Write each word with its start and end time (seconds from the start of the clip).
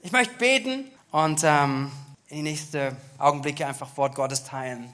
Ich 0.00 0.12
möchte 0.12 0.34
beten 0.34 0.84
und 1.10 1.40
ähm, 1.42 1.90
in 2.28 2.36
die 2.36 2.42
nächsten 2.42 2.96
Augenblicke 3.18 3.66
einfach 3.66 3.96
Wort 3.96 4.14
Gottes 4.14 4.44
teilen. 4.44 4.92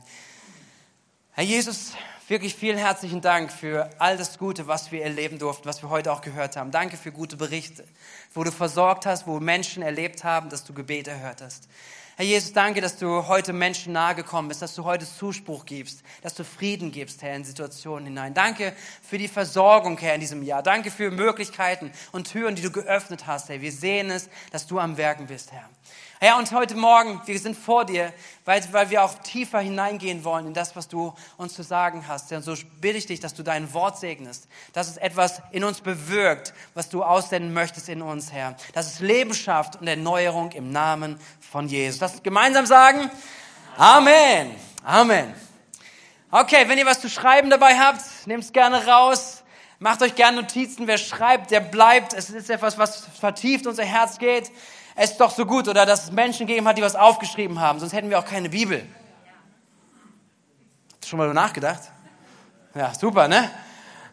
Herr 1.32 1.44
Jesus, 1.44 1.92
wirklich 2.26 2.54
vielen 2.54 2.78
herzlichen 2.78 3.20
Dank 3.20 3.52
für 3.52 3.90
all 3.98 4.16
das 4.16 4.38
Gute, 4.38 4.66
was 4.66 4.92
wir 4.92 5.02
erleben 5.02 5.38
durften, 5.38 5.66
was 5.66 5.82
wir 5.82 5.90
heute 5.90 6.10
auch 6.10 6.22
gehört 6.22 6.56
haben. 6.56 6.70
Danke 6.70 6.96
für 6.96 7.12
gute 7.12 7.36
Berichte, 7.36 7.84
wo 8.32 8.44
du 8.44 8.50
versorgt 8.50 9.04
hast, 9.04 9.26
wo 9.26 9.40
Menschen 9.40 9.82
erlebt 9.82 10.24
haben, 10.24 10.48
dass 10.48 10.64
du 10.64 10.72
Gebete 10.72 11.10
erhört 11.10 11.42
hast. 11.42 11.68
Herr 12.16 12.24
Jesus, 12.24 12.52
danke, 12.52 12.80
dass 12.80 12.96
du 12.96 13.26
heute 13.26 13.52
Menschen 13.52 13.92
nahegekommen 13.92 14.48
bist, 14.48 14.62
dass 14.62 14.76
du 14.76 14.84
heute 14.84 15.04
Zuspruch 15.04 15.66
gibst, 15.66 16.04
dass 16.22 16.34
du 16.34 16.44
Frieden 16.44 16.92
gibst, 16.92 17.22
Herr, 17.22 17.34
in 17.34 17.44
Situationen 17.44 18.06
hinein. 18.06 18.34
Danke 18.34 18.72
für 19.02 19.18
die 19.18 19.26
Versorgung, 19.26 19.98
Herr, 19.98 20.14
in 20.14 20.20
diesem 20.20 20.44
Jahr. 20.44 20.62
Danke 20.62 20.92
für 20.92 21.10
Möglichkeiten 21.10 21.90
und 22.12 22.30
Türen, 22.30 22.54
die 22.54 22.62
du 22.62 22.70
geöffnet 22.70 23.26
hast, 23.26 23.48
Herr. 23.48 23.60
Wir 23.60 23.72
sehen 23.72 24.10
es, 24.10 24.28
dass 24.52 24.68
du 24.68 24.78
am 24.78 24.96
Werken 24.96 25.26
bist, 25.26 25.50
Herr. 25.50 25.68
Herr, 26.20 26.38
und 26.38 26.52
heute 26.52 26.76
Morgen, 26.76 27.20
wir 27.26 27.38
sind 27.40 27.56
vor 27.56 27.84
dir, 27.84 28.12
weil, 28.44 28.62
weil 28.70 28.88
wir 28.88 29.02
auch 29.02 29.14
tiefer 29.14 29.58
hineingehen 29.58 30.22
wollen 30.22 30.46
in 30.46 30.54
das, 30.54 30.76
was 30.76 30.86
du 30.86 31.12
uns 31.36 31.54
zu 31.54 31.64
sagen 31.64 32.06
hast. 32.06 32.30
Und 32.30 32.42
so 32.42 32.54
bitte 32.80 32.98
ich 32.98 33.06
dich, 33.06 33.18
dass 33.18 33.34
du 33.34 33.42
dein 33.42 33.74
Wort 33.74 33.98
segnest, 33.98 34.46
dass 34.72 34.88
es 34.88 34.96
etwas 34.96 35.42
in 35.50 35.64
uns 35.64 35.80
bewirkt, 35.80 36.54
was 36.72 36.88
du 36.88 37.02
aussenden 37.02 37.52
möchtest 37.52 37.88
in 37.88 38.00
uns, 38.00 38.32
Herr. 38.32 38.56
Dass 38.74 38.86
es 38.86 39.00
Leben 39.00 39.34
schafft 39.34 39.80
und 39.80 39.88
Erneuerung 39.88 40.52
im 40.52 40.70
Namen 40.70 41.18
von 41.40 41.68
Jesus. 41.68 42.00
Lass 42.00 42.12
uns 42.12 42.22
gemeinsam 42.22 42.64
sagen. 42.64 43.10
Amen. 43.76 44.54
Amen. 44.84 45.34
Okay, 46.30 46.68
wenn 46.68 46.78
ihr 46.78 46.86
was 46.86 47.00
zu 47.00 47.10
schreiben 47.10 47.50
dabei 47.50 47.76
habt, 47.76 48.00
nehmt 48.26 48.44
es 48.44 48.52
gerne 48.52 48.86
raus. 48.86 49.42
Macht 49.80 50.00
euch 50.00 50.14
gerne 50.14 50.42
Notizen. 50.42 50.86
Wer 50.86 50.98
schreibt, 50.98 51.50
der 51.50 51.60
bleibt. 51.60 52.14
Es 52.14 52.30
ist 52.30 52.50
etwas, 52.50 52.78
was 52.78 53.04
vertieft 53.20 53.66
unser 53.66 53.84
Herz 53.84 54.18
geht 54.18 54.50
es 54.94 55.12
ist 55.12 55.20
doch 55.20 55.30
so 55.30 55.44
gut 55.46 55.68
oder 55.68 55.86
dass 55.86 56.04
es 56.04 56.12
Menschen 56.12 56.46
gegeben 56.46 56.68
hat, 56.68 56.78
die 56.78 56.82
was 56.82 56.96
aufgeschrieben 56.96 57.60
haben, 57.60 57.80
sonst 57.80 57.92
hätten 57.92 58.10
wir 58.10 58.18
auch 58.18 58.24
keine 58.24 58.48
Bibel. 58.48 58.86
Hast 60.92 61.04
du 61.04 61.08
schon 61.08 61.18
mal 61.18 61.32
nachgedacht? 61.32 61.82
Ja, 62.74 62.94
super, 62.94 63.28
ne? 63.28 63.50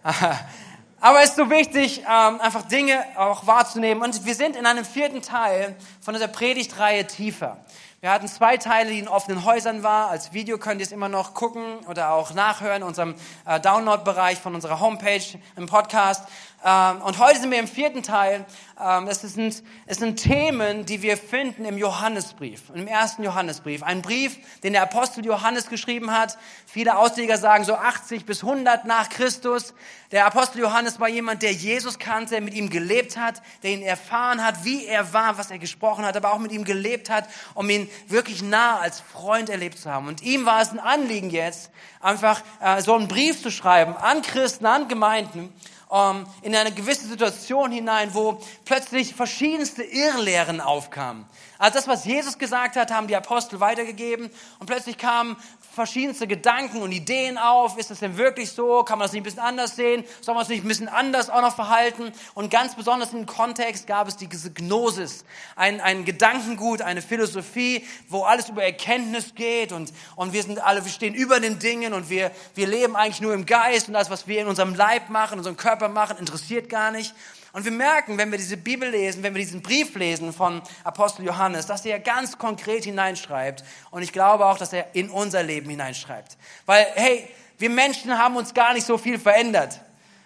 Aber 1.03 1.23
es 1.23 1.29
ist 1.29 1.35
so 1.35 1.49
wichtig, 1.49 2.01
ähm, 2.01 2.39
einfach 2.41 2.61
Dinge 2.67 3.03
auch 3.15 3.47
wahrzunehmen. 3.47 4.03
Und 4.03 4.23
wir 4.23 4.35
sind 4.35 4.55
in 4.55 4.67
einem 4.67 4.85
vierten 4.85 5.23
Teil 5.23 5.75
von 5.99 6.13
dieser 6.13 6.27
Predigtreihe 6.27 7.07
tiefer. 7.07 7.57
Wir 8.01 8.11
hatten 8.11 8.27
zwei 8.27 8.57
Teile, 8.57 8.91
die 8.91 8.99
in 8.99 9.07
offenen 9.07 9.45
Häusern 9.45 9.83
war. 9.83 10.09
Als 10.09 10.33
Video 10.33 10.57
könnt 10.57 10.79
ihr 10.79 10.85
es 10.85 10.91
immer 10.91 11.09
noch 11.09 11.33
gucken 11.33 11.79
oder 11.87 12.11
auch 12.11 12.33
nachhören 12.33 12.81
in 12.81 12.87
unserem 12.87 13.15
äh, 13.45 13.59
Download-Bereich 13.59 14.39
von 14.39 14.53
unserer 14.53 14.79
Homepage 14.79 15.23
im 15.55 15.67
Podcast. 15.67 16.27
Ähm, 16.63 17.01
und 17.01 17.17
heute 17.17 17.39
sind 17.39 17.49
wir 17.49 17.59
im 17.59 17.67
vierten 17.67 18.03
Teil. 18.03 18.45
Ähm, 18.79 19.07
es, 19.07 19.21
sind, 19.21 19.63
es 19.87 19.97
sind 19.97 20.17
Themen, 20.17 20.85
die 20.85 21.01
wir 21.01 21.17
finden 21.17 21.65
im 21.65 21.77
Johannesbrief, 21.77 22.69
im 22.75 22.85
ersten 22.85 23.23
Johannesbrief. 23.23 23.81
Ein 23.81 24.03
Brief, 24.03 24.37
den 24.61 24.73
der 24.73 24.83
Apostel 24.83 25.25
Johannes 25.25 25.69
geschrieben 25.69 26.11
hat. 26.11 26.37
Viele 26.67 26.97
Ausleger 26.97 27.37
sagen 27.37 27.63
so 27.63 27.73
80 27.73 28.25
bis 28.25 28.43
100 28.43 28.85
nach 28.85 29.09
Christus. 29.09 29.73
Der 30.11 30.27
Apostel 30.27 30.59
Johannes 30.59 30.99
war 30.99 31.09
jemand, 31.09 31.41
der 31.41 31.51
Jesus 31.51 31.97
kannte, 31.97 32.39
mit 32.41 32.53
ihm 32.53 32.69
gelebt 32.69 33.17
hat, 33.17 33.41
der 33.63 33.71
ihn 33.71 33.81
erfahren 33.81 34.45
hat, 34.45 34.63
wie 34.63 34.85
er 34.85 35.13
war, 35.13 35.39
was 35.39 35.49
er 35.49 35.57
gesprochen 35.57 36.05
hat, 36.05 36.15
aber 36.15 36.31
auch 36.31 36.39
mit 36.39 36.51
ihm 36.51 36.63
gelebt 36.63 37.09
hat, 37.09 37.27
um 37.55 37.69
ihn 37.71 37.89
wirklich 38.07 38.43
nah 38.43 38.79
als 38.79 38.99
Freund 38.99 39.49
erlebt 39.49 39.79
zu 39.79 39.89
haben. 39.89 40.07
Und 40.07 40.21
ihm 40.21 40.45
war 40.45 40.61
es 40.61 40.69
ein 40.69 40.79
Anliegen 40.79 41.31
jetzt, 41.31 41.71
einfach 42.01 42.41
äh, 42.59 42.81
so 42.81 42.93
einen 42.93 43.07
Brief 43.07 43.41
zu 43.41 43.49
schreiben 43.49 43.95
an 43.95 44.21
Christen, 44.21 44.67
an 44.67 44.87
Gemeinden, 44.87 45.51
ähm, 45.91 46.25
in 46.41 46.55
eine 46.55 46.71
gewisse 46.71 47.07
Situation 47.07 47.71
hinein, 47.71 48.13
wo 48.13 48.41
plötzlich 48.65 49.13
verschiedenste 49.13 49.83
Irrlehren 49.83 50.61
aufkamen. 50.61 51.25
Also 51.57 51.75
das, 51.75 51.87
was 51.87 52.05
Jesus 52.05 52.37
gesagt 52.37 52.75
hat, 52.75 52.91
haben 52.91 53.07
die 53.07 53.15
Apostel 53.15 53.59
weitergegeben 53.59 54.31
und 54.59 54.67
plötzlich 54.67 54.97
kamen 54.97 55.35
verschiedenste 55.73 56.27
Gedanken 56.27 56.81
und 56.81 56.91
Ideen 56.91 57.37
auf. 57.37 57.77
Ist 57.77 57.91
das 57.91 57.99
denn 57.99 58.17
wirklich 58.17 58.51
so? 58.51 58.83
Kann 58.83 58.99
man 58.99 59.05
das 59.05 59.13
nicht 59.13 59.21
ein 59.21 59.23
bisschen 59.23 59.39
anders 59.39 59.75
sehen? 59.75 60.03
Soll 60.19 60.35
man 60.35 60.43
es 60.43 60.49
nicht 60.49 60.65
ein 60.65 60.67
bisschen 60.67 60.89
anders 60.89 61.29
auch 61.29 61.41
noch 61.41 61.55
verhalten? 61.55 62.11
Und 62.33 62.51
ganz 62.51 62.75
besonders 62.75 63.13
im 63.13 63.25
Kontext 63.25 63.87
gab 63.87 64.07
es 64.07 64.17
diese 64.17 64.51
Gnosis, 64.51 65.23
ein, 65.55 65.79
ein 65.79 66.03
Gedankengut, 66.03 66.81
eine 66.81 67.01
Philosophie, 67.01 67.85
wo 68.09 68.23
alles 68.23 68.49
über 68.49 68.63
Erkenntnis 68.63 69.33
geht 69.33 69.71
und, 69.71 69.93
und 70.15 70.33
wir 70.33 70.43
sind 70.43 70.59
alle, 70.59 70.83
wir 70.83 70.91
stehen 70.91 71.13
über 71.13 71.39
den 71.39 71.59
Dingen 71.59 71.93
und 71.93 72.09
wir, 72.09 72.31
wir 72.53 72.67
leben 72.67 72.95
eigentlich 72.95 73.21
nur 73.21 73.33
im 73.33 73.45
Geist 73.45 73.87
und 73.87 73.93
das, 73.93 74.09
was 74.09 74.27
wir 74.27 74.41
in 74.41 74.47
unserem 74.47 74.75
Leib 74.75 75.09
machen, 75.09 75.33
in 75.33 75.39
unserem 75.39 75.57
Körper 75.57 75.87
machen, 75.87 76.17
interessiert 76.17 76.69
gar 76.69 76.91
nicht. 76.91 77.15
Und 77.53 77.65
wir 77.65 77.71
merken, 77.71 78.17
wenn 78.17 78.31
wir 78.31 78.37
diese 78.37 78.55
Bibel 78.55 78.89
lesen, 78.89 79.23
wenn 79.23 79.33
wir 79.33 79.41
diesen 79.41 79.61
Brief 79.61 79.93
lesen 79.95 80.31
von 80.31 80.61
Apostel 80.83 81.25
Johannes, 81.25 81.65
dass 81.65 81.85
er 81.85 81.99
ganz 81.99 82.37
konkret 82.37 82.85
hineinschreibt. 82.85 83.63
Und 83.89 84.03
ich 84.03 84.13
glaube 84.13 84.45
auch, 84.45 84.57
dass 84.57 84.71
er 84.71 84.95
in 84.95 85.09
unser 85.09 85.43
Leben 85.43 85.69
hineinschreibt. 85.69 86.37
Weil, 86.65 86.87
hey, 86.95 87.27
wir 87.57 87.69
Menschen 87.69 88.17
haben 88.17 88.37
uns 88.37 88.53
gar 88.53 88.73
nicht 88.73 88.85
so 88.85 88.97
viel 88.97 89.19
verändert. 89.19 89.81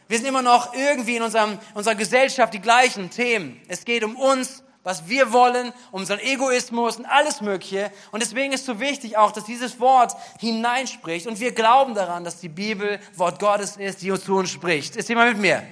Wir 0.08 0.20
sind 0.20 0.28
immer 0.28 0.44
noch 0.44 0.76
irgendwie 0.76 1.16
in 1.16 1.24
unserem, 1.24 1.58
unserer 1.74 1.96
Gesellschaft 1.96 2.54
die 2.54 2.62
gleichen 2.62 3.10
Themen. 3.10 3.60
Es 3.68 3.86
geht 3.86 4.04
um 4.04 4.16
uns, 4.16 4.64
was 4.84 5.10
wir 5.10 5.34
wollen, 5.34 5.74
um 5.92 6.02
unseren 6.02 6.20
Egoismus 6.20 6.98
und 6.98 7.08
alles 7.08 7.42
Mögliche. 7.42 7.92
Und 8.12 8.22
deswegen 8.22 8.54
ist 8.54 8.62
es 8.62 8.66
so 8.68 8.80
wichtig 8.80 9.18
auch, 9.18 9.32
dass 9.32 9.46
dieses 9.46 9.80
Wort 9.80 10.16
hineinspricht. 10.40 11.26
Und 11.26 11.40
wir 11.40 11.54
glauben 11.54 11.96
daran, 11.96 12.24
dass 12.24 12.40
die 12.40 12.50
Bibel 12.50 13.00
Wort 13.16 13.40
Gottes 13.40 13.78
ist, 13.78 14.04
die 14.04 14.12
uns 14.12 14.24
zu 14.24 14.36
uns 14.36 14.52
spricht. 14.52 14.96
Ist 14.96 15.10
jemand 15.10 15.34
mit 15.34 15.42
mir? 15.42 15.64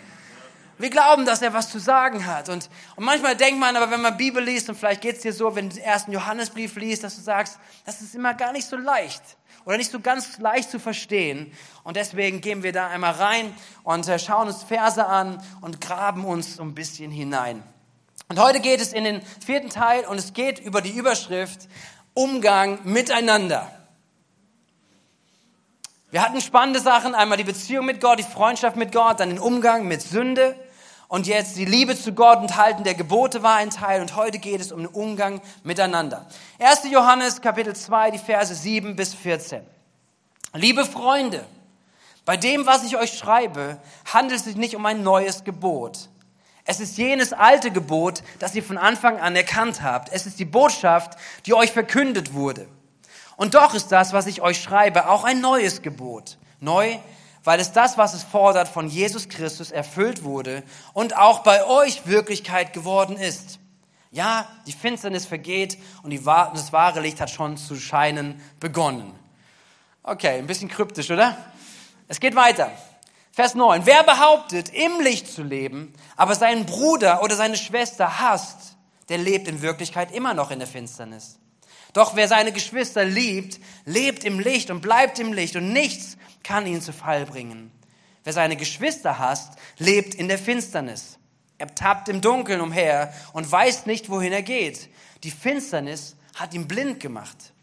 Wir 0.84 0.90
glauben, 0.90 1.26
dass 1.26 1.42
er 1.42 1.54
was 1.54 1.70
zu 1.70 1.80
sagen 1.80 2.26
hat. 2.26 2.50
Und, 2.50 2.70
und 2.98 3.06
manchmal 3.06 3.38
denkt 3.38 3.58
man 3.58 3.74
aber, 3.78 3.90
wenn 3.90 4.02
man 4.02 4.18
Bibel 4.18 4.44
liest, 4.44 4.68
und 4.68 4.76
vielleicht 4.76 5.00
geht 5.00 5.16
es 5.16 5.22
dir 5.22 5.32
so, 5.32 5.56
wenn 5.56 5.70
du 5.70 5.76
den 5.78 5.84
ersten 5.86 6.12
Johannesbrief 6.12 6.76
liest, 6.76 7.06
dass 7.06 7.16
du 7.16 7.22
sagst, 7.22 7.58
das 7.86 8.02
ist 8.02 8.14
immer 8.16 8.34
gar 8.34 8.52
nicht 8.52 8.68
so 8.68 8.76
leicht 8.76 9.22
oder 9.64 9.78
nicht 9.78 9.90
so 9.90 10.02
ganz 10.02 10.40
leicht 10.40 10.70
zu 10.70 10.82
verstehen. 10.82 11.54
Und 11.86 11.96
deswegen 11.96 12.42
gehen 12.42 12.64
wir 12.64 12.74
da 12.74 12.88
einmal 12.88 13.14
rein 13.14 13.56
und 13.84 14.10
äh, 14.10 14.20
schauen 14.20 14.50
uns 14.50 14.62
Verse 14.64 15.06
an 15.06 15.42
und 15.62 15.80
graben 15.80 16.26
uns 16.26 16.58
so 16.58 16.64
ein 16.64 16.76
bisschen 16.76 17.12
hinein. 17.12 17.64
Und 18.28 18.42
heute 18.42 18.60
geht 18.60 18.82
es 18.82 18.92
in 18.92 19.06
den 19.06 19.22
vierten 19.22 19.70
Teil 19.70 20.04
und 20.04 20.18
es 20.18 20.34
geht 20.34 20.60
über 20.60 20.82
die 20.82 20.92
Überschrift 20.92 21.70
Umgang 22.14 22.80
miteinander. 22.84 23.72
Wir 26.12 26.22
hatten 26.22 26.42
spannende 26.42 26.82
Sachen, 26.82 27.16
einmal 27.16 27.38
die 27.38 27.46
Beziehung 27.46 27.86
mit 27.86 28.02
Gott, 28.02 28.20
die 28.20 28.24
Freundschaft 28.24 28.76
mit 28.76 28.92
Gott, 28.92 29.22
dann 29.22 29.30
den 29.30 29.40
Umgang 29.40 29.88
mit 29.88 30.02
Sünde 30.02 30.58
und 31.14 31.28
jetzt 31.28 31.58
die 31.58 31.66
Liebe 31.66 31.96
zu 31.96 32.14
Gott 32.14 32.40
und 32.40 32.58
Halten 32.58 32.84
der 32.84 32.96
Gebote 32.96 33.44
war 33.44 33.58
ein 33.58 33.70
Teil 33.70 34.02
und 34.02 34.16
heute 34.16 34.40
geht 34.40 34.60
es 34.60 34.72
um 34.72 34.80
den 34.80 34.88
Umgang 34.88 35.42
miteinander. 35.64 36.26
1. 36.58 36.90
Johannes 36.92 37.40
Kapitel 37.40 37.76
2, 37.76 38.10
die 38.10 38.18
Verse 38.18 38.56
7 38.56 38.96
bis 38.96 39.14
14. 39.14 39.62
Liebe 40.56 40.84
Freunde, 40.86 41.46
bei 42.26 42.36
dem, 42.36 42.66
was 42.66 42.84
ich 42.84 42.98
euch 42.98 43.16
schreibe, 43.16 43.78
handelt 44.12 44.40
es 44.40 44.46
sich 44.46 44.56
nicht 44.56 44.76
um 44.76 44.84
ein 44.88 45.04
neues 45.04 45.44
Gebot. 45.44 46.10
Es 46.66 46.80
ist 46.80 46.98
jenes 46.98 47.32
alte 47.32 47.70
Gebot, 47.70 48.24
das 48.40 48.56
ihr 48.56 48.64
von 48.64 48.80
Anfang 48.80 49.20
an 49.20 49.36
erkannt 49.36 49.84
habt. 49.84 50.12
Es 50.12 50.26
ist 50.26 50.40
die 50.40 50.46
Botschaft, 50.46 51.20
die 51.46 51.54
euch 51.54 51.72
verkündet 51.72 52.34
wurde. 52.34 52.68
Und 53.36 53.54
doch 53.54 53.76
ist 53.76 53.92
das, 53.92 54.14
was 54.14 54.26
ich 54.26 54.42
euch 54.42 54.60
schreibe, 54.60 55.08
auch 55.08 55.26
ein 55.26 55.42
neues 55.42 55.84
Gebot. 55.84 56.40
Neu, 56.60 56.98
weil 57.44 57.60
es 57.60 57.72
das, 57.72 57.98
was 57.98 58.14
es 58.14 58.24
fordert, 58.24 58.68
von 58.68 58.88
Jesus 58.88 59.30
Christus 59.30 59.72
erfüllt 59.72 60.24
wurde 60.24 60.64
und 60.94 61.18
auch 61.18 61.40
bei 61.40 61.66
euch 61.66 62.08
Wirklichkeit 62.08 62.74
geworden 62.74 63.18
ist. 63.18 63.60
Ja, 64.12 64.48
die 64.68 64.72
Finsternis 64.72 65.26
vergeht 65.26 65.78
und 66.04 66.12
die, 66.12 66.24
das 66.24 66.72
wahre 66.72 67.02
Licht 67.02 67.20
hat 67.20 67.30
schon 67.30 67.58
zu 67.58 67.76
scheinen 67.76 68.42
begonnen. 68.60 69.12
Okay, 70.04 70.38
ein 70.38 70.48
bisschen 70.48 70.70
kryptisch, 70.70 71.10
oder? 71.10 71.38
Es 72.08 72.20
geht 72.20 72.36
weiter. 72.36 72.72
Vers 73.32 73.56
9. 73.56 73.86
Wer 73.86 74.04
behauptet, 74.04 74.70
im 74.70 75.00
Licht 75.02 75.28
zu 75.28 75.42
leben, 75.42 75.94
aber 76.16 76.36
seinen 76.36 76.68
Bruder 76.68 77.24
oder 77.24 77.36
seine 77.36 77.58
Schwester 77.58 78.20
hasst, 78.20 78.78
der 79.10 79.18
lebt 79.18 79.48
in 79.48 79.64
Wirklichkeit 79.64 80.12
immer 80.12 80.36
noch 80.36 80.52
in 80.52 80.60
der 80.60 80.68
Finsternis. 80.68 81.40
Doch 81.94 82.16
wer 82.16 82.28
seine 82.28 82.52
Geschwister 82.52 83.06
liebt, 83.06 83.60
lebt 83.86 84.24
im 84.24 84.40
Licht 84.40 84.70
und 84.70 84.82
bleibt 84.82 85.20
im 85.20 85.34
Licht 85.34 85.56
und 85.56 85.74
nichts 85.74 86.18
kann 86.44 86.68
ihn 86.68 86.82
zu 86.82 86.94
Fall 86.94 87.26
bringen. 87.26 87.72
Wer 88.24 88.34
seine 88.34 88.56
Geschwister 88.56 89.20
hasst, 89.20 89.54
lebt 89.78 90.16
in 90.16 90.28
der 90.28 90.38
Finsternis. 90.38 91.18
Er 91.58 91.74
tappt 91.74 92.10
im 92.10 92.22
Dunkeln 92.22 92.62
umher 92.62 93.14
und 93.34 93.50
weiß 93.50 93.86
nicht, 93.86 94.10
wohin 94.10 94.34
er 94.34 94.42
geht. 94.42 94.90
Die 95.24 95.32
Finsternis 95.32 96.16
hat 96.36 96.54
ihn 96.54 96.68
blind 96.68 97.00
gemacht. 97.00 97.54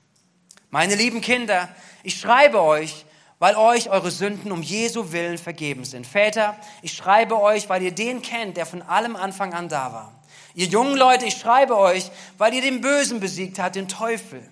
Meine 0.70 0.94
lieben 0.94 1.20
Kinder, 1.20 1.68
ich 2.02 2.18
schreibe 2.18 2.62
euch, 2.62 3.04
weil 3.38 3.56
euch 3.56 3.88
eure 3.90 4.10
Sünden 4.10 4.52
um 4.52 4.62
Jesu 4.62 5.12
Willen 5.12 5.38
vergeben 5.38 5.84
sind. 5.84 6.06
Väter, 6.06 6.56
ich 6.82 6.92
schreibe 6.92 7.40
euch, 7.40 7.68
weil 7.68 7.82
ihr 7.82 7.90
den 7.90 8.22
kennt, 8.22 8.56
der 8.56 8.66
von 8.66 8.82
allem 8.82 9.16
Anfang 9.16 9.54
an 9.54 9.68
da 9.68 9.92
war. 9.92 10.22
Ihr 10.54 10.66
jungen 10.66 10.96
Leute, 10.96 11.26
ich 11.26 11.36
schreibe 11.36 11.76
euch, 11.76 12.10
weil 12.38 12.54
ihr 12.54 12.60
den 12.60 12.80
Bösen 12.80 13.18
besiegt 13.18 13.58
habt, 13.58 13.76
den 13.76 13.88
Teufel. 13.88 14.46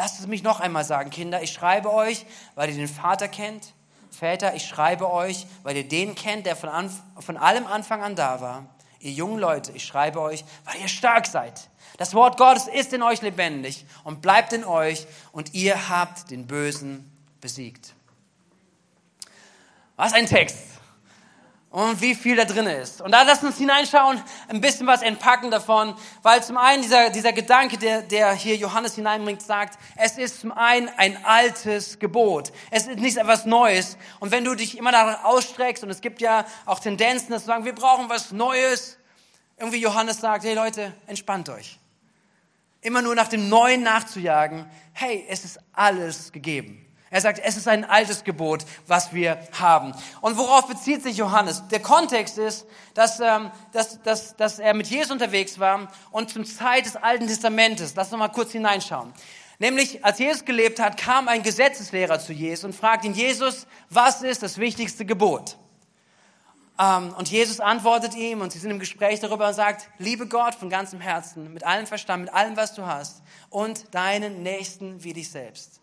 Lasst 0.00 0.18
es 0.18 0.26
mich 0.26 0.42
noch 0.42 0.60
einmal 0.60 0.82
sagen, 0.82 1.10
Kinder, 1.10 1.42
ich 1.42 1.52
schreibe 1.52 1.92
euch, 1.92 2.24
weil 2.54 2.70
ihr 2.70 2.74
den 2.74 2.88
Vater 2.88 3.28
kennt. 3.28 3.74
Väter, 4.10 4.54
ich 4.54 4.66
schreibe 4.66 5.12
euch, 5.12 5.46
weil 5.62 5.76
ihr 5.76 5.86
den 5.86 6.14
kennt, 6.14 6.46
der 6.46 6.56
von, 6.56 6.70
Anf 6.70 7.02
von 7.18 7.36
allem 7.36 7.66
Anfang 7.66 8.02
an 8.02 8.16
da 8.16 8.40
war. 8.40 8.64
Ihr 9.00 9.12
jungen 9.12 9.38
Leute, 9.38 9.72
ich 9.72 9.84
schreibe 9.84 10.22
euch, 10.22 10.42
weil 10.64 10.80
ihr 10.80 10.88
stark 10.88 11.26
seid. 11.26 11.68
Das 11.98 12.14
Wort 12.14 12.38
Gottes 12.38 12.66
ist 12.66 12.94
in 12.94 13.02
euch 13.02 13.20
lebendig 13.20 13.84
und 14.02 14.22
bleibt 14.22 14.54
in 14.54 14.64
euch 14.64 15.06
und 15.32 15.52
ihr 15.52 15.90
habt 15.90 16.30
den 16.30 16.46
Bösen 16.46 17.12
besiegt. 17.42 17.92
Was 19.96 20.14
ein 20.14 20.24
Text 20.24 20.69
und 21.70 22.00
wie 22.00 22.16
viel 22.16 22.34
da 22.34 22.44
drin 22.44 22.66
ist. 22.66 23.00
Und 23.00 23.12
da 23.12 23.22
lassen 23.22 23.46
uns 23.46 23.56
hineinschauen, 23.56 24.20
ein 24.48 24.60
bisschen 24.60 24.88
was 24.88 25.02
entpacken 25.02 25.52
davon, 25.52 25.94
weil 26.22 26.42
zum 26.42 26.56
einen 26.56 26.82
dieser, 26.82 27.10
dieser 27.10 27.32
Gedanke, 27.32 27.78
der, 27.78 28.02
der 28.02 28.32
hier 28.32 28.56
Johannes 28.56 28.96
hineinbringt, 28.96 29.40
sagt, 29.40 29.78
es 29.96 30.18
ist 30.18 30.40
zum 30.40 30.50
einen 30.50 30.88
ein 30.96 31.24
altes 31.24 32.00
Gebot. 32.00 32.52
Es 32.72 32.88
ist 32.88 32.98
nicht 32.98 33.16
etwas 33.16 33.46
Neues. 33.46 33.96
Und 34.18 34.32
wenn 34.32 34.44
du 34.44 34.56
dich 34.56 34.76
immer 34.76 34.90
danach 34.90 35.24
ausstreckst, 35.24 35.84
und 35.84 35.90
es 35.90 36.00
gibt 36.00 36.20
ja 36.20 36.44
auch 36.66 36.80
Tendenzen, 36.80 37.30
dass 37.30 37.42
du 37.42 37.46
sagen, 37.46 37.64
wir 37.64 37.74
brauchen 37.74 38.08
was 38.08 38.32
Neues, 38.32 38.98
irgendwie 39.56 39.80
Johannes 39.80 40.18
sagt, 40.20 40.42
hey 40.44 40.54
Leute, 40.54 40.92
entspannt 41.06 41.48
euch. 41.50 41.78
Immer 42.80 43.02
nur 43.02 43.14
nach 43.14 43.28
dem 43.28 43.48
Neuen 43.48 43.82
nachzujagen, 43.82 44.68
hey, 44.92 45.24
es 45.28 45.44
ist 45.44 45.60
alles 45.72 46.32
gegeben. 46.32 46.84
Er 47.12 47.20
sagt, 47.20 47.40
es 47.42 47.56
ist 47.56 47.66
ein 47.66 47.84
altes 47.84 48.22
Gebot, 48.22 48.64
was 48.86 49.12
wir 49.12 49.38
haben. 49.58 49.92
Und 50.20 50.36
worauf 50.36 50.68
bezieht 50.68 51.02
sich 51.02 51.16
Johannes? 51.16 51.66
Der 51.68 51.80
Kontext 51.80 52.38
ist, 52.38 52.66
dass, 52.94 53.18
ähm, 53.18 53.50
dass, 53.72 54.00
dass, 54.02 54.36
dass 54.36 54.60
er 54.60 54.74
mit 54.74 54.86
Jesus 54.86 55.10
unterwegs 55.10 55.58
war 55.58 55.88
und 56.12 56.30
zum 56.30 56.44
Zeit 56.44 56.86
des 56.86 56.94
Alten 56.94 57.26
Testamentes. 57.26 57.94
Lass 57.96 58.12
uns 58.12 58.18
mal 58.20 58.28
kurz 58.28 58.52
hineinschauen. 58.52 59.12
Nämlich, 59.58 60.04
als 60.04 60.20
Jesus 60.20 60.44
gelebt 60.44 60.78
hat, 60.78 60.96
kam 60.96 61.26
ein 61.26 61.42
Gesetzeslehrer 61.42 62.20
zu 62.20 62.32
Jesus 62.32 62.64
und 62.64 62.74
fragt 62.76 63.04
ihn, 63.04 63.12
Jesus, 63.12 63.66
was 63.90 64.22
ist 64.22 64.44
das 64.44 64.58
wichtigste 64.58 65.04
Gebot? 65.04 65.58
Ähm, 66.78 67.12
und 67.18 67.28
Jesus 67.28 67.58
antwortet 67.58 68.14
ihm 68.14 68.40
und 68.40 68.52
sie 68.52 68.60
sind 68.60 68.70
im 68.70 68.78
Gespräch 68.78 69.18
darüber 69.18 69.48
und 69.48 69.54
sagt, 69.54 69.88
liebe 69.98 70.28
Gott 70.28 70.54
von 70.54 70.70
ganzem 70.70 71.00
Herzen, 71.00 71.52
mit 71.52 71.64
allem 71.64 71.88
Verstand, 71.88 72.24
mit 72.24 72.32
allem, 72.32 72.56
was 72.56 72.72
du 72.74 72.86
hast 72.86 73.20
und 73.50 73.92
deinen 73.94 74.44
Nächsten 74.44 75.02
wie 75.02 75.12
dich 75.12 75.28
selbst. 75.28 75.79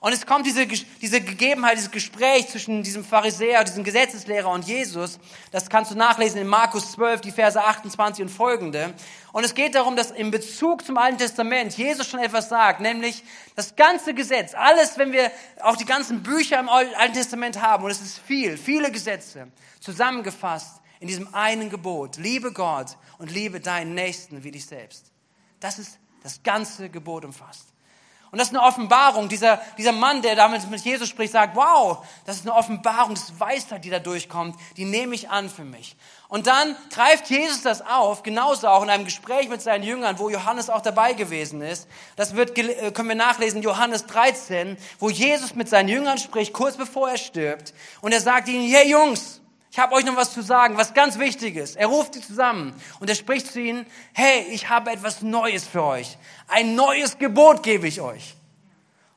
Und 0.00 0.12
es 0.12 0.26
kommt 0.26 0.46
diese, 0.46 0.66
diese 0.66 1.20
Gegebenheit, 1.20 1.76
dieses 1.76 1.90
Gespräch 1.90 2.48
zwischen 2.48 2.84
diesem 2.84 3.04
Pharisäer, 3.04 3.64
diesem 3.64 3.82
Gesetzeslehrer 3.82 4.48
und 4.48 4.64
Jesus. 4.64 5.18
Das 5.50 5.68
kannst 5.68 5.90
du 5.90 5.96
nachlesen 5.96 6.40
in 6.40 6.46
Markus 6.46 6.92
12, 6.92 7.20
die 7.22 7.32
Verse 7.32 7.60
28 7.60 8.22
und 8.22 8.28
folgende. 8.28 8.94
Und 9.32 9.42
es 9.42 9.54
geht 9.54 9.74
darum, 9.74 9.96
dass 9.96 10.12
in 10.12 10.30
Bezug 10.30 10.84
zum 10.84 10.98
Alten 10.98 11.18
Testament 11.18 11.76
Jesus 11.76 12.06
schon 12.06 12.20
etwas 12.20 12.48
sagt, 12.48 12.80
nämlich 12.80 13.24
das 13.56 13.74
ganze 13.74 14.14
Gesetz, 14.14 14.54
alles, 14.54 14.98
wenn 14.98 15.10
wir 15.10 15.32
auch 15.62 15.76
die 15.76 15.84
ganzen 15.84 16.22
Bücher 16.22 16.60
im 16.60 16.68
Alten 16.68 17.14
Testament 17.14 17.60
haben, 17.60 17.82
und 17.82 17.90
es 17.90 18.00
ist 18.00 18.20
viel, 18.20 18.56
viele 18.56 18.92
Gesetze, 18.92 19.48
zusammengefasst 19.80 20.80
in 21.00 21.08
diesem 21.08 21.34
einen 21.34 21.70
Gebot. 21.70 22.18
Liebe 22.18 22.52
Gott 22.52 22.96
und 23.18 23.32
liebe 23.32 23.60
deinen 23.60 23.94
Nächsten 23.94 24.44
wie 24.44 24.52
dich 24.52 24.66
selbst. 24.66 25.10
Das 25.58 25.78
ist 25.78 25.98
das 26.22 26.42
ganze 26.42 26.88
Gebot 26.88 27.24
umfasst. 27.24 27.66
Und 28.30 28.38
das 28.38 28.48
ist 28.48 28.54
eine 28.54 28.64
Offenbarung. 28.64 29.28
Dieser, 29.28 29.60
dieser 29.78 29.92
Mann, 29.92 30.22
der 30.22 30.36
damit 30.36 30.68
mit 30.70 30.80
Jesus 30.80 31.08
spricht, 31.08 31.32
sagt, 31.32 31.56
wow, 31.56 32.04
das 32.26 32.36
ist 32.36 32.42
eine 32.46 32.54
Offenbarung, 32.54 33.14
das 33.14 33.24
ist 33.24 33.40
Weisheit, 33.40 33.84
die 33.84 33.90
da 33.90 33.98
durchkommt, 33.98 34.56
die 34.76 34.84
nehme 34.84 35.14
ich 35.14 35.30
an 35.30 35.48
für 35.48 35.64
mich. 35.64 35.96
Und 36.28 36.46
dann 36.46 36.76
greift 36.90 37.30
Jesus 37.30 37.62
das 37.62 37.80
auf, 37.80 38.22
genauso 38.22 38.68
auch 38.68 38.82
in 38.82 38.90
einem 38.90 39.06
Gespräch 39.06 39.48
mit 39.48 39.62
seinen 39.62 39.82
Jüngern, 39.82 40.18
wo 40.18 40.28
Johannes 40.28 40.68
auch 40.68 40.82
dabei 40.82 41.14
gewesen 41.14 41.62
ist. 41.62 41.88
Das 42.16 42.36
wird, 42.36 42.56
äh, 42.58 42.90
können 42.92 43.08
wir 43.08 43.16
nachlesen, 43.16 43.62
Johannes 43.62 44.04
13, 44.06 44.76
wo 44.98 45.08
Jesus 45.08 45.54
mit 45.54 45.70
seinen 45.70 45.88
Jüngern 45.88 46.18
spricht, 46.18 46.52
kurz 46.52 46.76
bevor 46.76 47.08
er 47.08 47.16
stirbt. 47.16 47.72
Und 48.02 48.12
er 48.12 48.20
sagt 48.20 48.48
ihnen, 48.48 48.68
hey 48.68 48.90
Jungs, 48.90 49.37
ich 49.70 49.78
habe 49.78 49.94
euch 49.94 50.04
noch 50.04 50.16
was 50.16 50.32
zu 50.32 50.42
sagen, 50.42 50.76
was 50.76 50.94
ganz 50.94 51.18
wichtig 51.18 51.56
ist. 51.56 51.76
Er 51.76 51.88
ruft 51.88 52.14
sie 52.14 52.22
zusammen 52.22 52.74
und 53.00 53.08
er 53.08 53.14
spricht 53.14 53.52
zu 53.52 53.60
ihnen, 53.60 53.86
hey, 54.14 54.46
ich 54.50 54.68
habe 54.68 54.90
etwas 54.90 55.22
Neues 55.22 55.66
für 55.66 55.82
euch. 55.82 56.16
Ein 56.46 56.74
neues 56.74 57.18
Gebot 57.18 57.62
gebe 57.62 57.86
ich 57.86 58.00
euch. 58.00 58.34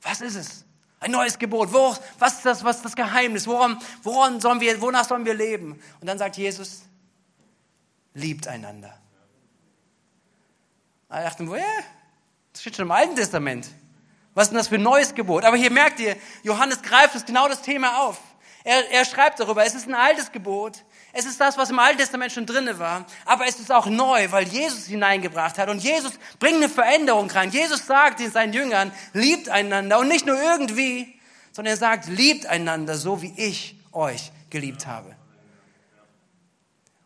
Was 0.02 0.22
ist 0.22 0.36
es? 0.36 0.66
Ein 1.00 1.12
neues 1.12 1.40
Gebot. 1.40 1.74
Wo, 1.74 1.96
was 2.20 2.34
ist 2.38 2.46
das, 2.46 2.64
was 2.64 2.78
ist 2.78 2.86
das 2.86 2.96
Geheimnis? 2.96 3.48
Woran, 3.48 3.80
woran 4.04 4.42
sollen 4.42 4.60
wir, 4.60 4.80
wonach 4.82 5.08
sollen 5.08 5.26
wir 5.26 5.34
leben? 5.34 5.82
Und 6.00 6.08
dann 6.08 6.18
sagt 6.18 6.38
Jesus, 6.38 6.82
liebt 8.14 8.48
einander. 8.48 8.98
Da 11.10 11.24
dachten 11.24 11.50
yeah, 11.50 11.64
das 12.52 12.62
steht 12.62 12.76
schon 12.76 12.86
im 12.86 12.92
Alten 12.92 13.16
Testament. 13.16 13.70
Was 14.34 14.46
ist 14.46 14.52
denn 14.52 14.58
das 14.58 14.68
für 14.68 14.76
ein 14.76 14.84
neues 14.84 15.14
Gebot? 15.14 15.44
Aber 15.44 15.58
hier 15.58 15.72
merkt 15.72 16.00
ihr, 16.00 16.16
Johannes 16.44 16.82
greift 16.82 17.16
es 17.16 17.26
genau 17.26 17.48
das 17.48 17.62
Thema 17.62 18.04
auf. 18.04 18.18
Er, 18.64 18.92
er 18.92 19.06
schreibt 19.06 19.40
darüber, 19.40 19.66
es 19.66 19.74
ist 19.74 19.88
ein 19.88 19.96
altes 19.96 20.32
Gebot, 20.32 20.84
es 21.14 21.26
ist 21.26 21.42
das, 21.42 21.58
was 21.58 21.70
im 21.70 21.80
Alten 21.80 21.98
Testament 21.98 22.32
schon 22.32 22.46
drinne 22.46 22.80
war, 22.80 23.06
aber 23.26 23.46
es 23.46 23.60
ist 23.60 23.72
auch 23.72 23.88
neu, 23.88 24.32
weil 24.32 24.48
Jesus 24.48 24.80
es 24.80 24.88
hineingebracht 24.88 25.58
hat. 25.58 25.70
Und 25.70 25.84
Jesus 25.84 26.14
bringt 26.40 26.58
eine 26.58 26.70
Veränderung 26.70 27.30
rein. 27.30 27.52
Jesus 27.52 27.86
sagt 27.86 28.20
in 28.22 28.32
seinen 28.32 28.54
Jüngern, 28.54 28.92
liebt 29.14 29.50
einander 29.50 30.00
und 30.00 30.08
nicht 30.08 30.26
nur 30.26 30.42
irgendwie, 30.42 31.20
sondern 31.52 31.74
er 31.74 31.78
sagt, 31.78 32.08
liebt 32.08 32.46
einander 32.46 32.96
so, 32.96 33.22
wie 33.22 33.34
ich 33.36 33.76
euch 33.92 34.32
geliebt 34.50 34.88
habe. 34.88 35.16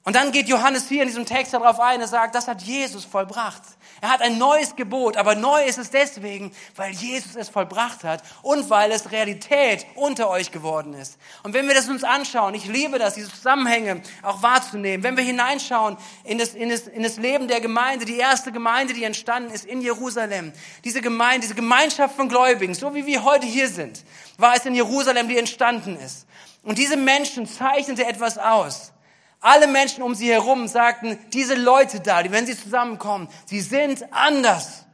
Und 0.07 0.15
dann 0.15 0.31
geht 0.31 0.47
Johannes 0.47 0.87
hier 0.87 1.01
in 1.01 1.07
diesem 1.07 1.25
Text 1.25 1.55
darauf 1.55 1.79
ein, 1.79 1.99
er 1.99 2.07
sagt, 2.07 2.35
das 2.35 2.47
hat 2.47 2.61
Jesus 2.61 3.03
vollbracht. 3.05 3.63
Er 4.01 4.11
hat 4.11 4.21
ein 4.21 4.37
neues 4.37 4.75
Gebot, 4.75 5.17
aber 5.17 5.33
neu 5.33 5.63
ist 5.63 5.79
es 5.79 5.89
deswegen, 5.89 6.51
weil 6.75 6.91
Jesus 6.91 7.35
es 7.35 7.49
vollbracht 7.49 8.03
hat 8.03 8.21
und 8.43 8.69
weil 8.69 8.91
es 8.91 9.11
Realität 9.11 9.83
unter 9.95 10.29
euch 10.29 10.51
geworden 10.51 10.93
ist. 10.93 11.17
Und 11.41 11.55
wenn 11.55 11.67
wir 11.67 11.73
das 11.73 11.89
uns 11.89 12.03
anschauen, 12.03 12.53
ich 12.53 12.67
liebe 12.67 12.99
das, 12.99 13.15
diese 13.15 13.31
Zusammenhänge 13.31 14.03
auch 14.21 14.43
wahrzunehmen, 14.43 15.03
wenn 15.03 15.17
wir 15.17 15.23
hineinschauen 15.23 15.97
in 16.23 16.37
das, 16.37 16.53
in 16.53 16.69
das, 16.69 16.81
in 16.81 17.01
das 17.01 17.17
Leben 17.17 17.47
der 17.47 17.59
Gemeinde, 17.59 18.05
die 18.05 18.17
erste 18.17 18.51
Gemeinde, 18.51 18.93
die 18.93 19.05
entstanden 19.05 19.51
ist 19.51 19.65
in 19.65 19.81
Jerusalem, 19.81 20.53
diese 20.83 21.01
Gemeinde, 21.01 21.41
diese 21.41 21.55
Gemeinschaft 21.55 22.15
von 22.15 22.29
Gläubigen, 22.29 22.75
so 22.75 22.93
wie 22.93 23.07
wir 23.07 23.23
heute 23.23 23.47
hier 23.47 23.69
sind, 23.69 24.03
war 24.37 24.55
es 24.55 24.67
in 24.67 24.75
Jerusalem, 24.75 25.29
die 25.29 25.37
entstanden 25.39 25.97
ist. 25.97 26.27
Und 26.61 26.77
diese 26.77 26.95
Menschen 26.95 27.47
zeichnete 27.47 28.05
etwas 28.05 28.37
aus. 28.37 28.91
Alle 29.39 29.67
Menschen 29.67 30.03
um 30.03 30.15
sie 30.15 30.31
herum 30.31 30.67
sagten, 30.67 31.19
diese 31.31 31.55
Leute 31.55 31.99
da, 31.99 32.23
die, 32.23 32.31
wenn 32.31 32.45
sie 32.45 32.57
zusammenkommen, 32.57 33.27
sie 33.45 33.61
sind 33.61 34.11
anders. 34.11 34.85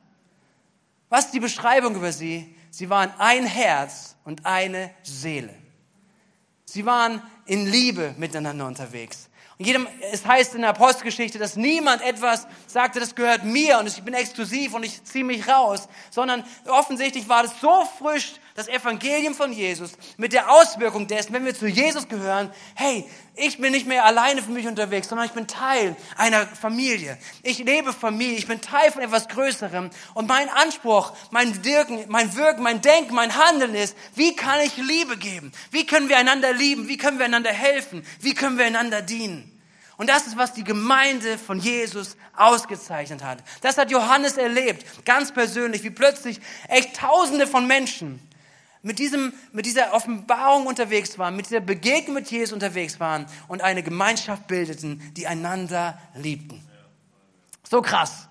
Was 1.09 1.25
ist 1.25 1.33
die 1.33 1.39
Beschreibung 1.39 1.95
über 1.95 2.11
sie? 2.11 2.55
Sie 2.69 2.89
waren 2.89 3.13
ein 3.17 3.45
Herz 3.45 4.15
und 4.23 4.45
eine 4.45 4.91
Seele. 5.03 5.53
Sie 6.65 6.85
waren 6.85 7.21
in 7.45 7.65
Liebe 7.65 8.15
miteinander 8.17 8.65
unterwegs. 8.65 9.29
Und 9.61 9.67
jedem, 9.67 9.88
es 10.11 10.25
heißt 10.25 10.55
in 10.55 10.61
der 10.61 10.71
Apostelgeschichte, 10.71 11.37
dass 11.37 11.55
niemand 11.55 12.01
etwas 12.01 12.47
sagte, 12.65 12.99
das 12.99 13.13
gehört 13.13 13.44
mir 13.44 13.77
und 13.77 13.87
ich 13.87 14.01
bin 14.01 14.13
exklusiv 14.13 14.73
und 14.73 14.83
ich 14.83 15.03
ziehe 15.03 15.23
mich 15.23 15.47
raus, 15.47 15.87
sondern 16.09 16.44
offensichtlich 16.66 17.30
war 17.30 17.44
das 17.44 17.59
so 17.61 17.85
frisch, 17.99 18.33
das 18.55 18.67
Evangelium 18.67 19.33
von 19.33 19.53
Jesus, 19.53 19.91
mit 20.17 20.33
der 20.33 20.51
Auswirkung 20.51 21.07
dessen, 21.07 21.33
wenn 21.33 21.45
wir 21.45 21.55
zu 21.55 21.67
Jesus 21.67 22.07
gehören, 22.07 22.51
hey, 22.75 23.05
ich 23.35 23.59
bin 23.59 23.71
nicht 23.71 23.87
mehr 23.87 24.05
alleine 24.05 24.41
für 24.41 24.51
mich 24.51 24.67
unterwegs, 24.67 25.07
sondern 25.07 25.25
ich 25.25 25.33
bin 25.33 25.47
Teil 25.47 25.95
einer 26.17 26.45
Familie. 26.45 27.17
Ich 27.43 27.59
lebe 27.59 27.93
Familie, 27.93 28.37
ich 28.37 28.47
bin 28.47 28.59
Teil 28.59 28.91
von 28.91 29.01
etwas 29.01 29.29
Größerem. 29.29 29.89
Und 30.13 30.27
mein 30.27 30.49
Anspruch, 30.49 31.13
mein 31.31 31.63
Wirken, 31.63 32.05
mein 32.09 32.35
Wirken, 32.35 32.63
mein 32.63 32.81
Denken, 32.81 33.15
mein 33.15 33.35
Handeln 33.37 33.73
ist, 33.73 33.95
wie 34.15 34.35
kann 34.35 34.59
ich 34.61 34.75
Liebe 34.77 35.17
geben? 35.17 35.51
Wie 35.71 35.85
können 35.85 36.09
wir 36.09 36.17
einander 36.17 36.53
lieben? 36.53 36.87
Wie 36.87 36.97
können 36.97 37.19
wir 37.19 37.25
einander 37.25 37.51
helfen? 37.51 38.05
Wie 38.19 38.33
können 38.33 38.57
wir 38.57 38.65
einander 38.65 39.01
dienen? 39.01 39.47
Und 39.97 40.09
das 40.09 40.25
ist, 40.25 40.35
was 40.35 40.53
die 40.53 40.63
Gemeinde 40.63 41.37
von 41.37 41.59
Jesus 41.59 42.17
ausgezeichnet 42.35 43.23
hat. 43.23 43.37
Das 43.61 43.77
hat 43.77 43.91
Johannes 43.91 44.35
erlebt, 44.35 45.05
ganz 45.05 45.31
persönlich, 45.31 45.83
wie 45.83 45.91
plötzlich 45.91 46.39
echt 46.67 46.95
Tausende 46.95 47.45
von 47.45 47.67
Menschen 47.67 48.19
mit, 48.83 49.00
diesem, 49.00 49.33
mit 49.52 49.66
dieser 49.66 49.94
Offenbarung 49.94 50.66
unterwegs 50.66 51.18
waren, 51.19 51.35
mit 51.35 51.47
dieser 51.47 51.59
Begegnung 51.59 52.16
mit 52.16 52.31
Jesus 52.31 52.54
unterwegs 52.54 53.00
waren 53.00 53.26
und 53.47 53.61
eine 53.61 53.83
Gemeinschaft 53.83 54.47
bildeten, 54.47 55.14
die 55.16 55.28
einander 55.28 56.00
liebten. 56.16 56.61
So 57.69 57.81
krass. 57.81 58.28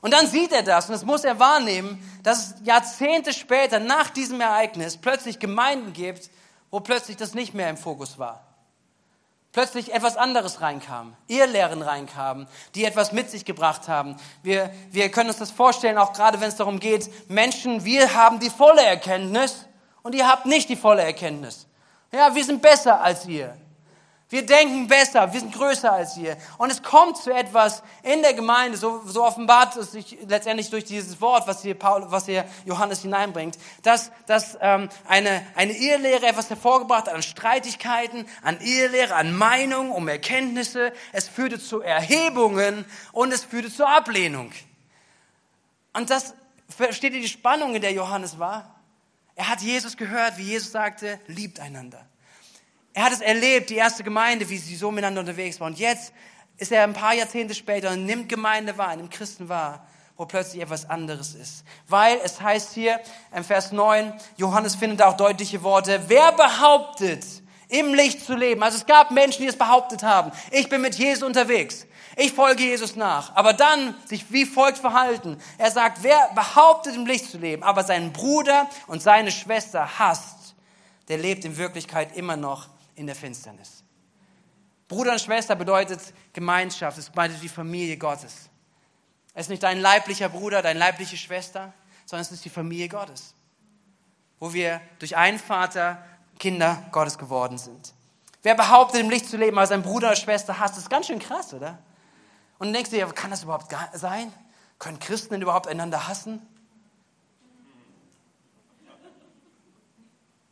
Und 0.00 0.12
dann 0.12 0.26
sieht 0.26 0.52
er 0.52 0.64
das 0.64 0.86
und 0.86 0.92
das 0.92 1.04
muss 1.04 1.22
er 1.22 1.38
wahrnehmen, 1.38 2.02
dass 2.24 2.50
es 2.50 2.54
Jahrzehnte 2.64 3.32
später 3.32 3.78
nach 3.78 4.10
diesem 4.10 4.40
Ereignis 4.40 4.96
plötzlich 4.96 5.38
Gemeinden 5.38 5.92
gibt, 5.92 6.28
wo 6.70 6.80
plötzlich 6.80 7.16
das 7.16 7.34
nicht 7.34 7.54
mehr 7.54 7.70
im 7.70 7.76
Fokus 7.76 8.18
war. 8.18 8.44
Plötzlich 9.52 9.92
etwas 9.92 10.16
anderes 10.16 10.62
reinkam, 10.62 11.14
Irrlehren 11.28 11.82
reinkamen, 11.82 12.48
die 12.74 12.84
etwas 12.84 13.12
mit 13.12 13.30
sich 13.30 13.44
gebracht 13.44 13.86
haben. 13.86 14.16
Wir, 14.42 14.72
wir 14.90 15.10
können 15.10 15.28
uns 15.28 15.38
das 15.38 15.50
vorstellen, 15.50 15.98
auch 15.98 16.14
gerade 16.14 16.40
wenn 16.40 16.48
es 16.48 16.56
darum 16.56 16.80
geht, 16.80 17.30
Menschen, 17.30 17.84
wir 17.84 18.14
haben 18.14 18.40
die 18.40 18.50
volle 18.50 18.82
Erkenntnis, 18.82 19.66
und 20.02 20.14
ihr 20.14 20.28
habt 20.28 20.46
nicht 20.46 20.68
die 20.68 20.76
volle 20.76 21.02
Erkenntnis. 21.02 21.66
Ja, 22.12 22.34
wir 22.34 22.44
sind 22.44 22.60
besser 22.60 23.00
als 23.00 23.26
ihr. 23.26 23.56
Wir 24.32 24.46
denken 24.46 24.88
besser, 24.88 25.30
wir 25.30 25.40
sind 25.40 25.52
größer 25.52 25.92
als 25.92 26.16
ihr. 26.16 26.38
Und 26.56 26.70
es 26.70 26.82
kommt 26.82 27.18
zu 27.18 27.30
etwas 27.30 27.82
in 28.02 28.22
der 28.22 28.32
Gemeinde, 28.32 28.78
so, 28.78 29.02
so 29.04 29.22
offenbart 29.22 29.76
es 29.76 29.92
sich 29.92 30.16
letztendlich 30.26 30.70
durch 30.70 30.84
dieses 30.84 31.20
Wort, 31.20 31.46
was 31.46 31.60
hier, 31.60 31.78
Paul, 31.78 32.10
was 32.10 32.24
hier 32.24 32.46
Johannes 32.64 33.02
hineinbringt, 33.02 33.58
dass, 33.82 34.10
dass 34.26 34.56
ähm, 34.62 34.88
eine, 35.06 35.46
eine 35.54 35.74
Irrlehre 35.74 36.26
etwas 36.26 36.48
hervorgebracht 36.48 37.08
hat 37.08 37.14
an 37.14 37.22
Streitigkeiten, 37.22 38.26
an 38.42 38.58
Irrlehre, 38.62 39.16
an 39.16 39.36
Meinungen, 39.36 39.92
um 39.92 40.08
Erkenntnisse. 40.08 40.94
Es 41.12 41.28
führte 41.28 41.60
zu 41.60 41.82
Erhebungen 41.82 42.86
und 43.12 43.34
es 43.34 43.44
führte 43.44 43.70
zur 43.70 43.90
Ablehnung. 43.90 44.50
Und 45.92 46.08
das, 46.08 46.32
versteht 46.74 47.12
ihr 47.12 47.20
die 47.20 47.28
Spannung, 47.28 47.74
in 47.74 47.82
der 47.82 47.92
Johannes 47.92 48.38
war? 48.38 48.81
Er 49.34 49.48
hat 49.48 49.60
Jesus 49.62 49.96
gehört, 49.96 50.36
wie 50.38 50.42
Jesus 50.42 50.72
sagte, 50.72 51.18
liebt 51.26 51.60
einander. 51.60 52.04
Er 52.92 53.04
hat 53.04 53.12
es 53.12 53.20
erlebt, 53.20 53.70
die 53.70 53.76
erste 53.76 54.04
Gemeinde, 54.04 54.48
wie 54.48 54.58
sie 54.58 54.76
so 54.76 54.90
miteinander 54.90 55.20
unterwegs 55.20 55.58
war. 55.60 55.66
Und 55.66 55.78
jetzt 55.78 56.12
ist 56.58 56.72
er 56.72 56.84
ein 56.84 56.92
paar 56.92 57.14
Jahrzehnte 57.14 57.54
später 57.54 57.90
und 57.90 58.04
nimmt 58.04 58.28
Gemeinde 58.28 58.76
wahr, 58.76 58.94
nimmt 58.94 59.10
Christen 59.10 59.48
wahr, 59.48 59.86
wo 60.16 60.26
plötzlich 60.26 60.62
etwas 60.62 60.88
anderes 60.88 61.34
ist. 61.34 61.64
Weil 61.88 62.18
es 62.22 62.40
heißt 62.40 62.74
hier 62.74 63.00
im 63.34 63.44
Vers 63.44 63.72
9, 63.72 64.12
Johannes 64.36 64.74
findet 64.74 65.00
auch 65.02 65.16
deutliche 65.16 65.62
Worte, 65.62 66.02
wer 66.08 66.32
behauptet, 66.32 67.24
im 67.68 67.94
Licht 67.94 68.24
zu 68.24 68.36
leben. 68.36 68.62
Also 68.62 68.76
es 68.76 68.86
gab 68.86 69.10
Menschen, 69.10 69.42
die 69.42 69.48
es 69.48 69.56
behauptet 69.56 70.02
haben. 70.02 70.30
Ich 70.50 70.68
bin 70.68 70.82
mit 70.82 70.94
Jesus 70.94 71.22
unterwegs. 71.22 71.86
Ich 72.16 72.32
folge 72.32 72.62
Jesus 72.62 72.96
nach. 72.96 73.34
Aber 73.34 73.52
dann 73.52 73.94
sich 74.06 74.30
wie 74.30 74.44
folgt 74.44 74.78
verhalten. 74.78 75.38
Er 75.58 75.70
sagt, 75.70 76.02
wer 76.02 76.30
behauptet 76.34 76.94
im 76.94 77.06
Licht 77.06 77.30
zu 77.30 77.38
leben, 77.38 77.62
aber 77.62 77.84
seinen 77.84 78.12
Bruder 78.12 78.68
und 78.86 79.02
seine 79.02 79.30
Schwester 79.30 79.98
hasst, 79.98 80.54
der 81.08 81.18
lebt 81.18 81.44
in 81.44 81.56
Wirklichkeit 81.56 82.16
immer 82.16 82.36
noch 82.36 82.68
in 82.94 83.06
der 83.06 83.16
Finsternis. 83.16 83.82
Bruder 84.88 85.12
und 85.12 85.20
Schwester 85.20 85.56
bedeutet 85.56 86.00
Gemeinschaft, 86.32 86.98
es 86.98 87.08
bedeutet 87.08 87.42
die 87.42 87.48
Familie 87.48 87.96
Gottes. 87.96 88.50
Es 89.34 89.46
ist 89.46 89.48
nicht 89.48 89.62
dein 89.62 89.80
leiblicher 89.80 90.28
Bruder, 90.28 90.60
deine 90.60 90.78
leibliche 90.78 91.16
Schwester, 91.16 91.72
sondern 92.04 92.22
es 92.22 92.32
ist 92.32 92.44
die 92.44 92.50
Familie 92.50 92.88
Gottes, 92.88 93.34
wo 94.38 94.52
wir 94.52 94.80
durch 94.98 95.16
einen 95.16 95.38
Vater 95.38 96.04
Kinder 96.38 96.82
Gottes 96.92 97.16
geworden 97.16 97.56
sind. 97.56 97.94
Wer 98.42 98.54
behauptet, 98.54 99.00
im 99.00 99.08
Licht 99.08 99.28
zu 99.30 99.36
leben, 99.36 99.56
aber 99.56 99.66
sein 99.66 99.82
Bruder 99.82 100.08
oder 100.08 100.16
Schwester 100.16 100.58
hasst, 100.58 100.76
ist 100.76 100.90
ganz 100.90 101.06
schön 101.06 101.20
krass, 101.20 101.54
oder? 101.54 101.78
Und 102.62 102.68
du 102.68 102.74
denkst 102.74 102.90
dir, 102.90 103.04
kann 103.08 103.32
das 103.32 103.42
überhaupt 103.42 103.74
sein? 103.92 104.32
Können 104.78 105.00
Christen 105.00 105.30
denn 105.30 105.42
überhaupt 105.42 105.66
einander 105.66 106.06
hassen? 106.06 106.40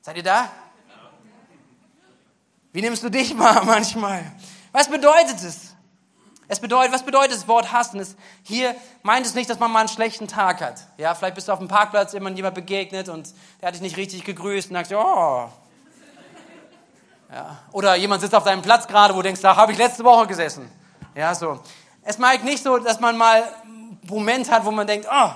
Seid 0.01 0.17
ihr 0.17 0.25
da? 0.25 0.51
Wie 2.73 2.83
nimmst 2.83 3.05
du 3.05 3.11
dich 3.11 3.33
mal 3.37 3.65
manchmal? 3.65 4.25
Was 4.73 4.89
bedeutet 4.89 5.41
es? 5.41 5.77
Es 6.49 6.59
bedeutet, 6.59 6.93
was 6.93 7.05
bedeutet 7.05 7.31
das 7.31 7.47
Wort 7.47 7.71
hassen? 7.71 8.01
Es, 8.01 8.17
hier 8.43 8.75
meint 9.05 9.25
es 9.25 9.37
nicht, 9.37 9.49
dass 9.49 9.61
man 9.61 9.71
mal 9.71 9.79
einen 9.79 9.89
schlechten 9.89 10.27
Tag 10.27 10.61
hat. 10.63 10.85
Ja, 10.97 11.15
vielleicht 11.15 11.37
bist 11.37 11.47
du 11.47 11.53
auf 11.53 11.61
dem 11.61 11.69
Parkplatz 11.69 12.13
immer 12.15 12.31
jemand 12.31 12.57
begegnet 12.57 13.09
und 13.09 13.33
der 13.61 13.69
hat 13.69 13.77
dich 13.77 13.83
nicht 13.83 13.97
richtig 13.97 14.25
gegrüßt 14.25 14.71
und 14.71 14.75
sagst, 14.75 14.93
oh. 14.93 15.49
Ja. 17.31 17.59
Oder 17.71 17.95
jemand 17.95 18.21
sitzt 18.21 18.35
auf 18.35 18.43
deinem 18.43 18.63
Platz 18.63 18.89
gerade, 18.89 19.15
wo 19.15 19.19
du 19.19 19.23
denkst, 19.23 19.43
da 19.43 19.55
habe 19.55 19.71
ich 19.71 19.79
letzte 19.79 20.03
Woche 20.03 20.27
gesessen. 20.27 20.69
Ja, 21.15 21.33
so. 21.37 21.61
Es 22.03 22.19
meint 22.19 22.45
nicht 22.45 22.63
so, 22.63 22.79
dass 22.79 23.01
man 23.01 23.17
mal 23.17 23.43
einen 23.63 23.99
Moment 24.07 24.51
hat, 24.51 24.65
wo 24.65 24.71
man 24.71 24.87
denkt, 24.87 25.07
oh, 25.11 25.31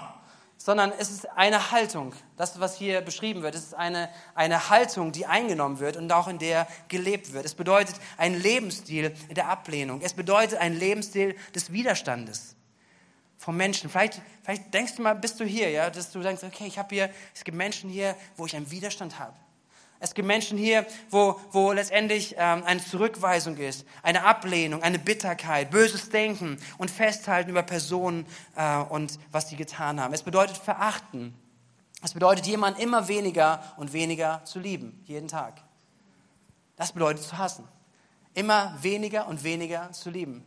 sondern 0.57 0.93
es 0.99 1.11
ist 1.11 1.31
eine 1.37 1.71
Haltung. 1.73 2.15
Das, 2.37 2.59
was 2.59 2.77
hier 2.77 3.03
beschrieben 3.03 3.43
wird, 3.43 3.55
es 3.55 3.65
ist 3.65 3.75
eine, 3.75 4.09
eine 4.35 4.71
Haltung, 4.71 5.13
die 5.13 5.27
eingenommen 5.27 5.79
wird 5.79 5.97
und 5.97 6.11
auch 6.11 6.27
in 6.27 6.39
der 6.39 6.67
gelebt 6.89 7.33
wird. 7.33 7.45
Es 7.45 7.55
bedeutet 7.55 7.97
ein 8.17 8.41
Lebensstil 8.41 9.15
der 9.31 9.49
Ablehnung. 9.49 10.01
Es 10.03 10.15
bedeutet 10.15 10.59
ein 10.59 10.75
Lebensstil 10.75 11.37
des 11.55 11.73
Widerstandes 11.73 12.57
vom 13.37 13.57
Menschen. 13.59 13.91
Vielleicht, 13.91 14.23
vielleicht 14.43 14.73
denkst 14.73 14.97
du 14.97 15.03
mal, 15.03 15.15
bist 15.15 15.39
du 15.39 15.45
hier, 15.45 15.71
ja, 15.71 15.91
dass 15.91 16.11
du 16.11 16.21
denkst, 16.21 16.43
okay, 16.43 16.67
ich 16.67 16.79
habe 16.79 16.95
hier, 16.95 17.11
es 17.35 17.45
gibt 17.45 17.57
Menschen 17.57 17.91
hier, 17.91 18.17
wo 18.37 18.47
ich 18.47 18.57
einen 18.57 18.71
Widerstand 18.71 19.19
habe. 19.19 19.35
Es 20.05 20.13
gibt 20.13 20.29
Menschen 20.29 20.59
hier, 20.59 20.85
wo, 21.09 21.41
wo 21.51 21.73
letztendlich 21.73 22.35
ähm, 22.37 22.63
eine 22.67 22.85
Zurückweisung 22.85 23.57
ist, 23.57 23.87
eine 24.03 24.25
Ablehnung, 24.25 24.83
eine 24.83 24.99
Bitterkeit, 24.99 25.71
böses 25.71 26.11
Denken 26.11 26.59
und 26.77 26.91
Festhalten 26.91 27.49
über 27.49 27.63
Personen 27.63 28.27
äh, 28.55 28.81
und 28.81 29.19
was 29.33 29.49
sie 29.49 29.57
getan 29.57 29.99
haben. 29.99 30.13
Es 30.13 30.23
bedeutet 30.23 30.59
verachten. 30.59 31.33
Es 32.03 32.13
bedeutet, 32.13 32.45
jemanden 32.45 32.83
immer 32.83 33.09
weniger 33.09 33.63
und 33.79 33.95
weniger 33.95 34.45
zu 34.45 34.59
lieben, 34.59 35.03
jeden 35.07 35.27
Tag. 35.27 35.63
Das 36.77 36.93
bedeutet 36.93 37.23
zu 37.23 37.39
hassen. 37.39 37.67
Immer 38.35 38.77
weniger 38.83 39.27
und 39.27 39.43
weniger 39.43 39.91
zu 39.93 40.11
lieben. 40.11 40.45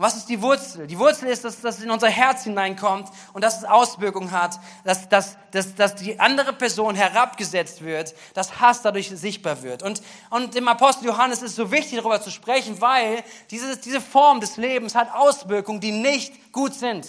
Was 0.00 0.16
ist 0.16 0.30
die 0.30 0.40
Wurzel? 0.40 0.86
Die 0.86 0.98
Wurzel 0.98 1.28
ist, 1.28 1.44
dass 1.44 1.60
das 1.60 1.82
in 1.82 1.90
unser 1.90 2.08
Herz 2.08 2.44
hineinkommt 2.44 3.10
und 3.34 3.44
dass 3.44 3.58
es 3.58 3.64
Auswirkungen 3.64 4.30
hat, 4.30 4.58
dass, 4.82 5.10
dass, 5.10 5.36
dass, 5.50 5.74
dass 5.74 5.94
die 5.94 6.18
andere 6.18 6.54
Person 6.54 6.94
herabgesetzt 6.94 7.84
wird, 7.84 8.14
dass 8.32 8.62
Hass 8.62 8.80
dadurch 8.80 9.10
sichtbar 9.10 9.62
wird. 9.62 9.82
Und, 9.82 10.00
und 10.30 10.54
dem 10.54 10.68
Apostel 10.68 11.04
Johannes 11.04 11.42
ist 11.42 11.50
es 11.50 11.56
so 11.56 11.70
wichtig, 11.70 11.98
darüber 11.98 12.22
zu 12.22 12.30
sprechen, 12.30 12.80
weil 12.80 13.22
diese, 13.50 13.76
diese 13.76 14.00
Form 14.00 14.40
des 14.40 14.56
Lebens 14.56 14.94
hat 14.94 15.12
Auswirkungen, 15.14 15.80
die 15.80 15.92
nicht 15.92 16.50
gut 16.50 16.72
sind. 16.72 17.06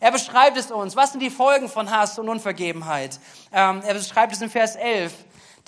Er 0.00 0.10
beschreibt 0.10 0.56
es 0.56 0.72
uns. 0.72 0.96
Was 0.96 1.12
sind 1.12 1.20
die 1.20 1.30
Folgen 1.30 1.68
von 1.68 1.88
Hass 1.88 2.18
und 2.18 2.28
Unvergebenheit? 2.28 3.20
Ähm, 3.52 3.80
er 3.86 3.94
beschreibt 3.94 4.32
es 4.32 4.42
in 4.42 4.50
Vers 4.50 4.74
11. 4.74 5.12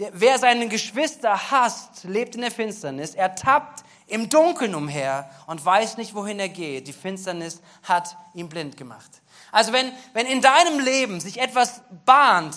Der, 0.00 0.10
wer 0.14 0.36
seine 0.40 0.66
Geschwister 0.66 1.52
hasst, 1.52 2.02
lebt 2.02 2.34
in 2.34 2.40
der 2.40 2.50
Finsternis. 2.50 3.14
Er 3.14 3.36
tappt 3.36 3.85
im 4.06 4.28
Dunkeln 4.28 4.74
umher 4.74 5.30
und 5.46 5.64
weiß 5.64 5.96
nicht, 5.96 6.14
wohin 6.14 6.38
er 6.38 6.48
geht. 6.48 6.86
Die 6.86 6.92
Finsternis 6.92 7.60
hat 7.82 8.16
ihn 8.34 8.48
blind 8.48 8.76
gemacht. 8.76 9.10
Also 9.52 9.72
wenn, 9.72 9.90
wenn 10.12 10.26
in 10.26 10.40
deinem 10.40 10.78
Leben 10.78 11.20
sich 11.20 11.40
etwas 11.40 11.80
bahnt, 12.04 12.54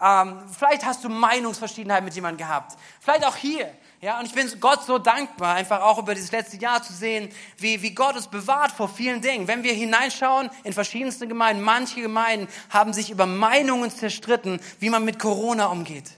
ähm, 0.00 0.42
vielleicht 0.58 0.84
hast 0.84 1.04
du 1.04 1.08
Meinungsverschiedenheit 1.08 2.02
mit 2.04 2.14
jemandem 2.14 2.46
gehabt, 2.46 2.76
vielleicht 3.00 3.24
auch 3.24 3.36
hier. 3.36 3.72
Ja, 4.00 4.18
und 4.18 4.26
ich 4.26 4.34
bin 4.34 4.50
Gott 4.58 4.82
so 4.82 4.98
dankbar, 4.98 5.54
einfach 5.54 5.80
auch 5.80 5.98
über 5.98 6.16
dieses 6.16 6.32
letzte 6.32 6.56
Jahr 6.56 6.82
zu 6.82 6.92
sehen, 6.92 7.28
wie, 7.56 7.82
wie 7.82 7.94
Gott 7.94 8.16
uns 8.16 8.26
bewahrt 8.26 8.72
vor 8.72 8.88
vielen 8.88 9.20
Dingen. 9.20 9.46
Wenn 9.46 9.62
wir 9.62 9.72
hineinschauen 9.72 10.50
in 10.64 10.72
verschiedenste 10.72 11.28
Gemeinden, 11.28 11.62
manche 11.62 12.00
Gemeinden 12.00 12.48
haben 12.68 12.92
sich 12.92 13.10
über 13.10 13.26
Meinungen 13.26 13.92
zerstritten, 13.92 14.60
wie 14.80 14.90
man 14.90 15.04
mit 15.04 15.20
Corona 15.20 15.66
umgeht. 15.66 16.10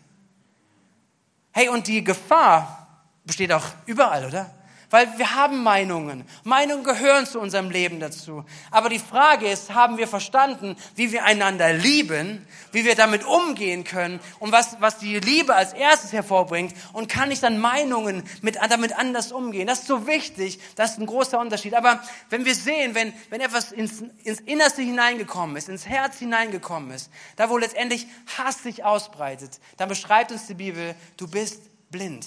Hey, 1.52 1.68
und 1.68 1.86
die 1.86 2.02
Gefahr 2.02 2.88
besteht 3.24 3.52
auch 3.52 3.66
überall, 3.84 4.24
oder? 4.24 4.50
Weil 4.94 5.18
wir 5.18 5.34
haben 5.34 5.64
Meinungen. 5.64 6.24
Meinungen 6.44 6.84
gehören 6.84 7.26
zu 7.26 7.40
unserem 7.40 7.68
Leben 7.68 7.98
dazu. 7.98 8.44
Aber 8.70 8.88
die 8.88 9.00
Frage 9.00 9.50
ist, 9.50 9.74
haben 9.74 9.98
wir 9.98 10.06
verstanden, 10.06 10.76
wie 10.94 11.10
wir 11.10 11.24
einander 11.24 11.72
lieben, 11.72 12.46
wie 12.70 12.84
wir 12.84 12.94
damit 12.94 13.24
umgehen 13.24 13.82
können 13.82 14.20
und 14.38 14.52
was, 14.52 14.76
was 14.78 14.98
die 14.98 15.18
Liebe 15.18 15.52
als 15.52 15.72
erstes 15.72 16.12
hervorbringt 16.12 16.76
und 16.92 17.08
kann 17.08 17.32
ich 17.32 17.40
dann 17.40 17.58
Meinungen 17.58 18.22
mit, 18.40 18.56
damit 18.70 18.96
anders 18.96 19.32
umgehen? 19.32 19.66
Das 19.66 19.80
ist 19.80 19.88
so 19.88 20.06
wichtig. 20.06 20.60
Das 20.76 20.92
ist 20.92 21.00
ein 21.00 21.06
großer 21.06 21.40
Unterschied. 21.40 21.74
Aber 21.74 22.00
wenn 22.30 22.44
wir 22.44 22.54
sehen, 22.54 22.94
wenn, 22.94 23.12
wenn 23.30 23.40
etwas 23.40 23.72
ins, 23.72 24.04
ins 24.22 24.38
Innerste 24.42 24.82
hineingekommen 24.82 25.56
ist, 25.56 25.68
ins 25.68 25.88
Herz 25.88 26.20
hineingekommen 26.20 26.92
ist, 26.92 27.10
da 27.34 27.50
wo 27.50 27.58
letztendlich 27.58 28.06
Hass 28.38 28.62
sich 28.62 28.84
ausbreitet, 28.84 29.58
dann 29.76 29.88
beschreibt 29.88 30.30
uns 30.30 30.46
die 30.46 30.54
Bibel, 30.54 30.94
du 31.16 31.26
bist 31.26 31.62
blind. 31.90 32.24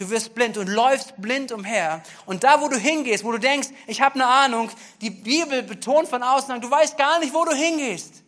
Du 0.00 0.08
wirst 0.08 0.34
blind 0.34 0.56
und 0.56 0.66
läufst 0.66 1.12
blind 1.18 1.52
umher. 1.52 2.02
Und 2.24 2.42
da, 2.42 2.62
wo 2.62 2.68
du 2.68 2.78
hingehst, 2.78 3.22
wo 3.22 3.32
du 3.32 3.38
denkst, 3.38 3.68
ich 3.86 4.00
habe 4.00 4.14
eine 4.14 4.24
Ahnung, 4.24 4.70
die 5.02 5.10
Bibel 5.10 5.62
betont 5.62 6.08
von 6.08 6.22
außen, 6.22 6.58
du 6.58 6.70
weißt 6.70 6.96
gar 6.96 7.18
nicht, 7.18 7.34
wo 7.34 7.44
du 7.44 7.52
hingehst. 7.52 8.22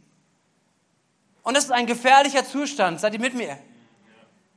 Und 1.43 1.57
das 1.57 1.65
ist 1.65 1.71
ein 1.71 1.87
gefährlicher 1.87 2.45
Zustand. 2.45 3.01
Seid 3.01 3.15
ihr 3.15 3.21
mit 3.21 3.33
mir? 3.33 3.57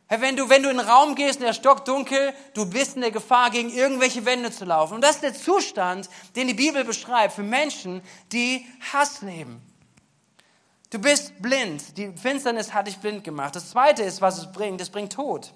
Hey, 0.07 0.19
wenn 0.19 0.35
du, 0.35 0.49
wenn 0.49 0.61
du 0.61 0.69
in 0.69 0.75
den 0.75 0.85
Raum 0.85 1.15
gehst, 1.15 1.39
in 1.39 1.45
der 1.45 1.53
Stock 1.53 1.85
dunkel, 1.85 2.33
du 2.53 2.69
bist 2.69 2.95
in 2.95 3.01
der 3.01 3.11
Gefahr, 3.11 3.49
gegen 3.49 3.69
irgendwelche 3.69 4.25
Wände 4.25 4.51
zu 4.51 4.65
laufen. 4.65 4.95
Und 4.95 5.01
das 5.01 5.15
ist 5.15 5.23
der 5.23 5.33
Zustand, 5.33 6.09
den 6.35 6.49
die 6.49 6.53
Bibel 6.53 6.83
beschreibt 6.83 7.33
für 7.33 7.43
Menschen, 7.43 8.01
die 8.33 8.67
Hass 8.91 9.21
leben. 9.21 9.61
Du 10.89 10.99
bist 10.99 11.41
blind. 11.41 11.97
Die 11.97 12.11
Finsternis 12.11 12.73
hat 12.73 12.87
dich 12.87 12.97
blind 12.97 13.23
gemacht. 13.23 13.55
Das 13.55 13.69
zweite 13.69 14.03
ist, 14.03 14.19
was 14.19 14.37
es 14.37 14.51
bringt. 14.51 14.81
Es 14.81 14.89
bringt 14.89 15.13
Tod. 15.13 15.53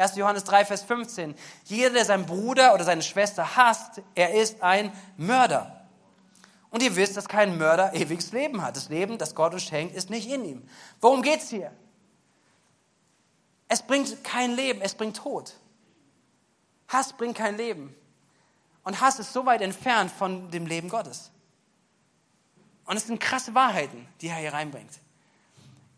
1. 0.00 0.16
Johannes 0.16 0.44
3, 0.44 0.64
Vers 0.64 0.82
15. 0.82 1.34
Jeder, 1.64 1.90
der 1.90 2.04
seinen 2.04 2.26
Bruder 2.26 2.74
oder 2.74 2.84
seine 2.84 3.02
Schwester 3.02 3.56
hasst, 3.56 4.00
er 4.14 4.34
ist 4.34 4.62
ein 4.62 4.92
Mörder. 5.16 5.86
Und 6.70 6.82
ihr 6.82 6.96
wisst, 6.96 7.16
dass 7.16 7.28
kein 7.28 7.58
Mörder 7.58 7.94
ewiges 7.94 8.32
Leben 8.32 8.62
hat. 8.62 8.76
Das 8.76 8.88
Leben, 8.88 9.18
das 9.18 9.34
Gott 9.34 9.52
uns 9.52 9.64
schenkt, 9.64 9.94
ist 9.94 10.08
nicht 10.08 10.28
in 10.28 10.44
ihm. 10.44 10.68
Worum 11.00 11.22
geht 11.22 11.40
es 11.40 11.50
hier? 11.50 11.72
Es 13.68 13.82
bringt 13.82 14.24
kein 14.24 14.54
Leben, 14.54 14.80
es 14.80 14.94
bringt 14.94 15.16
Tod. 15.16 15.54
Hass 16.88 17.12
bringt 17.12 17.36
kein 17.36 17.56
Leben. 17.56 17.94
Und 18.82 19.00
Hass 19.00 19.18
ist 19.18 19.32
so 19.32 19.46
weit 19.46 19.60
entfernt 19.60 20.10
von 20.10 20.50
dem 20.50 20.66
Leben 20.66 20.88
Gottes. 20.88 21.30
Und 22.84 22.96
es 22.96 23.06
sind 23.06 23.20
krasse 23.20 23.54
Wahrheiten, 23.54 24.08
die 24.20 24.28
er 24.28 24.36
hier 24.36 24.52
reinbringt 24.52 24.98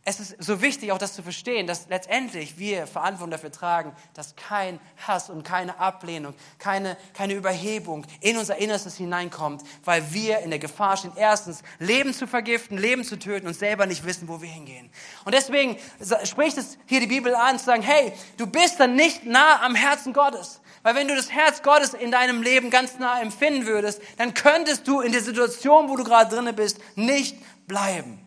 es 0.04 0.18
ist 0.18 0.37
so 0.42 0.61
wichtig, 0.61 0.90
auch 0.90 0.99
das 0.99 1.14
zu 1.14 1.23
verstehen, 1.23 1.68
dass 1.68 1.88
letztendlich 1.88 2.59
wir 2.59 2.88
Verantwortung 2.88 3.30
dafür 3.30 3.52
tragen, 3.52 3.92
dass 4.14 4.35
kein 4.35 4.80
Hass 5.06 5.30
und 5.30 5.44
keine 5.44 5.78
Ablehnung, 5.78 6.35
keine, 6.59 6.97
keine 7.14 7.35
Überhebung 7.35 8.04
in 8.21 8.37
unser 8.37 8.56
Innerstes 8.56 8.97
hineinkommt, 8.97 9.62
weil 9.85 10.12
wir 10.12 10.40
in 10.40 10.50
der 10.50 10.59
Gefahr 10.59 10.97
stehen, 10.97 11.12
erstens 11.14 11.62
Leben 11.78 12.12
zu 12.12 12.26
vergiften, 12.26 12.78
Leben 12.78 13.04
zu 13.04 13.16
töten 13.16 13.47
und 13.47 13.54
selber 13.54 13.87
nicht 13.87 14.04
wissen, 14.04 14.26
wo 14.26 14.42
wir 14.42 14.49
hingehen. 14.49 14.90
Und 15.25 15.35
deswegen 15.35 15.76
spricht 16.25 16.59
es 16.59 16.78
hier 16.87 16.99
die 16.99 17.06
Bibel 17.06 17.32
an, 17.37 17.61
zu 17.61 17.66
sagen, 17.66 17.82
hey, 17.82 18.12
du 18.38 18.49
bist 18.49 18.80
dann 18.80 18.97
nicht 18.97 19.25
nah 19.25 19.62
am 19.62 19.76
Herzen 19.76 20.12
Gottes. 20.12 20.61
Weil 20.82 20.97
wenn 20.97 21.06
du 21.06 21.14
das 21.14 21.30
Herz 21.30 21.62
Gottes 21.62 21.94
in 21.94 22.11
deinem 22.11 22.42
Leben 22.42 22.71
ganz 22.71 22.99
nah 22.99 23.21
empfinden 23.21 23.66
würdest, 23.66 24.02
dann 24.18 24.35
könntest 24.35 24.88
du 24.88 25.00
in 25.00 25.12
der 25.12 25.23
Situation, 25.23 25.88
wo 25.88 25.94
du 25.94 26.02
gerade 26.02 26.35
drinne 26.35 26.52
bist, 26.52 26.78
nicht 26.97 27.37
bleiben. 27.68 28.22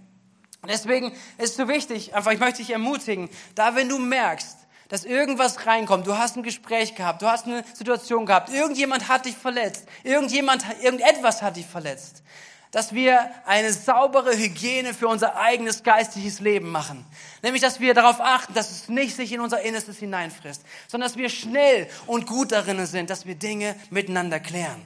Deswegen 0.68 1.12
ist 1.38 1.52
es 1.52 1.56
so 1.56 1.68
wichtig, 1.68 2.16
einfach, 2.16 2.32
ich 2.32 2.40
möchte 2.40 2.60
dich 2.60 2.72
ermutigen, 2.72 3.30
da 3.56 3.76
wenn 3.76 3.90
du 3.90 3.98
merkst, 3.98 4.58
dass 4.90 5.04
irgendwas 5.04 5.66
reinkommt, 5.66 6.06
du 6.06 6.18
hast 6.18 6.38
ein 6.38 6.44
Gespräch 6.44 6.96
gehabt, 6.96 7.22
du 7.22 7.28
hast 7.28 7.46
eine 7.46 7.64
Situation 7.74 8.26
gehabt, 8.26 8.50
irgendjemand 8.50 9.08
hat 9.08 9.26
dich 9.26 9.36
verletzt, 9.36 9.86
irgendjemand, 10.04 10.64
irgendetwas 10.82 11.42
hat 11.42 11.56
dich 11.58 11.66
verletzt, 11.66 12.24
dass 12.72 12.94
wir 12.94 13.32
eine 13.46 13.72
saubere 13.74 14.38
Hygiene 14.38 14.94
für 14.94 15.08
unser 15.08 15.38
eigenes 15.38 15.84
geistiges 15.84 16.40
Leben 16.40 16.70
machen. 16.70 17.06
Nämlich, 17.42 17.62
dass 17.62 17.80
wir 17.80 17.94
darauf 17.94 18.20
achten, 18.20 18.54
dass 18.54 18.70
es 18.70 18.90
nicht 18.90 19.16
sich 19.16 19.32
in 19.32 19.40
unser 19.40 19.62
Innerstes 19.62 19.98
hineinfrisst, 19.98 20.64
sondern 20.88 21.10
dass 21.10 21.18
wir 21.18 21.30
schnell 21.30 21.88
und 22.06 22.28
gut 22.28 22.52
darin 22.52 22.86
sind, 22.86 23.10
dass 23.10 23.26
wir 23.26 23.36
Dinge 23.36 23.76
miteinander 23.90 24.40
klären. 24.40 24.82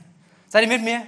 Seid 0.48 0.64
ihr 0.64 0.70
mit 0.70 0.84
mir? 0.84 1.06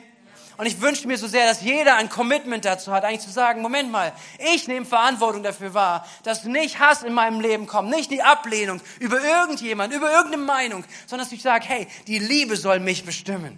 Und 0.58 0.66
ich 0.66 0.82
wünsche 0.82 1.08
mir 1.08 1.18
so 1.18 1.28
sehr, 1.28 1.46
dass 1.46 1.62
jeder 1.62 1.96
ein 1.96 2.10
Commitment 2.10 2.66
dazu 2.66 2.92
hat, 2.92 3.04
eigentlich 3.04 3.22
zu 3.22 3.32
sagen, 3.32 3.62
Moment 3.62 3.92
mal, 3.92 4.14
ich 4.54 4.68
nehme 4.68 4.86
Verantwortung 4.86 5.44
dafür 5.44 5.74
wahr, 5.74 6.06
dass 6.24 6.44
nicht 6.44 6.80
Hass 6.80 7.04
in 7.04 7.14
meinem 7.14 7.40
Leben 7.40 7.68
kommt, 7.68 7.90
nicht 7.90 8.12
die 8.12 8.22
Ablehnung 8.22 8.82
über 9.00 9.22
irgendjemand, 9.22 9.94
über 9.94 10.12
irgendeine 10.12 10.44
Meinung, 10.44 10.84
sondern 11.08 11.26
dass 11.26 11.34
ich 11.34 11.42
sage, 11.42 11.66
hey, 11.68 11.88
die 12.08 12.20
Liebe 12.20 12.56
soll 12.56 12.80
mich 12.80 13.06
bestimmen. 13.06 13.58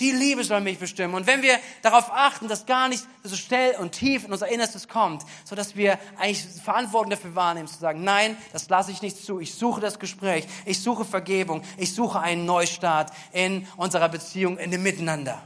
Die 0.00 0.12
Liebe 0.12 0.42
soll 0.44 0.62
mich 0.62 0.78
bestimmen. 0.78 1.14
Und 1.14 1.26
wenn 1.26 1.42
wir 1.42 1.58
darauf 1.82 2.10
achten, 2.10 2.48
dass 2.48 2.64
gar 2.64 2.88
nicht 2.88 3.04
so 3.22 3.36
schnell 3.36 3.76
und 3.76 3.92
tief 3.92 4.24
in 4.24 4.32
unser 4.32 4.48
Innerstes 4.48 4.88
kommt, 4.88 5.24
so 5.44 5.54
dass 5.54 5.76
wir 5.76 5.98
eigentlich 6.18 6.42
Verantwortung 6.64 7.10
dafür 7.10 7.34
wahrnehmen, 7.34 7.68
zu 7.68 7.78
sagen, 7.78 8.02
nein, 8.02 8.36
das 8.54 8.70
lasse 8.70 8.90
ich 8.90 9.02
nicht 9.02 9.22
zu. 9.22 9.40
Ich 9.40 9.54
suche 9.54 9.82
das 9.82 9.98
Gespräch. 9.98 10.46
Ich 10.64 10.82
suche 10.82 11.04
Vergebung. 11.04 11.62
Ich 11.76 11.94
suche 11.94 12.18
einen 12.18 12.46
Neustart 12.46 13.12
in 13.32 13.68
unserer 13.76 14.08
Beziehung, 14.08 14.56
in 14.56 14.70
dem 14.70 14.82
Miteinander. 14.82 15.42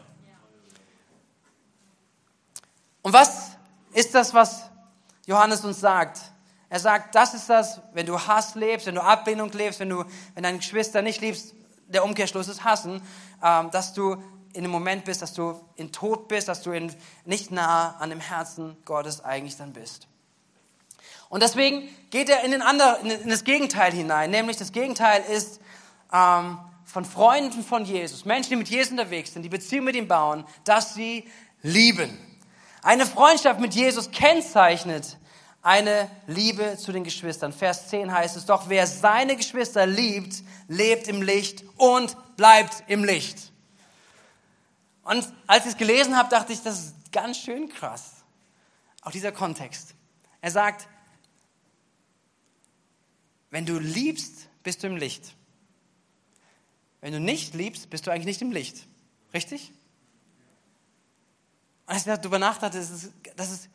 Und 3.04 3.12
was 3.12 3.50
ist 3.92 4.14
das, 4.14 4.32
was 4.32 4.70
Johannes 5.26 5.62
uns 5.62 5.78
sagt? 5.78 6.20
Er 6.70 6.80
sagt, 6.80 7.14
das 7.14 7.34
ist 7.34 7.50
das, 7.50 7.82
wenn 7.92 8.06
du 8.06 8.18
Hass 8.18 8.54
lebst, 8.54 8.86
wenn 8.86 8.94
du 8.94 9.02
Ablehnung 9.02 9.52
lebst, 9.52 9.78
wenn 9.78 9.90
du, 9.90 10.04
wenn 10.32 10.42
deine 10.42 10.56
Geschwister 10.56 11.02
nicht 11.02 11.20
liebst, 11.20 11.54
der 11.86 12.02
Umkehrschluss 12.02 12.48
ist 12.48 12.64
Hassen, 12.64 13.02
ähm, 13.42 13.70
dass 13.70 13.92
du 13.92 14.16
in 14.54 14.62
dem 14.62 14.70
Moment 14.70 15.04
bist, 15.04 15.20
dass 15.20 15.34
du 15.34 15.60
in 15.76 15.92
Tod 15.92 16.28
bist, 16.28 16.48
dass 16.48 16.62
du 16.62 16.70
in, 16.72 16.94
nicht 17.26 17.50
nah 17.50 17.94
an 17.98 18.08
dem 18.08 18.20
Herzen 18.20 18.74
Gottes 18.86 19.22
eigentlich 19.22 19.58
dann 19.58 19.74
bist. 19.74 20.08
Und 21.28 21.42
deswegen 21.42 21.86
geht 22.08 22.30
er 22.30 22.42
in, 22.42 22.52
den 22.52 22.62
anderen, 22.62 23.10
in 23.10 23.28
das 23.28 23.44
Gegenteil 23.44 23.92
hinein, 23.92 24.30
nämlich 24.30 24.56
das 24.56 24.72
Gegenteil 24.72 25.22
ist 25.24 25.60
ähm, 26.10 26.58
von 26.86 27.04
Freunden 27.04 27.62
von 27.62 27.84
Jesus, 27.84 28.24
Menschen, 28.24 28.48
die 28.48 28.56
mit 28.56 28.68
Jesus 28.68 28.92
unterwegs 28.92 29.34
sind, 29.34 29.42
die 29.42 29.50
Beziehung 29.50 29.84
mit 29.84 29.94
ihm 29.94 30.08
bauen, 30.08 30.46
dass 30.64 30.94
sie 30.94 31.28
lieben. 31.60 32.18
Eine 32.84 33.06
Freundschaft 33.06 33.60
mit 33.60 33.74
Jesus 33.74 34.10
kennzeichnet 34.10 35.16
eine 35.62 36.10
Liebe 36.26 36.76
zu 36.76 36.92
den 36.92 37.02
Geschwistern. 37.02 37.50
Vers 37.50 37.88
10 37.88 38.12
heißt 38.12 38.36
es, 38.36 38.44
doch 38.44 38.68
wer 38.68 38.86
seine 38.86 39.36
Geschwister 39.36 39.86
liebt, 39.86 40.42
lebt 40.68 41.08
im 41.08 41.22
Licht 41.22 41.64
und 41.78 42.14
bleibt 42.36 42.84
im 42.86 43.02
Licht. 43.02 43.38
Und 45.02 45.26
als 45.46 45.64
ich 45.64 45.72
es 45.72 45.78
gelesen 45.78 46.14
habe, 46.14 46.28
dachte 46.28 46.52
ich, 46.52 46.62
das 46.62 46.78
ist 46.78 46.94
ganz 47.10 47.38
schön 47.38 47.70
krass. 47.70 48.16
Auch 49.00 49.12
dieser 49.12 49.32
Kontext. 49.32 49.94
Er 50.42 50.50
sagt, 50.50 50.86
wenn 53.48 53.64
du 53.64 53.78
liebst, 53.78 54.46
bist 54.62 54.82
du 54.82 54.88
im 54.88 54.98
Licht. 54.98 55.34
Wenn 57.00 57.14
du 57.14 57.20
nicht 57.20 57.54
liebst, 57.54 57.88
bist 57.88 58.06
du 58.06 58.10
eigentlich 58.10 58.26
nicht 58.26 58.42
im 58.42 58.52
Licht. 58.52 58.86
Richtig? 59.32 59.72
Und 61.86 61.94
als 61.94 62.06
ich 62.06 62.12
darüber 62.12 62.38
nachdachte, 62.38 62.78
das 62.78 62.90
ist, 62.90 63.12
das, 63.36 63.50
ist, 63.50 63.68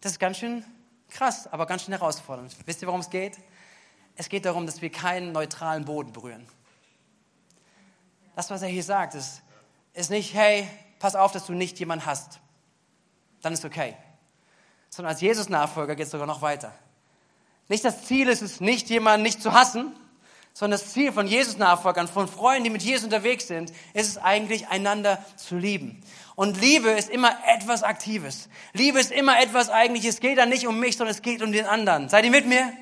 das 0.00 0.12
ist 0.12 0.18
ganz 0.18 0.38
schön 0.38 0.64
krass, 1.08 1.46
aber 1.46 1.66
ganz 1.66 1.84
schön 1.84 1.92
herausfordernd. 1.92 2.54
Wisst 2.64 2.82
ihr, 2.82 2.88
worum 2.88 3.00
es 3.00 3.10
geht? 3.10 3.38
Es 4.16 4.28
geht 4.28 4.44
darum, 4.44 4.66
dass 4.66 4.80
wir 4.82 4.90
keinen 4.90 5.32
neutralen 5.32 5.84
Boden 5.84 6.12
berühren. 6.12 6.46
Das, 8.36 8.50
was 8.50 8.62
er 8.62 8.68
hier 8.68 8.84
sagt, 8.84 9.14
ist, 9.14 9.42
ist 9.92 10.10
nicht, 10.10 10.34
hey, 10.34 10.68
pass 10.98 11.14
auf, 11.14 11.32
dass 11.32 11.46
du 11.46 11.52
nicht 11.52 11.78
jemanden 11.78 12.06
hast. 12.06 12.40
Dann 13.42 13.52
ist 13.52 13.64
okay. 13.64 13.96
Sondern 14.88 15.12
als 15.12 15.20
Jesus-Nachfolger 15.20 15.96
geht 15.96 16.06
es 16.06 16.12
sogar 16.12 16.26
noch 16.26 16.42
weiter. 16.42 16.72
Nicht 17.68 17.84
das 17.84 18.04
Ziel 18.04 18.28
ist 18.28 18.42
es, 18.42 18.60
nicht 18.60 18.90
jemanden 18.90 19.22
nicht 19.22 19.42
zu 19.42 19.52
hassen, 19.52 19.94
sondern 20.52 20.78
das 20.78 20.92
Ziel 20.92 21.12
von 21.12 21.26
Jesus-Nachfolgern, 21.26 22.08
von 22.08 22.28
Freunden, 22.28 22.64
die 22.64 22.70
mit 22.70 22.82
Jesus 22.82 23.04
unterwegs 23.04 23.46
sind, 23.46 23.70
ist 23.94 24.08
es 24.08 24.18
eigentlich, 24.18 24.68
einander 24.68 25.24
zu 25.36 25.56
lieben. 25.56 26.02
Und 26.34 26.60
Liebe 26.60 26.90
ist 26.90 27.10
immer 27.10 27.36
etwas 27.46 27.82
Aktives. 27.82 28.48
Liebe 28.72 28.98
ist 28.98 29.12
immer 29.12 29.40
etwas 29.40 29.68
Eigentliches. 29.68 30.14
Es 30.14 30.20
geht 30.20 30.38
dann 30.38 30.48
nicht 30.48 30.66
um 30.66 30.78
mich, 30.78 30.96
sondern 30.96 31.14
es 31.14 31.22
geht 31.22 31.42
um 31.42 31.52
den 31.52 31.66
anderen. 31.66 32.08
Seid 32.08 32.24
ihr 32.24 32.30
mit 32.30 32.46
mir? 32.46 32.72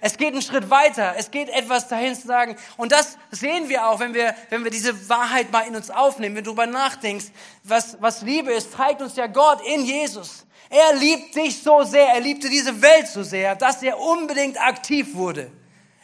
Es 0.00 0.16
geht 0.16 0.32
einen 0.32 0.42
Schritt 0.42 0.70
weiter. 0.70 1.14
Es 1.16 1.30
geht 1.30 1.48
etwas 1.48 1.88
dahin 1.88 2.14
zu 2.14 2.26
sagen. 2.26 2.56
Und 2.76 2.92
das 2.92 3.18
sehen 3.30 3.68
wir 3.68 3.88
auch, 3.88 3.98
wenn 4.00 4.14
wir, 4.14 4.34
wenn 4.50 4.62
wir 4.62 4.70
diese 4.70 5.08
Wahrheit 5.08 5.50
mal 5.50 5.62
in 5.62 5.74
uns 5.74 5.90
aufnehmen, 5.90 6.36
wenn 6.36 6.44
du 6.44 6.54
darüber 6.54 6.66
nachdenkst, 6.66 7.26
was, 7.64 8.00
was 8.00 8.22
Liebe 8.22 8.52
ist, 8.52 8.72
zeigt 8.72 9.02
uns 9.02 9.16
ja 9.16 9.26
Gott 9.26 9.60
in 9.66 9.84
Jesus. 9.84 10.46
Er 10.70 10.94
liebt 10.96 11.34
dich 11.34 11.62
so 11.62 11.82
sehr, 11.82 12.08
er 12.08 12.20
liebte 12.20 12.48
diese 12.48 12.80
Welt 12.82 13.08
so 13.08 13.22
sehr, 13.22 13.56
dass 13.56 13.82
er 13.82 13.98
unbedingt 13.98 14.60
aktiv 14.60 15.14
wurde. 15.14 15.50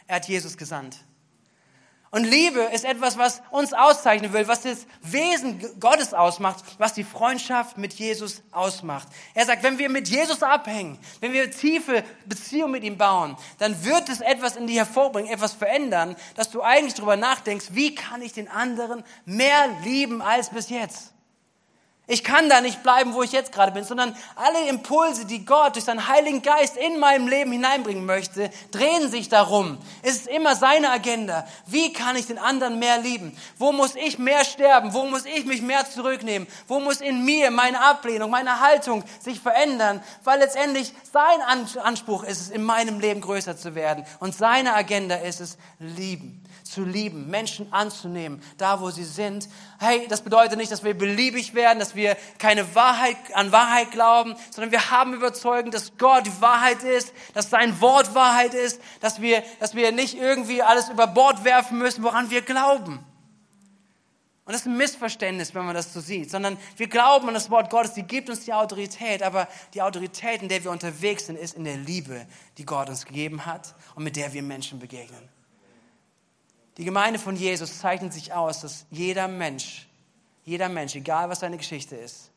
Er 0.07 0.17
hat 0.17 0.27
Jesus 0.27 0.57
gesandt. 0.57 0.97
Und 2.15 2.23
Liebe 2.23 2.61
ist 2.61 2.85
etwas, 2.85 3.17
was 3.17 3.41
uns 3.51 3.73
auszeichnen 3.73 4.31
will, 4.31 4.47
was 4.47 4.61
das 4.61 4.87
Wesen 5.01 5.59
Gottes 5.81 6.13
ausmacht, 6.13 6.63
was 6.77 6.93
die 6.93 7.03
Freundschaft 7.03 7.77
mit 7.77 7.91
Jesus 7.91 8.41
ausmacht. 8.53 9.09
Er 9.33 9.45
sagt, 9.45 9.63
wenn 9.63 9.79
wir 9.79 9.89
mit 9.89 10.07
Jesus 10.07 10.41
abhängen, 10.41 10.97
wenn 11.19 11.33
wir 11.33 11.51
tiefe 11.51 12.05
Beziehungen 12.25 12.71
mit 12.71 12.85
ihm 12.85 12.97
bauen, 12.97 13.35
dann 13.57 13.83
wird 13.83 14.07
es 14.07 14.21
etwas 14.21 14.55
in 14.55 14.65
dir 14.65 14.85
hervorbringen, 14.85 15.29
etwas 15.29 15.51
verändern, 15.51 16.15
dass 16.35 16.49
du 16.49 16.61
eigentlich 16.61 16.93
darüber 16.93 17.17
nachdenkst, 17.17 17.71
wie 17.71 17.93
kann 17.93 18.21
ich 18.21 18.31
den 18.31 18.47
anderen 18.47 19.03
mehr 19.25 19.67
lieben 19.83 20.21
als 20.21 20.51
bis 20.51 20.69
jetzt? 20.69 21.14
Ich 22.07 22.23
kann 22.23 22.49
da 22.49 22.61
nicht 22.61 22.83
bleiben, 22.83 23.15
wo 23.15 23.23
ich 23.23 23.31
jetzt 23.31 23.51
gerade 23.51 23.71
bin, 23.71 23.83
sondern 23.83 24.15
alle 24.35 24.69
Impulse, 24.69 25.25
die 25.25 25.43
Gott 25.43 25.75
durch 25.75 25.85
seinen 25.85 26.07
Heiligen 26.07 26.43
Geist 26.43 26.77
in 26.77 26.99
meinem 26.99 27.27
Leben 27.27 27.51
hineinbringen 27.51 28.05
möchte, 28.05 28.51
drehen 28.69 29.09
sich 29.09 29.27
darum. 29.27 29.79
Es 30.03 30.17
ist 30.17 30.27
immer 30.27 30.55
seine 30.55 30.91
Agenda. 30.91 31.47
Wie 31.65 31.93
kann 31.93 32.15
ich 32.15 32.27
den 32.27 32.37
anderen 32.37 32.77
mehr 32.77 32.99
lieben? 32.99 33.35
Wo 33.57 33.71
muss 33.71 33.95
ich 33.95 34.19
mehr 34.19 34.45
sterben? 34.45 34.93
Wo 34.93 35.05
muss 35.05 35.25
ich 35.25 35.45
mich 35.45 35.63
mehr 35.63 35.89
zurücknehmen? 35.89 36.47
Wo 36.67 36.79
muss 36.79 37.01
in 37.01 37.25
mir 37.25 37.49
meine 37.49 37.81
Ablehnung, 37.81 38.29
meine 38.29 38.59
Haltung 38.59 39.03
sich 39.19 39.39
verändern? 39.39 40.03
Weil 40.23 40.39
letztendlich 40.39 40.93
sein 41.11 41.41
Anspruch 41.81 42.23
ist 42.23 42.39
es, 42.39 42.49
in 42.51 42.63
meinem 42.63 42.99
Leben 42.99 43.21
größer 43.21 43.57
zu 43.57 43.73
werden. 43.73 44.05
Und 44.19 44.35
seine 44.35 44.75
Agenda 44.75 45.15
ist 45.15 45.41
es, 45.41 45.57
lieben 45.79 46.44
zu 46.65 46.83
lieben, 46.83 47.29
Menschen 47.29 47.71
anzunehmen, 47.71 48.41
da 48.57 48.81
wo 48.81 48.89
sie 48.89 49.03
sind. 49.03 49.47
Hey, 49.79 50.07
das 50.09 50.21
bedeutet 50.23 50.57
nicht, 50.57 50.71
dass 50.71 50.83
wir 50.83 50.95
beliebig 50.95 51.53
werden, 51.53 51.79
dass 51.79 51.95
wir 51.95 52.17
keine 52.39 52.75
Wahrheit 52.75 53.17
an 53.33 53.51
Wahrheit 53.51 53.91
glauben, 53.91 54.35
sondern 54.49 54.71
wir 54.71 54.89
haben 54.89 55.13
überzeugt, 55.13 55.73
dass 55.73 55.97
Gott 55.97 56.25
die 56.25 56.41
Wahrheit 56.41 56.83
ist, 56.83 57.13
dass 57.33 57.51
sein 57.51 57.79
Wort 57.81 58.15
Wahrheit 58.15 58.53
ist, 58.53 58.81
dass 58.99 59.21
wir, 59.21 59.43
dass 59.59 59.75
wir 59.75 59.91
nicht 59.91 60.17
irgendwie 60.17 60.63
alles 60.63 60.89
über 60.89 61.07
Bord 61.07 61.43
werfen 61.43 61.77
müssen, 61.77 62.03
woran 62.03 62.31
wir 62.31 62.41
glauben. 62.41 63.05
Und 64.45 64.53
das 64.53 64.61
ist 64.61 64.67
ein 64.67 64.77
Missverständnis, 64.77 65.55
wenn 65.55 65.65
man 65.65 65.73
das 65.73 65.91
so 65.91 65.99
sieht, 65.99 66.29
sondern 66.29 66.57
wir 66.77 66.87
glauben 66.87 67.27
an 67.27 67.33
das 67.33 67.49
Wort 67.49 67.71
Gottes, 67.71 67.93
die 67.93 68.03
gibt 68.03 68.29
uns 68.29 68.45
die 68.45 68.53
Autorität, 68.53 69.23
aber 69.23 69.47
die 69.73 69.81
Autorität, 69.81 70.43
in 70.43 70.49
der 70.49 70.63
wir 70.63 70.71
unterwegs 70.71 71.27
sind, 71.27 71.35
ist 71.35 71.55
in 71.55 71.63
der 71.63 71.77
Liebe, 71.77 72.27
die 72.57 72.65
Gott 72.65 72.89
uns 72.89 73.05
gegeben 73.05 73.45
hat 73.47 73.73
und 73.95 74.03
mit 74.03 74.15
der 74.15 74.33
wir 74.33 74.43
Menschen 74.43 74.79
begegnen. 74.79 75.34
Die 76.77 76.85
Gemeinde 76.85 77.19
von 77.19 77.35
Jesus 77.35 77.79
zeichnet 77.79 78.13
sich 78.13 78.33
aus, 78.33 78.61
dass 78.61 78.85
jeder 78.91 79.27
Mensch, 79.27 79.87
jeder 80.43 80.67
Mensch, 80.67 80.95
egal 80.95 81.29
was 81.29 81.39
seine 81.39 81.57
Geschichte 81.57 81.95
ist, 81.95 82.29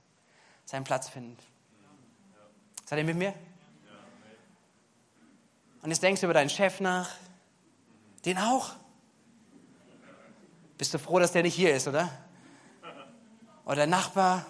seinen 0.64 0.84
Platz 0.84 1.08
findet. 1.08 1.38
Seid 2.84 2.98
ihr 2.98 3.04
mit 3.04 3.16
mir? 3.16 3.34
Und 5.82 5.90
jetzt 5.90 6.02
denkst 6.02 6.20
du 6.20 6.26
über 6.26 6.34
deinen 6.34 6.50
Chef 6.50 6.80
nach, 6.80 7.10
den 8.24 8.38
auch. 8.38 8.72
Bist 10.76 10.94
du 10.94 10.98
froh, 10.98 11.18
dass 11.18 11.32
der 11.32 11.42
nicht 11.42 11.54
hier 11.54 11.74
ist, 11.74 11.88
oder? 11.88 12.10
Oder 13.64 13.76
der 13.76 13.86
Nachbar. 13.86 14.46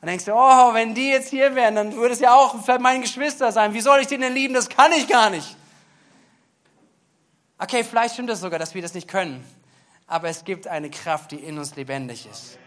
Und 0.00 0.08
denkst 0.08 0.24
du, 0.24 0.32
oh, 0.34 0.74
wenn 0.74 0.94
die 0.94 1.08
jetzt 1.08 1.30
hier 1.30 1.54
wären, 1.54 1.76
dann 1.76 1.94
würde 1.94 2.14
es 2.14 2.20
ja 2.20 2.34
auch 2.34 2.54
mein 2.80 3.00
Geschwister 3.02 3.52
sein. 3.52 3.72
Wie 3.72 3.80
soll 3.80 4.00
ich 4.00 4.08
den 4.08 4.20
denn 4.20 4.34
lieben? 4.34 4.52
Das 4.52 4.68
kann 4.68 4.92
ich 4.92 5.08
gar 5.08 5.30
nicht. 5.30 5.56
Okay, 7.62 7.84
vielleicht 7.84 8.14
stimmt 8.14 8.28
es 8.28 8.40
das 8.40 8.40
sogar, 8.40 8.58
dass 8.58 8.74
wir 8.74 8.82
das 8.82 8.92
nicht 8.92 9.06
können. 9.06 9.44
Aber 10.08 10.28
es 10.28 10.44
gibt 10.44 10.66
eine 10.66 10.90
Kraft, 10.90 11.30
die 11.30 11.36
in 11.36 11.58
uns 11.58 11.76
lebendig 11.76 12.26
ist. 12.26 12.58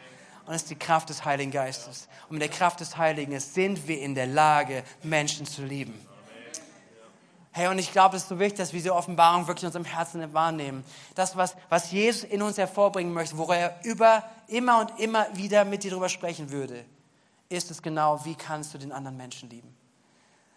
Und 0.45 0.53
es 0.53 0.61
ist 0.61 0.71
die 0.71 0.77
Kraft 0.77 1.09
des 1.09 1.25
Heiligen 1.25 1.51
Geistes. 1.51 2.07
Und 2.29 2.35
mit 2.37 2.41
der 2.41 2.49
Kraft 2.49 2.79
des 2.79 2.95
Heiligen 2.95 3.37
sind 3.41 3.89
wir 3.89 3.99
in 3.99 4.15
der 4.15 4.25
Lage, 4.25 4.85
Menschen 5.03 5.45
zu 5.45 5.65
lieben. 5.65 5.99
Hey, 7.51 7.67
und 7.67 7.77
ich 7.77 7.91
glaube, 7.91 8.15
es 8.15 8.23
ist 8.23 8.29
so 8.29 8.39
wichtig, 8.39 8.59
dass 8.59 8.71
wir 8.71 8.79
diese 8.79 8.95
Offenbarung 8.95 9.47
wirklich 9.47 9.63
in 9.63 9.67
unserem 9.67 9.83
Herzen 9.83 10.33
wahrnehmen. 10.33 10.85
Das, 11.13 11.35
was, 11.35 11.57
was 11.67 11.91
Jesus 11.91 12.23
in 12.23 12.41
uns 12.41 12.57
hervorbringen 12.57 13.13
möchte, 13.13 13.37
wo 13.37 13.51
er 13.51 13.77
über 13.83 14.23
immer 14.47 14.79
und 14.79 14.97
immer 15.01 15.27
wieder 15.33 15.65
mit 15.65 15.83
dir 15.83 15.91
drüber 15.91 16.07
sprechen 16.07 16.51
würde. 16.51 16.85
ist 17.49 17.69
es 17.69 17.81
genau, 17.81 18.23
wie 18.23 18.35
kannst 18.35 18.73
du 18.73 18.77
den 18.77 18.93
anderen 18.93 19.17
Menschen 19.17 19.49
lieben? 19.49 19.75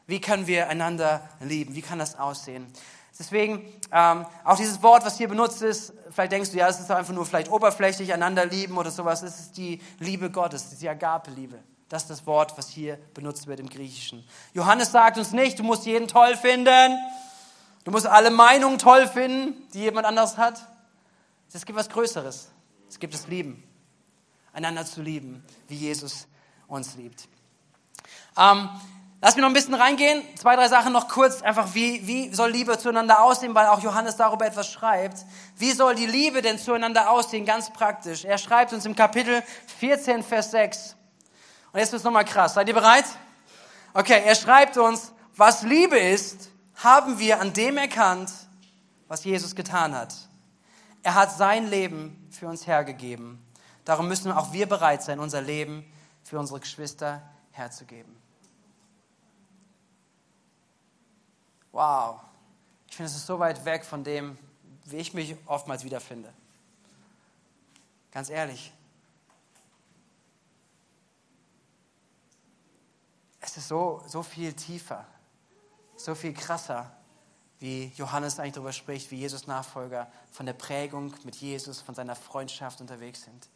Wie 0.06 0.20
können 0.20 0.46
wir 0.46 0.68
einander 0.68 1.28
lieben? 1.40 1.74
Wie 1.74 1.82
kann 1.82 1.98
das 1.98 2.16
aussehen? 2.16 2.72
Deswegen, 3.18 3.64
ähm, 3.90 4.26
auch 4.44 4.56
dieses 4.56 4.80
Wort, 4.82 5.04
was 5.04 5.18
hier 5.18 5.28
benutzt 5.28 5.60
ist, 5.60 5.92
vielleicht 6.10 6.30
denkst 6.32 6.52
du, 6.52 6.58
ja, 6.58 6.68
es 6.68 6.78
ist 6.78 6.90
einfach 6.90 7.12
nur 7.12 7.26
vielleicht 7.26 7.50
oberflächlich, 7.50 8.12
einander 8.12 8.46
lieben 8.46 8.78
oder 8.78 8.92
sowas. 8.92 9.22
Es 9.22 9.40
ist 9.40 9.56
die 9.56 9.80
Liebe 9.98 10.30
Gottes, 10.30 10.78
die 10.78 10.88
Agape-Liebe. 10.88 11.58
Das 11.88 12.02
ist 12.02 12.10
das 12.10 12.26
Wort, 12.26 12.56
was 12.56 12.68
hier 12.68 12.98
benutzt 13.14 13.46
wird 13.46 13.60
im 13.60 13.68
Griechischen. 13.68 14.24
Johannes 14.52 14.92
sagt 14.92 15.18
uns 15.18 15.32
nicht, 15.32 15.58
du 15.58 15.64
musst 15.64 15.86
jeden 15.86 16.06
toll 16.06 16.36
finden. 16.36 16.96
Du 17.84 17.90
musst 17.90 18.06
alle 18.06 18.30
Meinungen 18.30 18.78
toll 18.78 19.08
finden, 19.08 19.66
die 19.72 19.80
jemand 19.80 20.06
anderes 20.06 20.36
hat. 20.36 20.60
Es 21.52 21.64
gibt 21.64 21.78
was 21.78 21.88
Größeres. 21.88 22.50
Es 22.88 22.98
gibt 22.98 23.14
das 23.14 23.26
Lieben. 23.26 23.64
Einander 24.52 24.84
zu 24.84 25.02
lieben, 25.02 25.42
wie 25.66 25.76
Jesus 25.76 26.28
uns 26.66 26.94
liebt. 26.96 27.26
Ähm, 28.36 28.68
Lass 29.20 29.34
mich 29.34 29.42
noch 29.42 29.50
ein 29.50 29.54
bisschen 29.54 29.74
reingehen. 29.74 30.22
Zwei, 30.36 30.54
drei 30.54 30.68
Sachen 30.68 30.92
noch 30.92 31.08
kurz. 31.08 31.42
Einfach, 31.42 31.74
wie, 31.74 32.06
wie 32.06 32.32
soll 32.32 32.50
Liebe 32.50 32.78
zueinander 32.78 33.20
aussehen, 33.20 33.52
weil 33.54 33.66
auch 33.66 33.80
Johannes 33.80 34.16
darüber 34.16 34.46
etwas 34.46 34.70
schreibt. 34.70 35.24
Wie 35.56 35.72
soll 35.72 35.96
die 35.96 36.06
Liebe 36.06 36.40
denn 36.40 36.56
zueinander 36.56 37.10
aussehen? 37.10 37.44
Ganz 37.44 37.72
praktisch. 37.72 38.24
Er 38.24 38.38
schreibt 38.38 38.72
uns 38.72 38.86
im 38.86 38.94
Kapitel 38.94 39.42
14, 39.80 40.22
Vers 40.22 40.52
6. 40.52 40.94
Und 41.72 41.80
jetzt 41.80 41.90
wird 41.90 41.98
es 41.98 42.04
nochmal 42.04 42.24
krass. 42.24 42.54
Seid 42.54 42.68
ihr 42.68 42.74
bereit? 42.74 43.06
Okay, 43.92 44.22
er 44.24 44.36
schreibt 44.36 44.76
uns, 44.76 45.12
was 45.34 45.62
Liebe 45.62 45.98
ist, 45.98 46.50
haben 46.76 47.18
wir 47.18 47.40
an 47.40 47.52
dem 47.52 47.76
erkannt, 47.76 48.30
was 49.08 49.24
Jesus 49.24 49.56
getan 49.56 49.96
hat. 49.96 50.14
Er 51.02 51.14
hat 51.14 51.36
sein 51.36 51.68
Leben 51.68 52.28
für 52.30 52.46
uns 52.46 52.68
hergegeben. 52.68 53.44
Darum 53.84 54.06
müssen 54.06 54.30
auch 54.30 54.52
wir 54.52 54.68
bereit 54.68 55.02
sein, 55.02 55.18
unser 55.18 55.40
Leben 55.40 55.84
für 56.22 56.38
unsere 56.38 56.60
Geschwister 56.60 57.22
herzugeben. 57.50 58.14
Wow. 61.72 62.20
Ich 62.88 62.96
finde, 62.96 63.10
es 63.10 63.16
ist 63.16 63.26
so 63.26 63.38
weit 63.38 63.64
weg 63.64 63.84
von 63.84 64.02
dem, 64.02 64.38
wie 64.84 64.96
ich 64.96 65.14
mich 65.14 65.36
oftmals 65.46 65.84
wiederfinde. 65.84 66.32
Ganz 68.10 68.30
ehrlich. 68.30 68.72
Es 73.40 73.56
ist 73.56 73.68
so, 73.68 74.02
so 74.06 74.22
viel 74.22 74.52
tiefer, 74.52 75.06
so 75.96 76.14
viel 76.14 76.34
krasser, 76.34 76.90
wie 77.60 77.92
Johannes 77.96 78.38
eigentlich 78.38 78.54
darüber 78.54 78.72
spricht, 78.72 79.10
wie 79.10 79.16
Jesus 79.16 79.46
Nachfolger 79.46 80.10
von 80.30 80.46
der 80.46 80.52
Prägung 80.52 81.14
mit 81.24 81.36
Jesus, 81.36 81.80
von 81.80 81.94
seiner 81.94 82.14
Freundschaft 82.14 82.80
unterwegs 82.80 83.22
sind. 83.22 83.48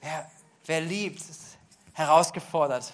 Wer, 0.00 0.30
wer 0.66 0.80
liebt, 0.80 1.20
ist 1.20 1.56
herausgefordert, 1.92 2.92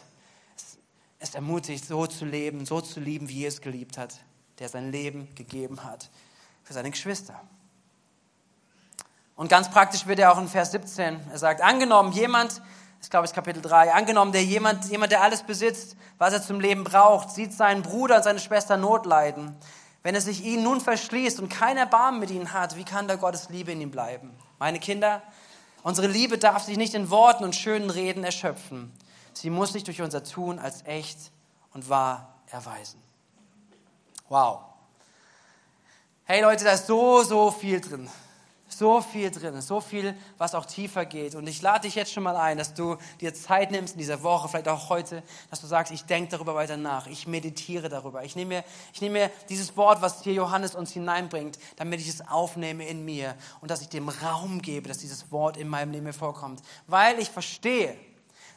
es 1.20 1.34
ermutigt, 1.34 1.86
so 1.86 2.06
zu 2.06 2.24
leben, 2.24 2.66
so 2.66 2.80
zu 2.80 2.98
lieben, 2.98 3.28
wie 3.28 3.40
Jesus 3.40 3.60
geliebt 3.60 3.98
hat, 3.98 4.16
der 4.58 4.68
sein 4.68 4.90
Leben 4.90 5.32
gegeben 5.34 5.84
hat 5.84 6.10
für 6.64 6.72
seine 6.72 6.90
Geschwister. 6.90 7.40
Und 9.36 9.48
ganz 9.48 9.70
praktisch 9.70 10.06
wird 10.06 10.18
er 10.18 10.32
auch 10.32 10.38
in 10.38 10.48
Vers 10.48 10.72
17, 10.72 11.20
er 11.30 11.38
sagt, 11.38 11.62
angenommen 11.62 12.12
jemand, 12.12 12.60
ich 13.02 13.08
glaube 13.08 13.26
es 13.26 13.32
Kapitel 13.32 13.62
3, 13.62 13.92
angenommen 13.92 14.32
der 14.32 14.44
jemand, 14.44 14.86
jemand, 14.86 15.12
der 15.12 15.22
alles 15.22 15.42
besitzt, 15.42 15.96
was 16.18 16.32
er 16.32 16.42
zum 16.42 16.60
Leben 16.60 16.84
braucht, 16.84 17.30
sieht 17.30 17.52
seinen 17.52 17.82
Bruder 17.82 18.16
und 18.16 18.22
seine 18.22 18.40
Schwester 18.40 18.76
Not 18.76 19.06
leiden. 19.06 19.56
Wenn 20.02 20.14
er 20.14 20.20
sich 20.20 20.44
ihnen 20.44 20.62
nun 20.62 20.80
verschließt 20.80 21.40
und 21.40 21.50
kein 21.50 21.76
Erbarmen 21.76 22.20
mit 22.20 22.30
ihnen 22.30 22.52
hat, 22.52 22.76
wie 22.76 22.84
kann 22.84 23.08
da 23.08 23.16
Gottes 23.16 23.50
Liebe 23.50 23.72
in 23.72 23.80
ihm 23.80 23.90
bleiben? 23.90 24.30
Meine 24.58 24.78
Kinder, 24.78 25.22
unsere 25.82 26.06
Liebe 26.06 26.38
darf 26.38 26.64
sich 26.64 26.78
nicht 26.78 26.94
in 26.94 27.10
Worten 27.10 27.44
und 27.44 27.54
schönen 27.54 27.90
Reden 27.90 28.24
erschöpfen. 28.24 28.92
Sie 29.34 29.50
muss 29.50 29.72
sich 29.72 29.84
durch 29.84 30.02
unser 30.02 30.22
Tun 30.24 30.58
als 30.58 30.84
echt 30.86 31.18
und 31.72 31.88
wahr 31.88 32.34
erweisen. 32.50 33.00
Wow. 34.28 34.60
Hey 36.24 36.42
Leute, 36.42 36.64
da 36.64 36.72
ist 36.72 36.86
so, 36.86 37.22
so 37.22 37.50
viel 37.50 37.80
drin. 37.80 38.08
So 38.72 39.00
viel 39.00 39.32
drin, 39.32 39.60
so 39.60 39.80
viel, 39.80 40.14
was 40.38 40.54
auch 40.54 40.64
tiefer 40.64 41.04
geht. 41.04 41.34
Und 41.34 41.48
ich 41.48 41.60
lade 41.60 41.82
dich 41.82 41.96
jetzt 41.96 42.12
schon 42.12 42.22
mal 42.22 42.36
ein, 42.36 42.56
dass 42.56 42.72
du 42.72 42.96
dir 43.20 43.34
Zeit 43.34 43.72
nimmst 43.72 43.94
in 43.94 43.98
dieser 43.98 44.22
Woche, 44.22 44.48
vielleicht 44.48 44.68
auch 44.68 44.88
heute, 44.88 45.24
dass 45.50 45.60
du 45.60 45.66
sagst, 45.66 45.92
ich 45.92 46.04
denke 46.04 46.30
darüber 46.30 46.54
weiter 46.54 46.76
nach, 46.76 47.08
ich 47.08 47.26
meditiere 47.26 47.88
darüber. 47.88 48.22
Ich 48.22 48.36
nehme, 48.36 48.54
mir, 48.54 48.64
ich 48.94 49.00
mir 49.00 49.30
dieses 49.48 49.76
Wort, 49.76 50.00
was 50.02 50.22
hier 50.22 50.34
Johannes 50.34 50.76
uns 50.76 50.92
hineinbringt, 50.92 51.58
damit 51.76 52.00
ich 52.00 52.08
es 52.08 52.26
aufnehme 52.28 52.86
in 52.86 53.04
mir 53.04 53.34
und 53.60 53.72
dass 53.72 53.82
ich 53.82 53.88
dem 53.88 54.08
Raum 54.08 54.62
gebe, 54.62 54.88
dass 54.88 54.98
dieses 54.98 55.32
Wort 55.32 55.56
in 55.56 55.68
meinem 55.68 55.90
Leben 55.90 56.12
vorkommt. 56.12 56.62
Weil 56.86 57.18
ich 57.18 57.28
verstehe, 57.28 57.96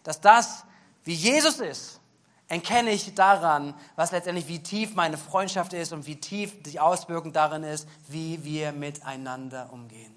dass 0.04 0.22
das, 0.22 0.64
wie 1.04 1.14
Jesus 1.14 1.60
ist, 1.60 2.00
erkenne 2.48 2.92
ich 2.92 3.16
daran, 3.16 3.74
was 3.96 4.12
letztendlich, 4.12 4.48
wie 4.48 4.62
tief 4.62 4.96
meine 4.96 5.18
Freundschaft 5.18 5.74
ist 5.74 5.92
und 5.92 6.06
wie 6.06 6.18
tief 6.18 6.62
die 6.64 6.80
Auswirkung 6.80 7.34
darin 7.34 7.64
ist, 7.64 7.88
wie 8.08 8.44
wir 8.44 8.72
miteinander 8.72 9.72
umgehen. 9.72 10.14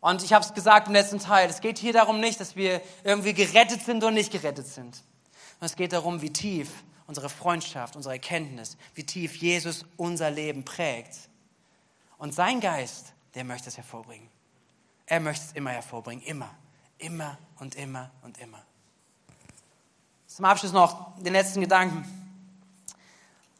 Und 0.00 0.24
ich 0.24 0.32
habe 0.32 0.44
es 0.44 0.54
gesagt 0.54 0.88
im 0.88 0.94
letzten 0.94 1.20
Teil, 1.20 1.48
es 1.48 1.60
geht 1.60 1.78
hier 1.78 1.92
darum 1.92 2.18
nicht, 2.18 2.40
dass 2.40 2.56
wir 2.56 2.80
irgendwie 3.04 3.34
gerettet 3.34 3.82
sind 3.82 4.02
oder 4.02 4.10
nicht 4.10 4.32
gerettet 4.32 4.66
sind. 4.66 5.02
Es 5.60 5.76
geht 5.76 5.92
darum, 5.92 6.22
wie 6.22 6.32
tief 6.32 6.68
unsere 7.06 7.28
Freundschaft, 7.28 7.94
unsere 7.94 8.14
Erkenntnis, 8.14 8.76
wie 8.94 9.04
tief 9.04 9.36
Jesus 9.36 9.84
unser 9.96 10.30
Leben 10.30 10.64
prägt. 10.64 11.28
Und 12.18 12.34
sein 12.34 12.60
Geist, 12.60 13.12
der 13.34 13.44
möchte 13.44 13.68
es 13.68 13.76
hervorbringen. 13.76 14.28
Er 15.06 15.20
möchte 15.20 15.44
es 15.44 15.52
immer 15.52 15.70
hervorbringen, 15.70 16.24
immer, 16.24 16.50
immer 17.02 17.38
und 17.58 17.74
immer 17.74 18.10
und 18.22 18.38
immer. 18.38 18.62
Zum 20.26 20.44
Abschluss 20.44 20.72
noch 20.72 21.16
den 21.18 21.32
letzten 21.32 21.60
Gedanken. 21.60 22.04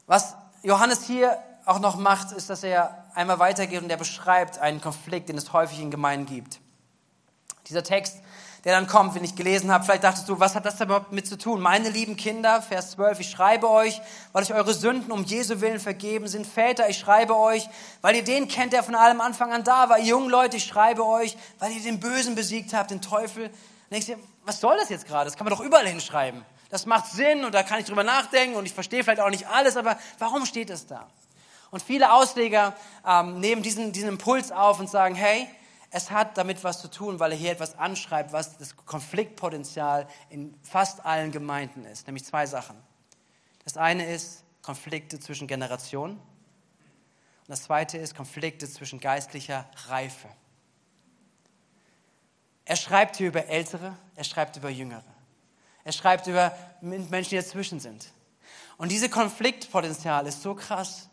Was 0.06 0.34
Johannes 0.62 1.04
hier 1.04 1.36
auch 1.66 1.78
noch 1.78 1.96
macht, 1.96 2.32
ist, 2.32 2.50
dass 2.50 2.62
er 2.62 3.06
einmal 3.14 3.38
weitergeht 3.38 3.82
und 3.82 3.90
er 3.90 3.96
beschreibt 3.96 4.58
einen 4.58 4.80
Konflikt, 4.80 5.28
den 5.28 5.36
es 5.36 5.52
häufig 5.52 5.80
in 5.80 5.90
Gemeinden 5.90 6.26
gibt. 6.26 6.60
Dieser 7.68 7.82
Text, 7.82 8.18
der 8.64 8.72
dann 8.72 8.86
kommt, 8.86 9.14
wenn 9.14 9.24
ich 9.24 9.34
gelesen 9.34 9.72
habe, 9.72 9.84
vielleicht 9.84 10.04
dachtest 10.04 10.28
du, 10.28 10.38
was 10.38 10.54
hat 10.54 10.64
das 10.64 10.80
überhaupt 10.80 11.12
mit 11.12 11.26
zu 11.26 11.36
tun? 11.36 11.60
Meine 11.60 11.90
lieben 11.90 12.16
Kinder, 12.16 12.62
Vers 12.62 12.92
12, 12.92 13.20
ich 13.20 13.30
schreibe 13.30 13.68
euch, 13.68 14.00
weil 14.32 14.42
euch 14.42 14.54
eure 14.54 14.72
Sünden 14.72 15.10
um 15.10 15.24
Jesu 15.24 15.60
Willen 15.60 15.80
vergeben 15.80 16.28
sind. 16.28 16.46
Väter, 16.46 16.88
ich 16.88 16.98
schreibe 16.98 17.36
euch, 17.36 17.68
weil 18.00 18.16
ihr 18.16 18.24
den 18.24 18.48
kennt, 18.48 18.72
der 18.72 18.82
von 18.82 18.94
allem 18.94 19.20
Anfang 19.20 19.52
an 19.52 19.64
da 19.64 19.88
war. 19.88 19.98
Ihr 19.98 20.06
jungen 20.06 20.30
Leute, 20.30 20.56
ich 20.56 20.64
schreibe 20.64 21.04
euch, 21.04 21.36
weil 21.58 21.72
ihr 21.72 21.82
den 21.82 22.00
Bösen 22.00 22.34
besiegt 22.34 22.72
habt, 22.72 22.90
den 22.90 23.00
Teufel. 23.00 23.50
Denkst 23.90 24.06
du, 24.06 24.14
was 24.44 24.60
soll 24.60 24.76
das 24.76 24.88
jetzt 24.88 25.06
gerade? 25.06 25.24
Das 25.24 25.36
kann 25.36 25.44
man 25.44 25.54
doch 25.56 25.64
überall 25.64 25.86
hinschreiben 25.86 26.44
das 26.72 26.86
macht 26.86 27.12
Sinn 27.12 27.44
und 27.44 27.54
da 27.54 27.62
kann 27.62 27.80
ich 27.80 27.84
drüber 27.84 28.02
nachdenken 28.02 28.56
und 28.56 28.64
ich 28.64 28.72
verstehe 28.72 29.04
vielleicht 29.04 29.20
auch 29.20 29.28
nicht 29.28 29.46
alles, 29.46 29.76
aber 29.76 29.98
warum 30.18 30.46
steht 30.46 30.70
es 30.70 30.86
da? 30.86 31.06
Und 31.70 31.82
viele 31.82 32.14
Ausleger 32.14 32.74
ähm, 33.06 33.40
nehmen 33.40 33.62
diesen, 33.62 33.92
diesen 33.92 34.08
Impuls 34.08 34.50
auf 34.50 34.80
und 34.80 34.88
sagen, 34.88 35.14
hey, 35.14 35.46
es 35.94 36.10
hat 36.10 36.38
damit 36.38 36.64
was 36.64 36.80
zu 36.80 36.88
tun, 36.88 37.20
weil 37.20 37.32
er 37.32 37.38
hier 37.38 37.52
etwas 37.52 37.78
anschreibt, 37.78 38.32
was 38.32 38.56
das 38.56 38.76
Konfliktpotenzial 38.76 40.08
in 40.30 40.54
fast 40.62 41.04
allen 41.04 41.30
Gemeinden 41.30 41.84
ist, 41.84 42.06
nämlich 42.06 42.24
zwei 42.24 42.46
Sachen. 42.46 42.76
Das 43.64 43.76
eine 43.76 44.06
ist 44.06 44.42
Konflikte 44.62 45.20
zwischen 45.20 45.46
Generationen 45.46 46.16
und 46.16 47.48
das 47.48 47.64
zweite 47.64 47.98
ist 47.98 48.16
Konflikte 48.16 48.68
zwischen 48.68 49.00
geistlicher 49.00 49.68
Reife. 49.88 50.28
Er 52.64 52.76
schreibt 52.76 53.16
hier 53.16 53.28
über 53.28 53.46
Ältere, 53.46 53.94
er 54.16 54.24
schreibt 54.24 54.56
über 54.56 54.70
Jüngere. 54.70 55.04
Er 55.84 55.92
schreibt 55.92 56.26
über 56.26 56.56
Menschen, 56.80 57.30
die 57.30 57.36
dazwischen 57.36 57.80
sind. 57.80 58.12
Und 58.78 58.90
diese 58.90 59.10
Konfliktpotenzial 59.10 60.26
ist 60.26 60.40
so 60.40 60.54
krass. 60.54 61.10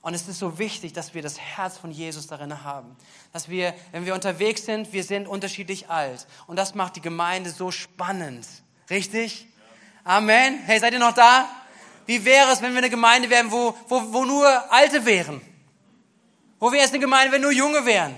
Und 0.00 0.14
es 0.14 0.28
ist 0.28 0.38
so 0.38 0.58
wichtig, 0.58 0.92
dass 0.92 1.14
wir 1.14 1.22
das 1.22 1.38
Herz 1.38 1.76
von 1.76 1.90
Jesus 1.90 2.26
darin 2.26 2.62
haben. 2.62 2.96
Dass 3.32 3.48
wir, 3.48 3.74
wenn 3.92 4.06
wir 4.06 4.14
unterwegs 4.14 4.64
sind, 4.64 4.92
wir 4.92 5.02
sind 5.04 5.26
unterschiedlich 5.26 5.90
alt. 5.90 6.26
Und 6.46 6.56
das 6.56 6.74
macht 6.74 6.96
die 6.96 7.00
Gemeinde 7.00 7.50
so 7.50 7.70
spannend. 7.70 8.46
Richtig? 8.88 9.48
Amen. 10.04 10.60
Hey, 10.64 10.78
seid 10.78 10.92
ihr 10.92 10.98
noch 10.98 11.14
da? 11.14 11.48
Wie 12.06 12.24
wäre 12.24 12.52
es, 12.52 12.62
wenn 12.62 12.72
wir 12.72 12.78
eine 12.78 12.90
Gemeinde 12.90 13.28
wären, 13.28 13.50
wo, 13.50 13.76
wo, 13.88 14.12
wo 14.12 14.24
nur 14.24 14.72
Alte 14.72 15.04
wären? 15.04 15.40
Wo 16.58 16.72
wir 16.72 16.80
jetzt 16.80 16.90
eine 16.90 17.00
Gemeinde, 17.00 17.32
wenn 17.32 17.42
nur 17.42 17.52
Junge 17.52 17.84
wären? 17.84 18.16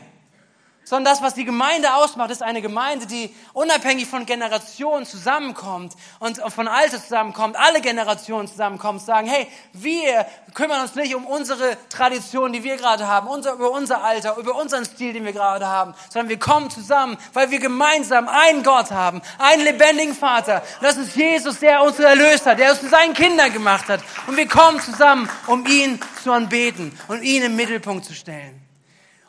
Sondern 0.91 1.15
das, 1.15 1.23
was 1.23 1.35
die 1.35 1.45
Gemeinde 1.45 1.95
ausmacht, 1.95 2.33
ist 2.33 2.43
eine 2.43 2.61
Gemeinde, 2.61 3.07
die 3.07 3.33
unabhängig 3.53 4.09
von 4.09 4.27
Generationen 4.27 5.07
zusammenkommt 5.07 5.93
und 6.19 6.39
von 6.53 6.67
Alter 6.67 7.01
zusammenkommt, 7.01 7.57
alle 7.57 7.81
Generationen 7.81 8.49
zusammenkommen 8.49 8.99
und 8.99 9.05
sagen, 9.05 9.29
hey, 9.29 9.47
wir 9.73 10.27
kümmern 10.53 10.81
uns 10.81 10.97
nicht 10.97 11.15
um 11.15 11.27
unsere 11.27 11.77
Tradition, 11.91 12.53
die 12.53 12.65
wir 12.65 12.77
gerade 12.77 13.07
haben, 13.07 13.29
unser, 13.29 13.53
über 13.53 13.71
unser 13.71 14.03
Alter, 14.03 14.37
über 14.37 14.57
unseren 14.57 14.85
Stil, 14.85 15.13
den 15.13 15.25
wir 15.25 15.33
gerade 15.33 15.65
haben, 15.69 15.95
sondern 16.09 16.29
wir 16.29 16.41
kommen 16.41 16.71
zusammen, 16.71 17.17
weil 17.35 17.53
wir 17.53 17.61
gemeinsam 17.61 18.27
einen 18.27 18.65
Gott 18.65 18.91
haben, 18.91 19.23
einen 19.39 19.63
lebendigen 19.63 20.17
Vater. 20.17 20.61
Und 20.81 20.83
das 20.83 20.97
ist 20.97 21.15
Jesus, 21.15 21.61
der 21.61 21.85
uns 21.85 22.01
erlöst 22.01 22.47
hat, 22.47 22.59
der 22.59 22.73
uns 22.73 22.81
zu 22.81 22.89
seinen 22.89 23.15
Kindern 23.15 23.53
gemacht 23.53 23.89
hat. 23.89 24.01
Und 24.27 24.37
wir 24.37 24.49
kommen 24.49 24.81
zusammen, 24.81 25.31
um 25.47 25.65
ihn 25.67 26.01
zu 26.25 26.33
anbeten 26.33 26.99
und 27.07 27.23
ihn 27.23 27.45
im 27.45 27.55
Mittelpunkt 27.55 28.05
zu 28.05 28.13
stellen. 28.13 28.70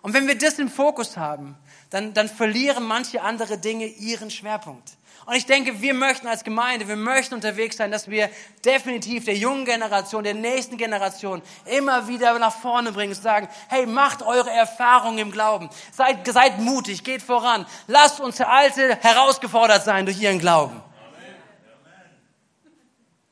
Und 0.02 0.14
wenn 0.14 0.28
wir 0.28 0.38
das 0.38 0.58
im 0.58 0.70
Fokus 0.70 1.18
haben, 1.18 1.56
dann, 1.92 2.14
dann 2.14 2.28
verlieren 2.28 2.84
manche 2.84 3.22
andere 3.22 3.58
Dinge 3.58 3.86
ihren 3.86 4.32
Schwerpunkt. 4.32 4.98
Und 5.26 5.36
ich 5.36 5.46
denke, 5.46 5.82
wir 5.82 5.94
möchten 5.94 6.28
als 6.28 6.44
Gemeinde, 6.44 6.88
wir 6.88 6.96
möchten 6.96 7.36
unterwegs 7.36 7.78
sein, 7.78 7.92
dass 7.92 8.10
wir 8.10 8.30
definitiv 8.66 9.26
der 9.26 9.36
jungen 9.36 9.66
Generation, 9.66 10.24
der 10.24 10.34
nächsten 10.34 10.78
Generation 10.78 11.44
immer 11.66 12.08
wieder 12.08 12.38
nach 12.40 12.54
vorne 12.54 12.92
bringen 12.92 13.14
und 13.14 13.22
sagen, 13.22 13.48
hey, 13.70 13.86
macht 13.86 14.24
eure 14.24 14.50
Erfahrungen 14.50 15.20
im 15.20 15.32
Glauben. 15.32 15.70
Seid, 15.92 16.26
seid 16.26 16.60
mutig, 16.60 17.04
geht 17.04 17.22
voran. 17.22 17.68
Lasst 17.86 18.20
uns 18.20 18.42
Alte 18.42 18.98
herausgefordert 19.02 19.84
sein 19.84 20.06
durch 20.06 20.20
ihren 20.20 20.40
Glauben. 20.40 20.82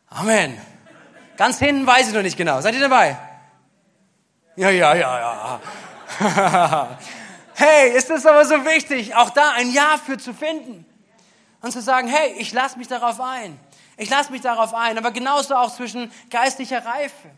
Amen. 0.09 0.59
Ganz 1.37 1.57
hinten 1.57 1.87
weiß 1.87 2.09
ich 2.09 2.13
noch 2.13 2.21
nicht 2.21 2.37
genau. 2.37 2.61
Seid 2.61 2.75
ihr 2.75 2.81
dabei? 2.81 3.17
Ja, 4.55 4.69
ja, 4.69 4.93
ja, 4.93 5.19
ja. 5.19 5.61
hey, 7.55 7.95
ist 7.95 8.09
es 8.09 8.25
aber 8.25 8.45
so 8.45 8.65
wichtig, 8.65 9.15
auch 9.15 9.29
da 9.29 9.51
ein 9.51 9.71
Ja 9.71 9.97
für 9.97 10.17
zu 10.17 10.33
finden 10.33 10.85
und 11.61 11.71
zu 11.71 11.81
sagen, 11.81 12.07
hey, 12.07 12.33
ich 12.37 12.51
lasse 12.51 12.77
mich 12.77 12.87
darauf 12.87 13.21
ein. 13.21 13.59
Ich 13.97 14.09
lasse 14.09 14.31
mich 14.31 14.41
darauf 14.41 14.73
ein. 14.73 14.97
Aber 14.97 15.11
genauso 15.11 15.55
auch 15.55 15.73
zwischen 15.73 16.11
geistlicher 16.29 16.85
Reife. 16.85 17.29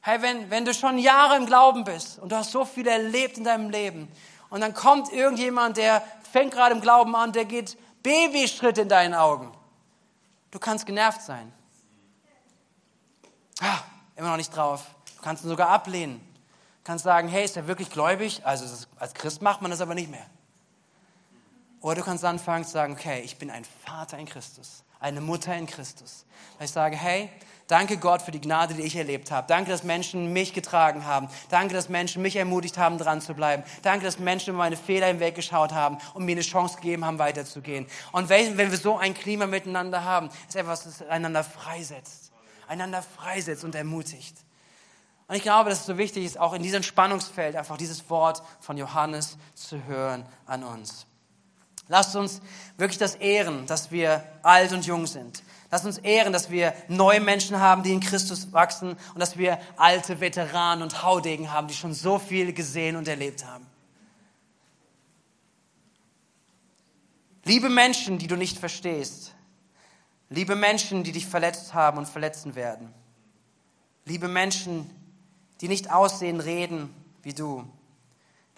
Hey, 0.00 0.22
wenn, 0.22 0.50
wenn 0.50 0.64
du 0.64 0.72
schon 0.72 0.98
Jahre 0.98 1.36
im 1.36 1.46
Glauben 1.46 1.84
bist 1.84 2.18
und 2.18 2.32
du 2.32 2.36
hast 2.36 2.52
so 2.52 2.64
viel 2.64 2.86
erlebt 2.86 3.38
in 3.38 3.44
deinem 3.44 3.70
Leben 3.70 4.08
und 4.48 4.60
dann 4.60 4.72
kommt 4.72 5.12
irgendjemand, 5.12 5.76
der 5.76 6.02
fängt 6.32 6.52
gerade 6.52 6.74
im 6.74 6.80
Glauben 6.80 7.14
an, 7.14 7.32
der 7.32 7.44
geht 7.44 7.76
Babyschritt 8.02 8.78
in 8.78 8.88
deinen 8.88 9.14
Augen. 9.14 9.52
Du 10.50 10.58
kannst 10.58 10.86
genervt 10.86 11.22
sein. 11.22 11.52
Ah, 13.60 13.80
immer 14.16 14.30
noch 14.30 14.36
nicht 14.36 14.56
drauf. 14.56 14.82
Du 15.16 15.22
kannst 15.22 15.44
ihn 15.44 15.48
sogar 15.48 15.68
ablehnen. 15.68 16.29
Kannst 16.84 17.04
sagen, 17.04 17.28
hey, 17.28 17.44
ist 17.44 17.56
er 17.56 17.66
wirklich 17.66 17.90
gläubig? 17.90 18.40
Also 18.44 18.64
als 18.96 19.14
Christ 19.14 19.42
macht 19.42 19.62
man 19.62 19.70
das 19.70 19.80
aber 19.80 19.94
nicht 19.94 20.10
mehr. 20.10 20.26
Oder 21.80 21.96
du 21.96 22.02
kannst 22.02 22.24
anfangen 22.24 22.64
zu 22.64 22.72
sagen, 22.72 22.92
okay, 22.92 23.20
ich 23.20 23.36
bin 23.36 23.50
ein 23.50 23.64
Vater 23.86 24.18
in 24.18 24.26
Christus, 24.26 24.84
eine 24.98 25.20
Mutter 25.20 25.54
in 25.56 25.66
Christus. 25.66 26.26
Weil 26.58 26.66
ich 26.66 26.72
sage, 26.72 26.96
hey, 26.96 27.30
danke 27.66 27.96
Gott 27.96 28.20
für 28.20 28.32
die 28.32 28.40
Gnade, 28.40 28.74
die 28.74 28.82
ich 28.82 28.96
erlebt 28.96 29.30
habe. 29.30 29.46
Danke, 29.46 29.70
dass 29.70 29.82
Menschen 29.82 30.32
mich 30.32 30.52
getragen 30.52 31.06
haben. 31.06 31.28
Danke, 31.48 31.72
dass 31.72 31.88
Menschen 31.88 32.20
mich 32.20 32.36
ermutigt 32.36 32.76
haben, 32.76 32.98
dran 32.98 33.22
zu 33.22 33.32
bleiben. 33.32 33.62
Danke, 33.82 34.04
dass 34.04 34.18
Menschen 34.18 34.54
meine 34.54 34.76
Fehler 34.76 35.06
hinweggeschaut 35.06 35.72
haben 35.72 35.96
und 36.12 36.26
mir 36.26 36.32
eine 36.32 36.42
Chance 36.42 36.76
gegeben 36.76 37.04
haben, 37.04 37.18
weiterzugehen. 37.18 37.86
Und 38.12 38.28
wenn 38.28 38.58
wir 38.58 38.76
so 38.76 38.98
ein 38.98 39.14
Klima 39.14 39.46
miteinander 39.46 40.04
haben, 40.04 40.28
ist 40.48 40.56
etwas, 40.56 40.84
das 40.84 41.02
einander 41.08 41.44
freisetzt. 41.44 42.30
Einander 42.68 43.02
freisetzt 43.02 43.64
und 43.64 43.74
ermutigt. 43.74 44.34
Und 45.30 45.36
ich 45.36 45.42
glaube, 45.42 45.70
dass 45.70 45.82
es 45.82 45.86
so 45.86 45.96
wichtig 45.96 46.24
ist, 46.24 46.40
auch 46.40 46.54
in 46.54 46.62
diesem 46.64 46.82
Spannungsfeld 46.82 47.54
einfach 47.54 47.76
dieses 47.76 48.10
Wort 48.10 48.42
von 48.58 48.76
Johannes 48.76 49.38
zu 49.54 49.84
hören 49.84 50.26
an 50.44 50.64
uns. 50.64 51.06
Lasst 51.86 52.16
uns 52.16 52.40
wirklich 52.78 52.98
das 52.98 53.14
ehren, 53.14 53.64
dass 53.66 53.92
wir 53.92 54.24
alt 54.42 54.72
und 54.72 54.84
jung 54.86 55.06
sind. 55.06 55.44
Lasst 55.70 55.84
uns 55.84 55.98
ehren, 55.98 56.32
dass 56.32 56.50
wir 56.50 56.74
neue 56.88 57.20
Menschen 57.20 57.60
haben, 57.60 57.84
die 57.84 57.92
in 57.92 58.00
Christus 58.00 58.52
wachsen 58.52 58.96
und 59.14 59.20
dass 59.20 59.38
wir 59.38 59.60
alte 59.76 60.18
Veteranen 60.18 60.82
und 60.82 61.04
Haudegen 61.04 61.52
haben, 61.52 61.68
die 61.68 61.74
schon 61.74 61.94
so 61.94 62.18
viel 62.18 62.52
gesehen 62.52 62.96
und 62.96 63.06
erlebt 63.06 63.46
haben. 63.46 63.68
Liebe 67.44 67.68
Menschen, 67.68 68.18
die 68.18 68.26
du 68.26 68.34
nicht 68.34 68.58
verstehst. 68.58 69.32
Liebe 70.28 70.56
Menschen, 70.56 71.04
die 71.04 71.12
dich 71.12 71.26
verletzt 71.26 71.72
haben 71.72 71.98
und 71.98 72.08
verletzen 72.08 72.56
werden. 72.56 72.92
Liebe 74.06 74.26
Menschen, 74.26 74.90
die 75.60 75.68
nicht 75.68 75.90
aussehen, 75.90 76.40
reden 76.40 76.94
wie 77.22 77.34
du. 77.34 77.68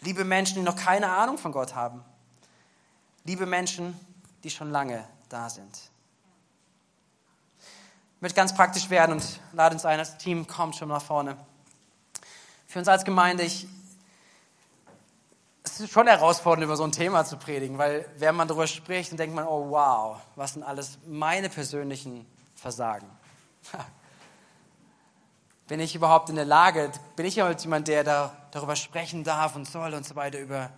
Liebe 0.01 0.25
Menschen, 0.25 0.57
die 0.57 0.63
noch 0.63 0.77
keine 0.77 1.11
Ahnung 1.11 1.39
von 1.39 1.53
Gott 1.53 1.75
haben. 1.75 2.05
Liebe 3.25 3.47
Menschen, 3.47 3.99
die 4.43 4.51
schon 4.51 4.71
lange 4.71 5.05
da 5.29 5.49
sind. 5.49 5.91
Ich 8.17 8.23
möchte 8.23 8.37
ganz 8.37 8.55
praktisch 8.55 8.91
werden 8.91 9.13
und 9.13 9.41
lade 9.53 9.75
uns 9.75 9.85
ein, 9.85 9.99
das 9.99 10.19
Team 10.19 10.47
kommt 10.47 10.77
schon 10.77 10.89
nach 10.89 11.03
vorne. 11.03 11.37
Für 12.67 12.79
uns 12.79 12.89
als 12.89 13.05
Gemeinde, 13.05 13.43
ich, 13.43 13.67
es 15.65 15.81
ist 15.81 15.93
schon 15.93 16.07
herausfordernd, 16.07 16.65
über 16.65 16.77
so 16.77 16.85
ein 16.85 16.93
Thema 16.93 17.25
zu 17.25 17.37
predigen, 17.37 17.79
weil 17.79 18.09
wenn 18.19 18.35
man 18.35 18.47
darüber 18.47 18.67
spricht, 18.67 19.11
dann 19.11 19.19
denkt 19.19 19.35
man, 19.35 19.47
oh 19.47 19.71
wow, 19.71 20.21
was 20.37 20.55
sind 20.55 20.63
alles 20.63 20.99
meine 21.07 21.49
persönlichen 21.49 22.27
Versagen. 22.55 23.09
Bin 25.73 25.81
ich 25.81 25.95
überhaupt 25.95 26.29
in 26.29 26.37
der 26.37 26.45
Lage, 26.45 26.93
bin 27.17 27.25
ich 27.25 27.37
jemand, 27.37 27.89
der 27.89 28.05
da, 28.05 28.37
darüber 28.51 28.77
sprechen 28.77 29.25
darf 29.25 29.57
und 29.57 29.67
soll 29.67 29.95
und 29.95 30.05
so 30.05 30.15
weiter, 30.17 30.39
über 30.39 30.71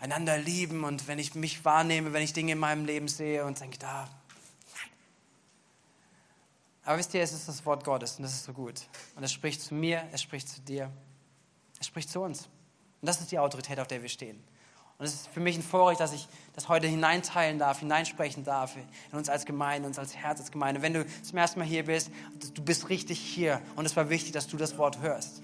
einander 0.00 0.36
lieben 0.36 0.82
und 0.82 1.06
wenn 1.06 1.20
ich 1.20 1.36
mich 1.36 1.64
wahrnehme, 1.64 2.12
wenn 2.12 2.22
ich 2.22 2.32
Dinge 2.32 2.50
in 2.50 2.58
meinem 2.58 2.86
Leben 2.86 3.06
sehe 3.06 3.44
und 3.44 3.60
denke, 3.60 3.78
da. 3.78 4.08
Aber 6.82 6.98
wisst 6.98 7.14
ihr, 7.14 7.22
es 7.22 7.30
ist 7.30 7.46
das 7.46 7.64
Wort 7.64 7.84
Gottes 7.84 8.16
und 8.16 8.24
das 8.24 8.32
ist 8.32 8.46
so 8.46 8.52
gut. 8.52 8.88
Und 9.14 9.22
es 9.22 9.32
spricht 9.32 9.62
zu 9.62 9.74
mir, 9.74 10.02
es 10.10 10.22
spricht 10.22 10.48
zu 10.48 10.60
dir, 10.60 10.90
es 11.78 11.86
spricht 11.86 12.10
zu 12.10 12.20
uns. 12.20 12.46
Und 13.00 13.06
das 13.06 13.20
ist 13.20 13.30
die 13.30 13.38
Autorität, 13.38 13.78
auf 13.78 13.86
der 13.86 14.02
wir 14.02 14.08
stehen. 14.08 14.42
Und 14.98 15.04
es 15.04 15.12
ist 15.12 15.28
für 15.28 15.40
mich 15.40 15.56
ein 15.56 15.62
Vorrecht, 15.62 16.00
dass 16.00 16.14
ich 16.14 16.26
das 16.54 16.70
heute 16.70 16.86
hineinteilen 16.86 17.58
darf, 17.58 17.80
hineinsprechen 17.80 18.44
darf 18.44 18.76
in 18.76 19.18
uns 19.18 19.28
als 19.28 19.44
Gemeinde, 19.44 19.86
uns 19.86 19.98
als 19.98 20.16
Herz, 20.16 20.40
als 20.40 20.50
Gemeinde. 20.50 20.80
Wenn 20.80 20.94
du 20.94 21.04
zum 21.22 21.36
ersten 21.36 21.58
Mal 21.58 21.66
hier 21.66 21.84
bist, 21.84 22.10
du 22.54 22.62
bist 22.62 22.88
richtig 22.88 23.18
hier 23.18 23.60
und 23.74 23.84
es 23.84 23.94
war 23.94 24.08
wichtig, 24.08 24.32
dass 24.32 24.46
du 24.46 24.56
das 24.56 24.78
Wort 24.78 25.00
hörst. 25.00 25.42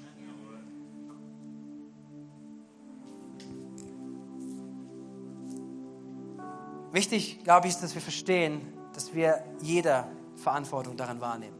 Wichtig, 6.92 7.42
glaube 7.44 7.66
ich, 7.66 7.74
ist, 7.74 7.82
dass 7.82 7.94
wir 7.94 8.02
verstehen, 8.02 8.60
dass 8.94 9.14
wir 9.14 9.42
jeder 9.60 10.08
Verantwortung 10.36 10.96
daran 10.96 11.20
wahrnehmen. 11.20 11.56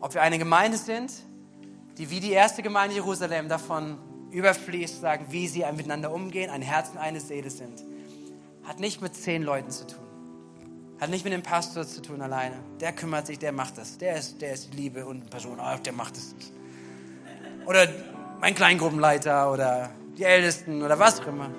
Ob 0.00 0.14
wir 0.14 0.22
eine 0.22 0.38
Gemeinde 0.38 0.78
sind, 0.78 1.12
die 1.98 2.10
wie 2.10 2.20
die 2.20 2.32
erste 2.32 2.62
Gemeinde 2.62 2.94
Jerusalem 2.94 3.48
davon 3.48 3.98
überfließt, 4.30 5.00
sagen, 5.00 5.26
wie 5.30 5.48
sie 5.48 5.64
miteinander 5.76 6.12
umgehen, 6.12 6.50
ein 6.50 6.62
Herz 6.62 6.90
und 6.90 6.98
eine 6.98 7.20
Seele 7.20 7.50
sind, 7.50 7.84
hat 8.64 8.80
nicht 8.80 9.00
mit 9.02 9.14
zehn 9.14 9.42
Leuten 9.42 9.70
zu 9.70 9.86
tun. 9.86 10.04
Hat 11.00 11.10
nicht 11.10 11.24
mit 11.24 11.32
dem 11.32 11.42
Pastor 11.42 11.86
zu 11.86 12.02
tun 12.02 12.20
alleine. 12.20 12.56
Der 12.80 12.92
kümmert 12.92 13.26
sich, 13.26 13.38
der 13.38 13.52
macht 13.52 13.78
das. 13.78 13.96
Der 13.98 14.16
ist, 14.16 14.40
der 14.42 14.52
ist 14.52 14.74
Liebe 14.74 15.06
und 15.06 15.30
Person. 15.30 15.58
Oh, 15.58 15.78
der 15.82 15.92
macht 15.92 16.16
es. 16.16 16.34
Oder 17.66 17.88
mein 18.40 18.54
Kleingruppenleiter 18.54 19.50
oder 19.50 19.90
die 20.18 20.24
Ältesten 20.24 20.82
oder 20.82 20.98
was 20.98 21.20
auch 21.20 21.26
immer 21.26 21.50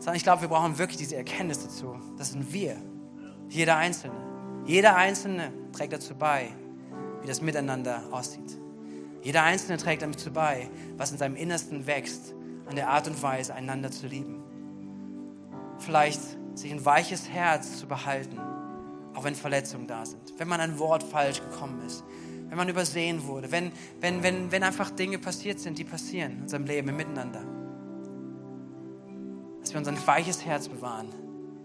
sondern 0.00 0.16
ich 0.16 0.22
glaube, 0.22 0.40
wir 0.40 0.48
brauchen 0.48 0.78
wirklich 0.78 0.96
diese 0.96 1.16
Erkenntnis 1.16 1.62
dazu. 1.62 1.94
Das 2.16 2.32
sind 2.32 2.52
wir, 2.52 2.76
jeder 3.48 3.76
Einzelne. 3.76 4.16
Jeder 4.64 4.96
Einzelne 4.96 5.52
trägt 5.72 5.92
dazu 5.92 6.14
bei, 6.14 6.48
wie 7.20 7.26
das 7.26 7.42
Miteinander 7.42 8.02
aussieht. 8.10 8.58
Jeder 9.22 9.42
Einzelne 9.42 9.76
trägt 9.78 10.02
dazu 10.02 10.32
bei, 10.32 10.68
was 10.96 11.12
in 11.12 11.18
seinem 11.18 11.36
Innersten 11.36 11.86
wächst, 11.86 12.34
an 12.66 12.76
der 12.76 12.88
Art 12.88 13.06
und 13.06 13.22
Weise, 13.22 13.54
einander 13.54 13.90
zu 13.90 14.06
lieben. 14.06 14.42
Vielleicht 15.78 16.20
sich 16.54 16.72
ein 16.72 16.84
weiches 16.84 17.28
Herz 17.28 17.78
zu 17.78 17.86
behalten, 17.86 18.38
auch 19.14 19.24
wenn 19.24 19.34
Verletzungen 19.34 19.86
da 19.86 20.04
sind. 20.06 20.34
Wenn 20.38 20.48
man 20.48 20.60
ein 20.60 20.78
Wort 20.78 21.02
falsch 21.02 21.40
gekommen 21.40 21.80
ist, 21.86 22.04
wenn 22.48 22.56
man 22.56 22.68
übersehen 22.68 23.26
wurde, 23.26 23.52
wenn, 23.52 23.72
wenn, 24.00 24.22
wenn, 24.22 24.50
wenn 24.50 24.62
einfach 24.62 24.90
Dinge 24.90 25.18
passiert 25.18 25.60
sind, 25.60 25.78
die 25.78 25.84
passieren 25.84 26.32
in 26.32 26.42
unserem 26.42 26.64
Leben, 26.64 26.88
im 26.88 26.96
Miteinander 26.96 27.44
dass 29.60 29.72
wir 29.72 29.78
unser 29.78 30.06
weiches 30.06 30.44
Herz 30.44 30.68
bewahren 30.68 31.10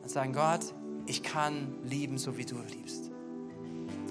und 0.01 0.09
sagen, 0.09 0.33
Gott, 0.33 0.73
ich 1.07 1.23
kann 1.23 1.75
lieben, 1.83 2.17
so 2.17 2.37
wie 2.37 2.45
du 2.45 2.55
liebst. 2.71 3.09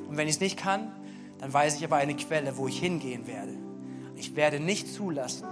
Und 0.09 0.17
wenn 0.17 0.27
ich 0.27 0.35
es 0.35 0.41
nicht 0.41 0.59
kann, 0.59 0.93
dann 1.39 1.53
weiß 1.53 1.77
ich 1.77 1.85
aber 1.85 1.97
eine 1.97 2.15
Quelle, 2.15 2.57
wo 2.57 2.69
ich 2.69 2.79
hingehen 2.79 3.27
werde. 3.27 3.53
Ich 4.17 4.37
werde 4.37 4.61
nicht 4.61 4.93
zulassen, 4.93 5.47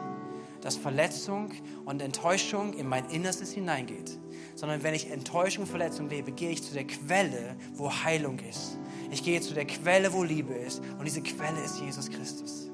dass 0.60 0.76
Verletzung 0.76 1.50
und 1.84 2.00
Enttäuschung 2.00 2.72
in 2.74 2.88
mein 2.88 3.08
Innerstes 3.10 3.52
hineingeht, 3.52 4.18
sondern 4.54 4.82
wenn 4.82 4.94
ich 4.94 5.10
Enttäuschung 5.10 5.64
und 5.64 5.70
Verletzung 5.70 6.08
lebe, 6.08 6.32
gehe 6.32 6.50
ich 6.50 6.62
zu 6.62 6.72
der 6.72 6.86
Quelle, 6.86 7.56
wo 7.74 7.90
Heilung 7.90 8.38
ist. 8.48 8.78
Ich 9.10 9.22
gehe 9.22 9.40
zu 9.40 9.54
der 9.54 9.66
Quelle, 9.66 10.12
wo 10.12 10.22
Liebe 10.22 10.54
ist. 10.54 10.80
Und 10.98 11.04
diese 11.04 11.22
Quelle 11.22 11.60
ist 11.62 11.80
Jesus 11.80 12.08
Christus. 12.08 12.70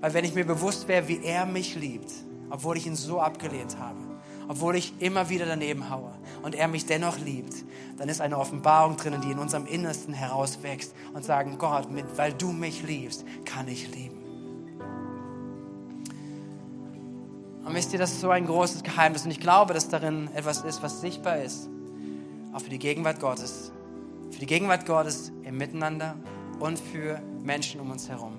Weil 0.00 0.12
wenn 0.14 0.24
ich 0.24 0.34
mir 0.34 0.44
bewusst 0.44 0.88
wäre, 0.88 1.08
wie 1.08 1.22
er 1.22 1.46
mich 1.46 1.76
liebt, 1.76 2.10
obwohl 2.50 2.76
ich 2.76 2.86
ihn 2.86 2.96
so 2.96 3.20
abgelehnt 3.20 3.78
habe, 3.78 4.09
obwohl 4.50 4.74
ich 4.74 4.92
immer 4.98 5.28
wieder 5.28 5.46
daneben 5.46 5.90
haue 5.90 6.10
und 6.42 6.56
er 6.56 6.66
mich 6.66 6.84
dennoch 6.84 7.20
liebt, 7.20 7.54
dann 7.98 8.08
ist 8.08 8.20
eine 8.20 8.36
Offenbarung 8.36 8.96
drinnen, 8.96 9.20
die 9.20 9.30
in 9.30 9.38
unserem 9.38 9.64
Innersten 9.64 10.12
herauswächst 10.12 10.92
und 11.14 11.24
sagen, 11.24 11.56
Gott, 11.56 11.88
mit, 11.92 12.04
weil 12.18 12.32
du 12.32 12.50
mich 12.50 12.82
liebst, 12.82 13.24
kann 13.44 13.68
ich 13.68 13.94
lieben. 13.94 14.18
Und 17.64 17.74
wisst 17.76 17.92
ihr, 17.92 18.00
das 18.00 18.10
ist 18.10 18.22
so 18.22 18.30
ein 18.30 18.44
großes 18.44 18.82
Geheimnis 18.82 19.24
und 19.24 19.30
ich 19.30 19.38
glaube, 19.38 19.72
dass 19.72 19.88
darin 19.88 20.28
etwas 20.34 20.64
ist, 20.64 20.82
was 20.82 21.00
sichtbar 21.00 21.36
ist, 21.36 21.68
auch 22.52 22.60
für 22.60 22.70
die 22.70 22.80
Gegenwart 22.80 23.20
Gottes, 23.20 23.70
für 24.32 24.40
die 24.40 24.46
Gegenwart 24.46 24.84
Gottes 24.84 25.30
im 25.44 25.58
Miteinander 25.58 26.16
und 26.58 26.76
für 26.76 27.22
Menschen 27.40 27.80
um 27.80 27.92
uns 27.92 28.08
herum. 28.08 28.32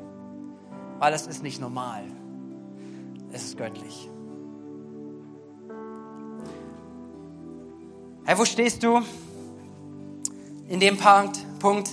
Weil 0.99 1.13
es 1.13 1.25
ist 1.25 1.41
nicht 1.41 1.61
normal, 1.61 2.03
es 3.31 3.45
ist 3.45 3.57
göttlich. 3.57 4.10
Hey, 8.25 8.37
wo 8.37 8.45
stehst 8.45 8.83
du? 8.83 9.01
in 10.71 10.79
dem 10.79 10.97
Punkt, 10.97 11.89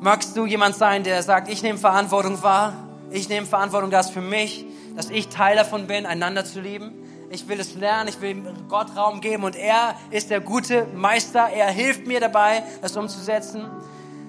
magst 0.00 0.36
du 0.36 0.46
jemand 0.46 0.76
sein, 0.76 1.02
der 1.02 1.24
sagt, 1.24 1.48
ich 1.48 1.60
nehme 1.64 1.76
Verantwortung 1.76 2.40
wahr, 2.40 2.72
ich 3.10 3.28
nehme 3.28 3.46
Verantwortung 3.46 3.90
das 3.90 4.10
für 4.10 4.20
mich, 4.20 4.64
dass 4.94 5.10
ich 5.10 5.26
Teil 5.26 5.56
davon 5.56 5.88
bin, 5.88 6.06
einander 6.06 6.44
zu 6.44 6.60
lieben. 6.60 6.92
Ich 7.30 7.48
will 7.48 7.58
es 7.58 7.74
lernen, 7.74 8.08
ich 8.08 8.20
will 8.20 8.44
Gott 8.68 8.94
Raum 8.96 9.20
geben 9.20 9.42
und 9.42 9.56
er 9.56 9.96
ist 10.12 10.30
der 10.30 10.40
gute 10.40 10.86
Meister. 10.94 11.48
Er 11.48 11.68
hilft 11.72 12.06
mir 12.06 12.20
dabei, 12.20 12.62
das 12.80 12.96
umzusetzen, 12.96 13.66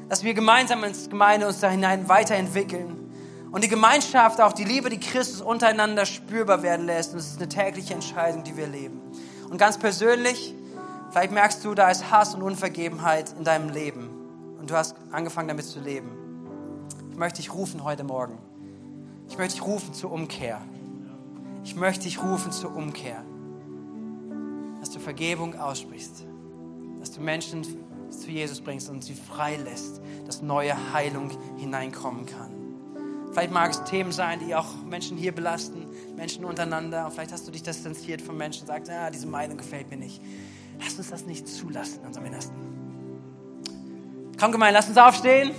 dass 0.10 0.24
wir 0.24 0.34
gemeinsam 0.34 0.84
ins 0.84 1.08
Gemeinde 1.08 1.46
uns 1.46 1.60
da 1.60 1.70
hinein 1.70 2.10
weiterentwickeln 2.10 3.12
und 3.52 3.64
die 3.64 3.68
Gemeinschaft, 3.68 4.42
auch 4.42 4.54
die 4.54 4.64
Liebe, 4.64 4.90
die 4.90 5.00
Christus 5.00 5.42
untereinander 5.42 6.08
spürbar 6.08 6.64
werden 6.64 6.88
lässt. 6.88 7.14
Und 7.14 7.20
es 7.20 7.28
ist 7.28 7.38
eine 7.38 7.48
tägliche 7.48 7.94
Entscheidung, 7.94 8.44
die 8.44 8.58
wir 8.58 8.66
leben. 8.66 9.00
Und 9.52 9.60
ganz 9.60 9.78
persönlich, 9.78 10.56
vielleicht 11.12 11.32
merkst 11.32 11.64
du, 11.64 11.74
da 11.74 11.90
ist 11.90 12.12
Hass 12.12 12.36
und 12.36 12.42
Unvergebenheit 12.42 13.34
in 13.38 13.44
deinem 13.44 13.70
Leben. 13.70 14.10
Und 14.60 14.70
du 14.70 14.76
hast 14.76 14.96
angefangen 15.12 15.48
damit 15.48 15.66
zu 15.66 15.80
leben. 15.80 16.12
Ich 17.12 17.18
möchte 17.18 17.42
dich 17.42 17.54
rufen 17.54 17.84
heute 17.84 18.04
Morgen. 18.04 18.38
Ich 19.28 19.38
möchte 19.38 19.56
dich 19.56 19.66
rufen 19.66 19.94
zur 19.94 20.12
Umkehr. 20.12 20.62
Ich 21.64 21.76
möchte 21.76 22.04
dich 22.04 22.22
rufen 22.22 22.52
zur 22.52 22.76
Umkehr. 22.76 23.24
Dass 24.80 24.90
du 24.92 25.00
Vergebung 25.00 25.58
aussprichst. 25.60 26.26
Dass 27.00 27.12
du 27.12 27.22
Menschen 27.22 27.66
zu 28.12 28.30
Jesus 28.30 28.62
bringst 28.62 28.90
und 28.90 29.04
sie 29.04 29.14
freilässt, 29.14 30.02
dass 30.26 30.42
neue 30.42 30.76
Heilung 30.94 31.32
hineinkommen 31.58 32.26
kann. 32.26 32.52
Vielleicht 33.32 33.52
mag 33.52 33.72
es 33.72 33.84
Themen 33.86 34.12
sein, 34.12 34.40
die 34.46 34.54
auch 34.54 34.76
Menschen 34.90 35.16
hier 35.16 35.32
belasten, 35.32 35.86
Menschen 36.18 36.44
untereinander. 36.44 37.10
Vielleicht 37.12 37.32
hast 37.32 37.48
du 37.48 37.52
dich 37.52 37.64
distanziert 37.64 38.22
von 38.22 38.38
Menschen 38.38 38.64
und 38.64 38.68
sagst, 38.68 38.92
ja, 38.92 39.10
diese 39.10 39.28
Meinung 39.28 39.58
gefällt 39.58 39.90
mir 39.90 39.98
nicht. 39.98 40.22
Lass 40.84 40.98
uns 40.98 41.10
das 41.10 41.26
nicht 41.26 41.48
zulassen 41.48 42.00
in 42.02 42.08
unserem 42.08 42.26
Innersten. 42.26 42.56
Komm, 44.40 44.52
Gemeinde, 44.52 44.74
lass 44.80 44.90
uns 44.90 44.98
aufstehen. 44.98 45.52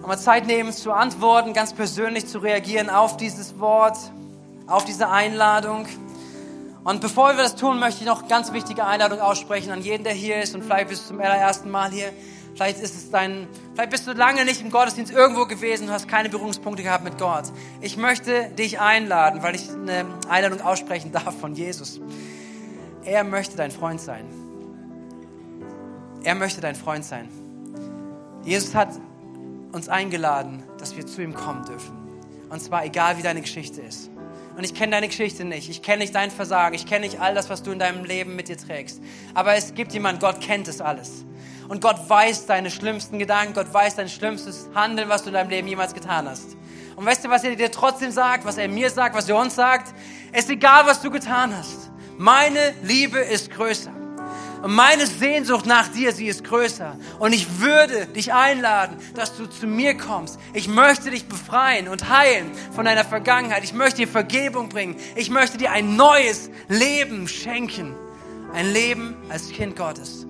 Und 0.00 0.08
mal 0.08 0.18
Zeit 0.18 0.46
nehmen 0.46 0.72
zu 0.72 0.92
antworten, 0.92 1.52
ganz 1.52 1.72
persönlich 1.72 2.26
zu 2.26 2.40
reagieren 2.40 2.90
auf 2.90 3.16
dieses 3.16 3.60
Wort, 3.60 3.96
auf 4.66 4.84
diese 4.84 5.08
Einladung. 5.08 5.86
Und 6.82 7.00
bevor 7.00 7.36
wir 7.36 7.44
das 7.44 7.54
tun, 7.54 7.78
möchte 7.78 8.00
ich 8.00 8.06
noch 8.06 8.26
ganz 8.26 8.52
wichtige 8.52 8.84
Einladung 8.84 9.20
aussprechen 9.20 9.70
an 9.70 9.82
jeden, 9.82 10.02
der 10.02 10.14
hier 10.14 10.42
ist 10.42 10.56
und 10.56 10.64
vielleicht 10.64 10.88
bist 10.88 11.04
du 11.04 11.08
zum 11.08 11.20
allerersten 11.20 11.70
Mal 11.70 11.92
hier. 11.92 12.12
Vielleicht 12.56 12.80
ist 12.80 12.96
es 12.96 13.10
dein, 13.10 13.46
vielleicht 13.74 13.90
bist 13.90 14.06
du 14.08 14.12
lange 14.12 14.44
nicht 14.44 14.60
im 14.60 14.70
Gottesdienst 14.70 15.12
irgendwo 15.12 15.46
gewesen 15.46 15.86
und 15.86 15.92
hast 15.92 16.08
keine 16.08 16.28
Berührungspunkte 16.28 16.82
gehabt 16.82 17.04
mit 17.04 17.18
Gott. 17.18 17.44
Ich 17.80 17.96
möchte 17.96 18.48
dich 18.50 18.80
einladen, 18.80 19.44
weil 19.44 19.54
ich 19.54 19.70
eine 19.70 20.04
Einladung 20.28 20.60
aussprechen 20.60 21.12
darf 21.12 21.38
von 21.38 21.54
Jesus. 21.54 22.00
Er 23.04 23.24
möchte 23.24 23.56
dein 23.56 23.70
Freund 23.70 24.00
sein. 24.00 24.24
Er 26.22 26.34
möchte 26.34 26.60
dein 26.60 26.76
Freund 26.76 27.04
sein. 27.04 27.28
Jesus 28.44 28.74
hat 28.74 28.90
uns 29.72 29.88
eingeladen, 29.88 30.62
dass 30.78 30.96
wir 30.96 31.06
zu 31.06 31.22
ihm 31.22 31.34
kommen 31.34 31.64
dürfen. 31.64 31.96
Und 32.48 32.60
zwar 32.60 32.84
egal, 32.84 33.18
wie 33.18 33.22
deine 33.22 33.40
Geschichte 33.40 33.80
ist. 33.80 34.10
Und 34.56 34.64
ich 34.64 34.74
kenne 34.74 34.92
deine 34.92 35.08
Geschichte 35.08 35.44
nicht. 35.44 35.70
Ich 35.70 35.82
kenne 35.82 35.98
nicht 35.98 36.14
dein 36.14 36.30
Versagen. 36.30 36.74
Ich 36.74 36.86
kenne 36.86 37.06
nicht 37.06 37.20
all 37.20 37.34
das, 37.34 37.48
was 37.48 37.62
du 37.62 37.72
in 37.72 37.78
deinem 37.78 38.04
Leben 38.04 38.36
mit 38.36 38.48
dir 38.48 38.58
trägst. 38.58 39.00
Aber 39.34 39.54
es 39.54 39.74
gibt 39.74 39.92
jemand, 39.94 40.20
Gott 40.20 40.40
kennt 40.40 40.68
es 40.68 40.80
alles. 40.80 41.24
Und 41.68 41.80
Gott 41.80 42.08
weiß 42.08 42.46
deine 42.46 42.70
schlimmsten 42.70 43.18
Gedanken, 43.18 43.54
Gott 43.54 43.72
weiß 43.72 43.96
dein 43.96 44.08
schlimmstes 44.08 44.68
Handeln, 44.74 45.08
was 45.08 45.22
du 45.22 45.28
in 45.28 45.34
deinem 45.34 45.48
Leben 45.48 45.68
jemals 45.68 45.94
getan 45.94 46.28
hast. 46.28 46.56
Und 46.96 47.06
weißt 47.06 47.24
du, 47.24 47.30
was 47.30 47.44
er 47.44 47.56
dir 47.56 47.70
trotzdem 47.70 48.10
sagt, 48.10 48.44
was 48.44 48.58
er 48.58 48.68
mir 48.68 48.90
sagt, 48.90 49.16
was 49.16 49.28
er 49.28 49.36
uns 49.36 49.54
sagt? 49.54 49.94
Es 50.32 50.44
ist 50.44 50.50
egal, 50.50 50.84
was 50.86 51.00
du 51.00 51.10
getan 51.10 51.56
hast. 51.56 51.91
Meine 52.18 52.74
Liebe 52.82 53.18
ist 53.18 53.50
größer. 53.50 53.92
Und 54.62 54.74
meine 54.74 55.06
Sehnsucht 55.06 55.66
nach 55.66 55.88
dir, 55.88 56.12
sie 56.12 56.26
ist 56.26 56.44
größer. 56.44 56.96
Und 57.18 57.32
ich 57.32 57.58
würde 57.58 58.06
dich 58.06 58.32
einladen, 58.32 58.96
dass 59.14 59.36
du 59.36 59.46
zu 59.46 59.66
mir 59.66 59.96
kommst. 59.96 60.38
Ich 60.52 60.68
möchte 60.68 61.10
dich 61.10 61.26
befreien 61.26 61.88
und 61.88 62.08
heilen 62.08 62.52
von 62.74 62.84
deiner 62.84 63.04
Vergangenheit. 63.04 63.64
Ich 63.64 63.72
möchte 63.72 64.02
dir 64.02 64.08
Vergebung 64.08 64.68
bringen. 64.68 64.96
Ich 65.16 65.30
möchte 65.30 65.58
dir 65.58 65.72
ein 65.72 65.96
neues 65.96 66.48
Leben 66.68 67.26
schenken. 67.26 67.96
Ein 68.52 68.72
Leben 68.72 69.16
als 69.28 69.48
Kind 69.48 69.74
Gottes. 69.74 70.26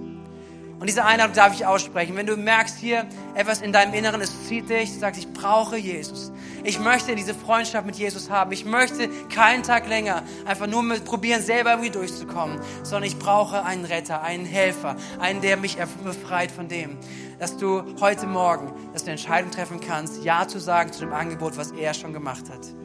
Und 0.83 0.89
diese 0.89 1.05
Einladung 1.05 1.37
darf 1.37 1.55
ich 1.55 1.65
aussprechen. 1.65 2.17
Wenn 2.17 2.27
du 2.27 2.37
merkst 2.37 2.77
hier 2.77 3.07
etwas 3.37 3.63
in 3.63 3.73
deinem 3.73 3.95
Inneren, 3.95 4.21
es 4.21 4.49
zieht 4.49 4.69
dich, 4.69 4.93
du 4.93 4.99
sagst, 4.99 5.21
ich 5.21 5.33
brauche 5.33 5.77
Jesus. 5.77 6.33
Ich 6.65 6.81
möchte 6.81 7.15
diese 7.15 7.35
Freundschaft 7.35 7.87
mit 7.87 7.95
Jesus 7.95 8.31
haben. 8.31 8.51
Ich 8.51 8.65
möchte 8.65 9.09
keinen 9.33 9.63
Tag 9.63 9.87
länger 9.87 10.25
einfach 10.45 10.67
nur 10.67 10.83
mit 10.83 11.05
probieren, 11.05 11.41
selber 11.41 11.71
irgendwie 11.71 11.91
durchzukommen, 11.91 12.59
sondern 12.83 13.05
ich 13.05 13.17
brauche 13.17 13.65
einen 13.65 13.85
Retter, 13.85 14.23
einen 14.23 14.45
Helfer, 14.45 14.97
einen, 15.21 15.41
der 15.41 15.57
mich 15.57 15.79
befreit 16.03 16.51
von 16.51 16.67
dem. 16.67 16.99
Dass 17.39 17.57
du 17.57 17.85
heute 18.01 18.27
Morgen, 18.27 18.73
dass 18.93 19.05
du 19.05 19.13
eine 19.13 19.21
Entscheidung 19.21 19.53
treffen 19.53 19.79
kannst, 19.79 20.25
Ja 20.25 20.49
zu 20.49 20.59
sagen 20.59 20.93
zu 20.93 21.05
dem 21.05 21.13
Angebot, 21.13 21.57
was 21.57 21.71
er 21.71 21.95
schon 21.95 22.13
gemacht 22.13 22.51
hat. 22.51 22.82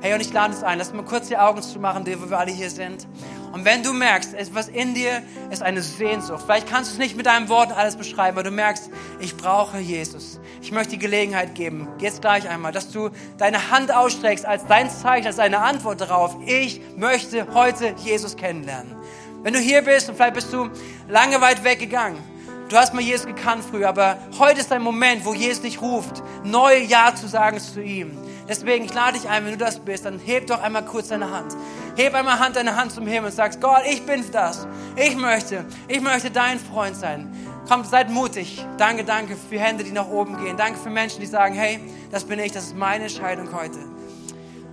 Hey, 0.00 0.14
und 0.14 0.20
ich 0.20 0.32
lade 0.32 0.54
es 0.54 0.62
ein, 0.62 0.78
lass 0.78 0.92
mal 0.92 1.04
kurz 1.04 1.26
die 1.26 1.36
Augen 1.36 1.60
zu 1.60 1.80
machen, 1.80 2.06
wo 2.06 2.30
wir 2.30 2.38
alle 2.38 2.52
hier 2.52 2.70
sind. 2.70 3.08
Und 3.52 3.64
wenn 3.64 3.82
du 3.82 3.92
merkst, 3.92 4.32
etwas 4.32 4.68
in 4.68 4.94
dir 4.94 5.22
ist 5.50 5.60
eine 5.60 5.82
Sehnsucht, 5.82 6.42
vielleicht 6.44 6.68
kannst 6.68 6.90
du 6.90 6.94
es 6.94 6.98
nicht 7.00 7.16
mit 7.16 7.26
deinen 7.26 7.48
Worten 7.48 7.72
alles 7.72 7.96
beschreiben, 7.96 8.38
aber 8.38 8.44
du 8.48 8.52
merkst, 8.52 8.90
ich 9.18 9.36
brauche 9.36 9.78
Jesus. 9.78 10.38
Ich 10.62 10.70
möchte 10.70 10.90
die 10.90 11.00
Gelegenheit 11.00 11.56
geben, 11.56 11.88
jetzt 11.98 12.20
gleich 12.20 12.48
einmal, 12.48 12.70
dass 12.70 12.92
du 12.92 13.10
deine 13.38 13.72
Hand 13.72 13.92
ausstreckst 13.92 14.46
als 14.46 14.66
dein 14.66 14.88
Zeichen, 14.88 15.26
als 15.26 15.36
deine 15.36 15.58
Antwort 15.58 16.00
darauf. 16.00 16.36
Ich 16.46 16.80
möchte 16.96 17.52
heute 17.52 17.92
Jesus 18.04 18.36
kennenlernen. 18.36 18.94
Wenn 19.42 19.52
du 19.52 19.58
hier 19.58 19.82
bist 19.82 20.08
und 20.08 20.14
vielleicht 20.14 20.34
bist 20.34 20.52
du 20.52 20.70
lange 21.08 21.40
weit 21.40 21.64
weggegangen, 21.64 22.20
du 22.68 22.76
hast 22.76 22.94
mal 22.94 23.02
Jesus 23.02 23.26
gekannt 23.26 23.64
früher, 23.68 23.88
aber 23.88 24.18
heute 24.38 24.60
ist 24.60 24.70
ein 24.70 24.82
Moment, 24.82 25.24
wo 25.24 25.34
Jesus 25.34 25.62
dich 25.62 25.82
ruft, 25.82 26.22
neu 26.44 26.76
Ja 26.76 27.16
zu 27.16 27.26
sagen 27.26 27.58
zu 27.58 27.82
ihm. 27.82 28.16
Deswegen, 28.48 28.86
ich 28.86 28.94
lade 28.94 29.18
dich 29.18 29.28
ein, 29.28 29.44
wenn 29.44 29.52
du 29.52 29.58
das 29.58 29.78
bist, 29.78 30.06
dann 30.06 30.18
heb 30.18 30.46
doch 30.46 30.62
einmal 30.62 30.84
kurz 30.84 31.08
deine 31.08 31.30
Hand. 31.30 31.54
Heb 31.96 32.14
einmal 32.14 32.38
Hand, 32.38 32.56
deine 32.56 32.76
Hand 32.76 32.92
zum 32.92 33.06
Himmel 33.06 33.30
und 33.30 33.36
sagst, 33.36 33.60
Gott, 33.60 33.82
ich 33.88 34.04
bin 34.06 34.24
das. 34.32 34.66
Ich 34.96 35.16
möchte, 35.16 35.66
ich 35.86 36.00
möchte 36.00 36.30
dein 36.30 36.58
Freund 36.58 36.96
sein. 36.96 37.34
Kommt, 37.68 37.86
seid 37.86 38.08
mutig. 38.10 38.64
Danke, 38.78 39.04
danke 39.04 39.36
für 39.36 39.58
Hände, 39.58 39.84
die 39.84 39.92
nach 39.92 40.08
oben 40.08 40.42
gehen. 40.42 40.56
Danke 40.56 40.78
für 40.78 40.88
Menschen, 40.88 41.20
die 41.20 41.26
sagen, 41.26 41.54
hey, 41.54 41.78
das 42.10 42.24
bin 42.24 42.38
ich, 42.38 42.52
das 42.52 42.64
ist 42.64 42.76
meine 42.76 43.04
Entscheidung 43.04 43.52
heute. 43.52 43.78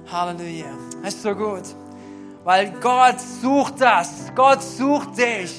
Halleluja. 0.10 0.68
Das 1.04 1.16
ist 1.16 1.24
so 1.24 1.36
gut. 1.36 1.64
Weil 2.46 2.72
Gott 2.80 3.20
sucht 3.20 3.82
das. 3.82 4.32
Gott 4.36 4.64
sucht 4.64 5.18
dich. 5.18 5.54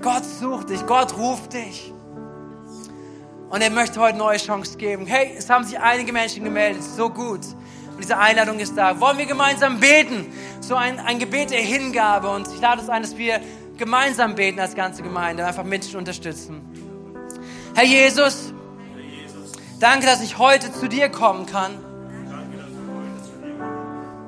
Gott 0.00 0.24
sucht 0.24 0.70
dich. 0.70 0.86
Gott 0.86 1.16
ruft 1.16 1.52
dich. 1.52 1.93
Und 3.54 3.60
er 3.60 3.70
möchte 3.70 4.00
heute 4.00 4.18
neue 4.18 4.38
Chance 4.38 4.76
geben. 4.76 5.06
Hey, 5.06 5.32
es 5.38 5.48
haben 5.48 5.62
sich 5.62 5.78
einige 5.78 6.12
Menschen 6.12 6.42
gemeldet. 6.42 6.82
So 6.82 7.08
gut. 7.08 7.38
Und 7.92 8.02
diese 8.02 8.18
Einladung 8.18 8.58
ist 8.58 8.76
da. 8.76 8.98
Wollen 8.98 9.16
wir 9.16 9.26
gemeinsam 9.26 9.78
beten? 9.78 10.26
So 10.60 10.74
ein, 10.74 10.98
ein 10.98 11.20
Gebet 11.20 11.50
der 11.50 11.60
Hingabe. 11.60 12.30
Und 12.30 12.48
ich 12.52 12.60
lade 12.60 12.80
uns 12.80 12.90
ein, 12.90 13.02
dass 13.02 13.16
wir 13.16 13.40
gemeinsam 13.76 14.34
beten 14.34 14.58
als 14.58 14.74
ganze 14.74 15.04
Gemeinde. 15.04 15.46
Einfach 15.46 15.62
Menschen 15.62 15.98
unterstützen. 15.98 16.62
Herr 17.76 17.84
Jesus, 17.84 18.52
danke, 19.78 20.04
dass 20.04 20.20
ich 20.20 20.36
heute 20.36 20.72
zu 20.72 20.88
dir 20.88 21.08
kommen 21.08 21.46
kann. 21.46 21.78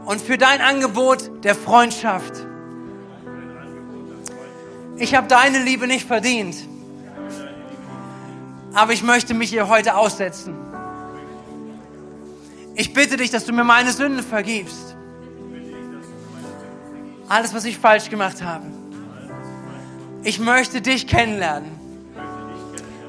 Und 0.05 0.21
für 0.21 0.39
dein 0.39 0.61
Angebot 0.61 1.43
der 1.43 1.57
Freundschaft. 1.57 2.33
Ich 4.99 5.17
habe 5.17 5.27
deine 5.27 5.59
Liebe 5.65 5.89
nicht 5.89 6.07
verdient 6.07 6.55
aber 8.77 8.93
ich 8.93 9.03
möchte 9.03 9.33
mich 9.33 9.49
hier 9.49 9.69
heute 9.69 9.97
aussetzen. 9.97 10.55
Ich 12.75 12.93
bitte 12.93 13.17
dich, 13.17 13.31
dass 13.31 13.47
du 13.47 13.53
mir 13.55 13.65
meine 13.65 13.91
Sünden 13.91 14.23
vergibst. 14.23 14.95
Alles, 17.27 17.55
was 17.55 17.65
ich 17.65 17.79
falsch 17.79 18.11
gemacht 18.11 18.42
habe. 18.42 18.67
Ich 20.25 20.38
möchte 20.38 20.83
dich 20.83 21.07
kennenlernen 21.07 21.71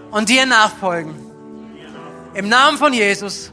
und 0.10 0.30
dir 0.30 0.46
nachfolgen. 0.46 1.14
Im 2.34 2.48
Namen 2.48 2.78
von 2.78 2.94
Jesus. 2.94 3.52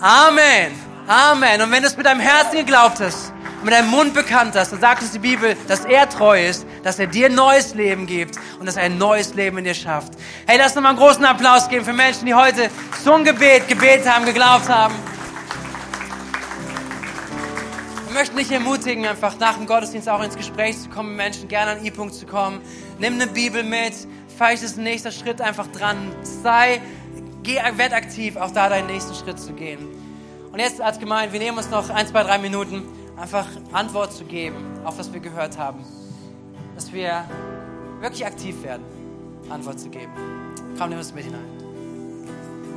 Amen. 0.00 0.72
Amen. 1.06 1.60
Und 1.60 1.70
wenn 1.70 1.82
du 1.82 1.88
es 1.88 1.98
mit 1.98 2.06
deinem 2.06 2.20
Herzen 2.20 2.56
geglaubt 2.56 3.00
hast, 3.00 3.30
mit 3.62 3.74
deinem 3.74 3.90
Mund 3.90 4.14
bekannt 4.14 4.54
hast, 4.54 4.72
dann 4.72 4.80
sagt 4.80 5.02
uns 5.02 5.12
die 5.12 5.18
Bibel, 5.18 5.54
dass 5.68 5.84
er 5.84 6.08
treu 6.08 6.42
ist, 6.42 6.66
dass 6.84 6.98
er 6.98 7.08
dir 7.08 7.28
neues 7.28 7.74
Leben 7.74 8.06
gibt 8.06 8.36
und 8.60 8.66
dass 8.66 8.76
er 8.76 8.84
ein 8.84 8.98
neues 8.98 9.34
Leben 9.34 9.58
in 9.58 9.64
dir 9.64 9.74
schafft. 9.74 10.12
Hey, 10.46 10.58
lass 10.58 10.76
uns 10.76 10.82
mal 10.82 10.90
einen 10.90 10.98
großen 10.98 11.24
Applaus 11.24 11.68
geben 11.68 11.84
für 11.84 11.92
Menschen, 11.92 12.26
die 12.26 12.34
heute 12.34 12.70
zum 13.02 13.24
Gebet 13.24 13.66
gebetet 13.66 14.08
haben, 14.08 14.24
geglaubt 14.24 14.68
haben. 14.68 14.94
Wir 18.06 18.20
möchten 18.20 18.36
dich 18.36 18.52
ermutigen, 18.52 19.06
einfach 19.06 19.36
nach 19.40 19.56
dem 19.56 19.66
Gottesdienst 19.66 20.08
auch 20.08 20.22
ins 20.22 20.36
Gespräch 20.36 20.80
zu 20.80 20.88
kommen, 20.88 21.08
mit 21.08 21.16
Menschen 21.16 21.48
gerne 21.48 21.72
an 21.72 21.84
I-Punkt 21.84 22.14
zu 22.14 22.26
kommen. 22.26 22.60
Nimm 22.98 23.14
eine 23.14 23.26
Bibel 23.26 23.64
mit. 23.64 23.94
Vielleicht 24.36 24.62
ist 24.62 24.78
ein 24.78 24.84
nächster 24.84 25.10
Schritt 25.10 25.40
einfach 25.40 25.66
dran. 25.68 26.12
Sei, 26.22 26.80
geh, 27.42 27.58
werd 27.76 27.92
aktiv, 27.92 28.36
auch 28.36 28.52
da 28.52 28.68
deinen 28.68 28.86
nächsten 28.86 29.14
Schritt 29.14 29.40
zu 29.40 29.52
gehen. 29.52 29.88
Und 30.52 30.60
jetzt 30.60 30.80
als 30.80 31.00
Gemeinde, 31.00 31.32
wir 31.32 31.40
nehmen 31.40 31.58
uns 31.58 31.70
noch 31.70 31.90
ein, 31.90 32.06
zwei, 32.06 32.22
drei 32.22 32.38
Minuten 32.38 32.84
einfach 33.16 33.46
Antwort 33.72 34.12
zu 34.12 34.24
geben 34.24 34.74
auf 34.84 34.98
was 34.98 35.12
wir 35.12 35.20
gehört 35.20 35.58
haben. 35.58 35.84
Dass 36.74 36.92
wir 36.92 37.24
wirklich 38.00 38.26
aktiv 38.26 38.62
werden, 38.62 38.84
Antwort 39.48 39.78
zu 39.78 39.88
geben. 39.88 40.12
Komm, 40.78 40.90
nimm 40.90 40.98
uns 40.98 41.14
mit 41.14 41.24
hinein. 41.24 41.53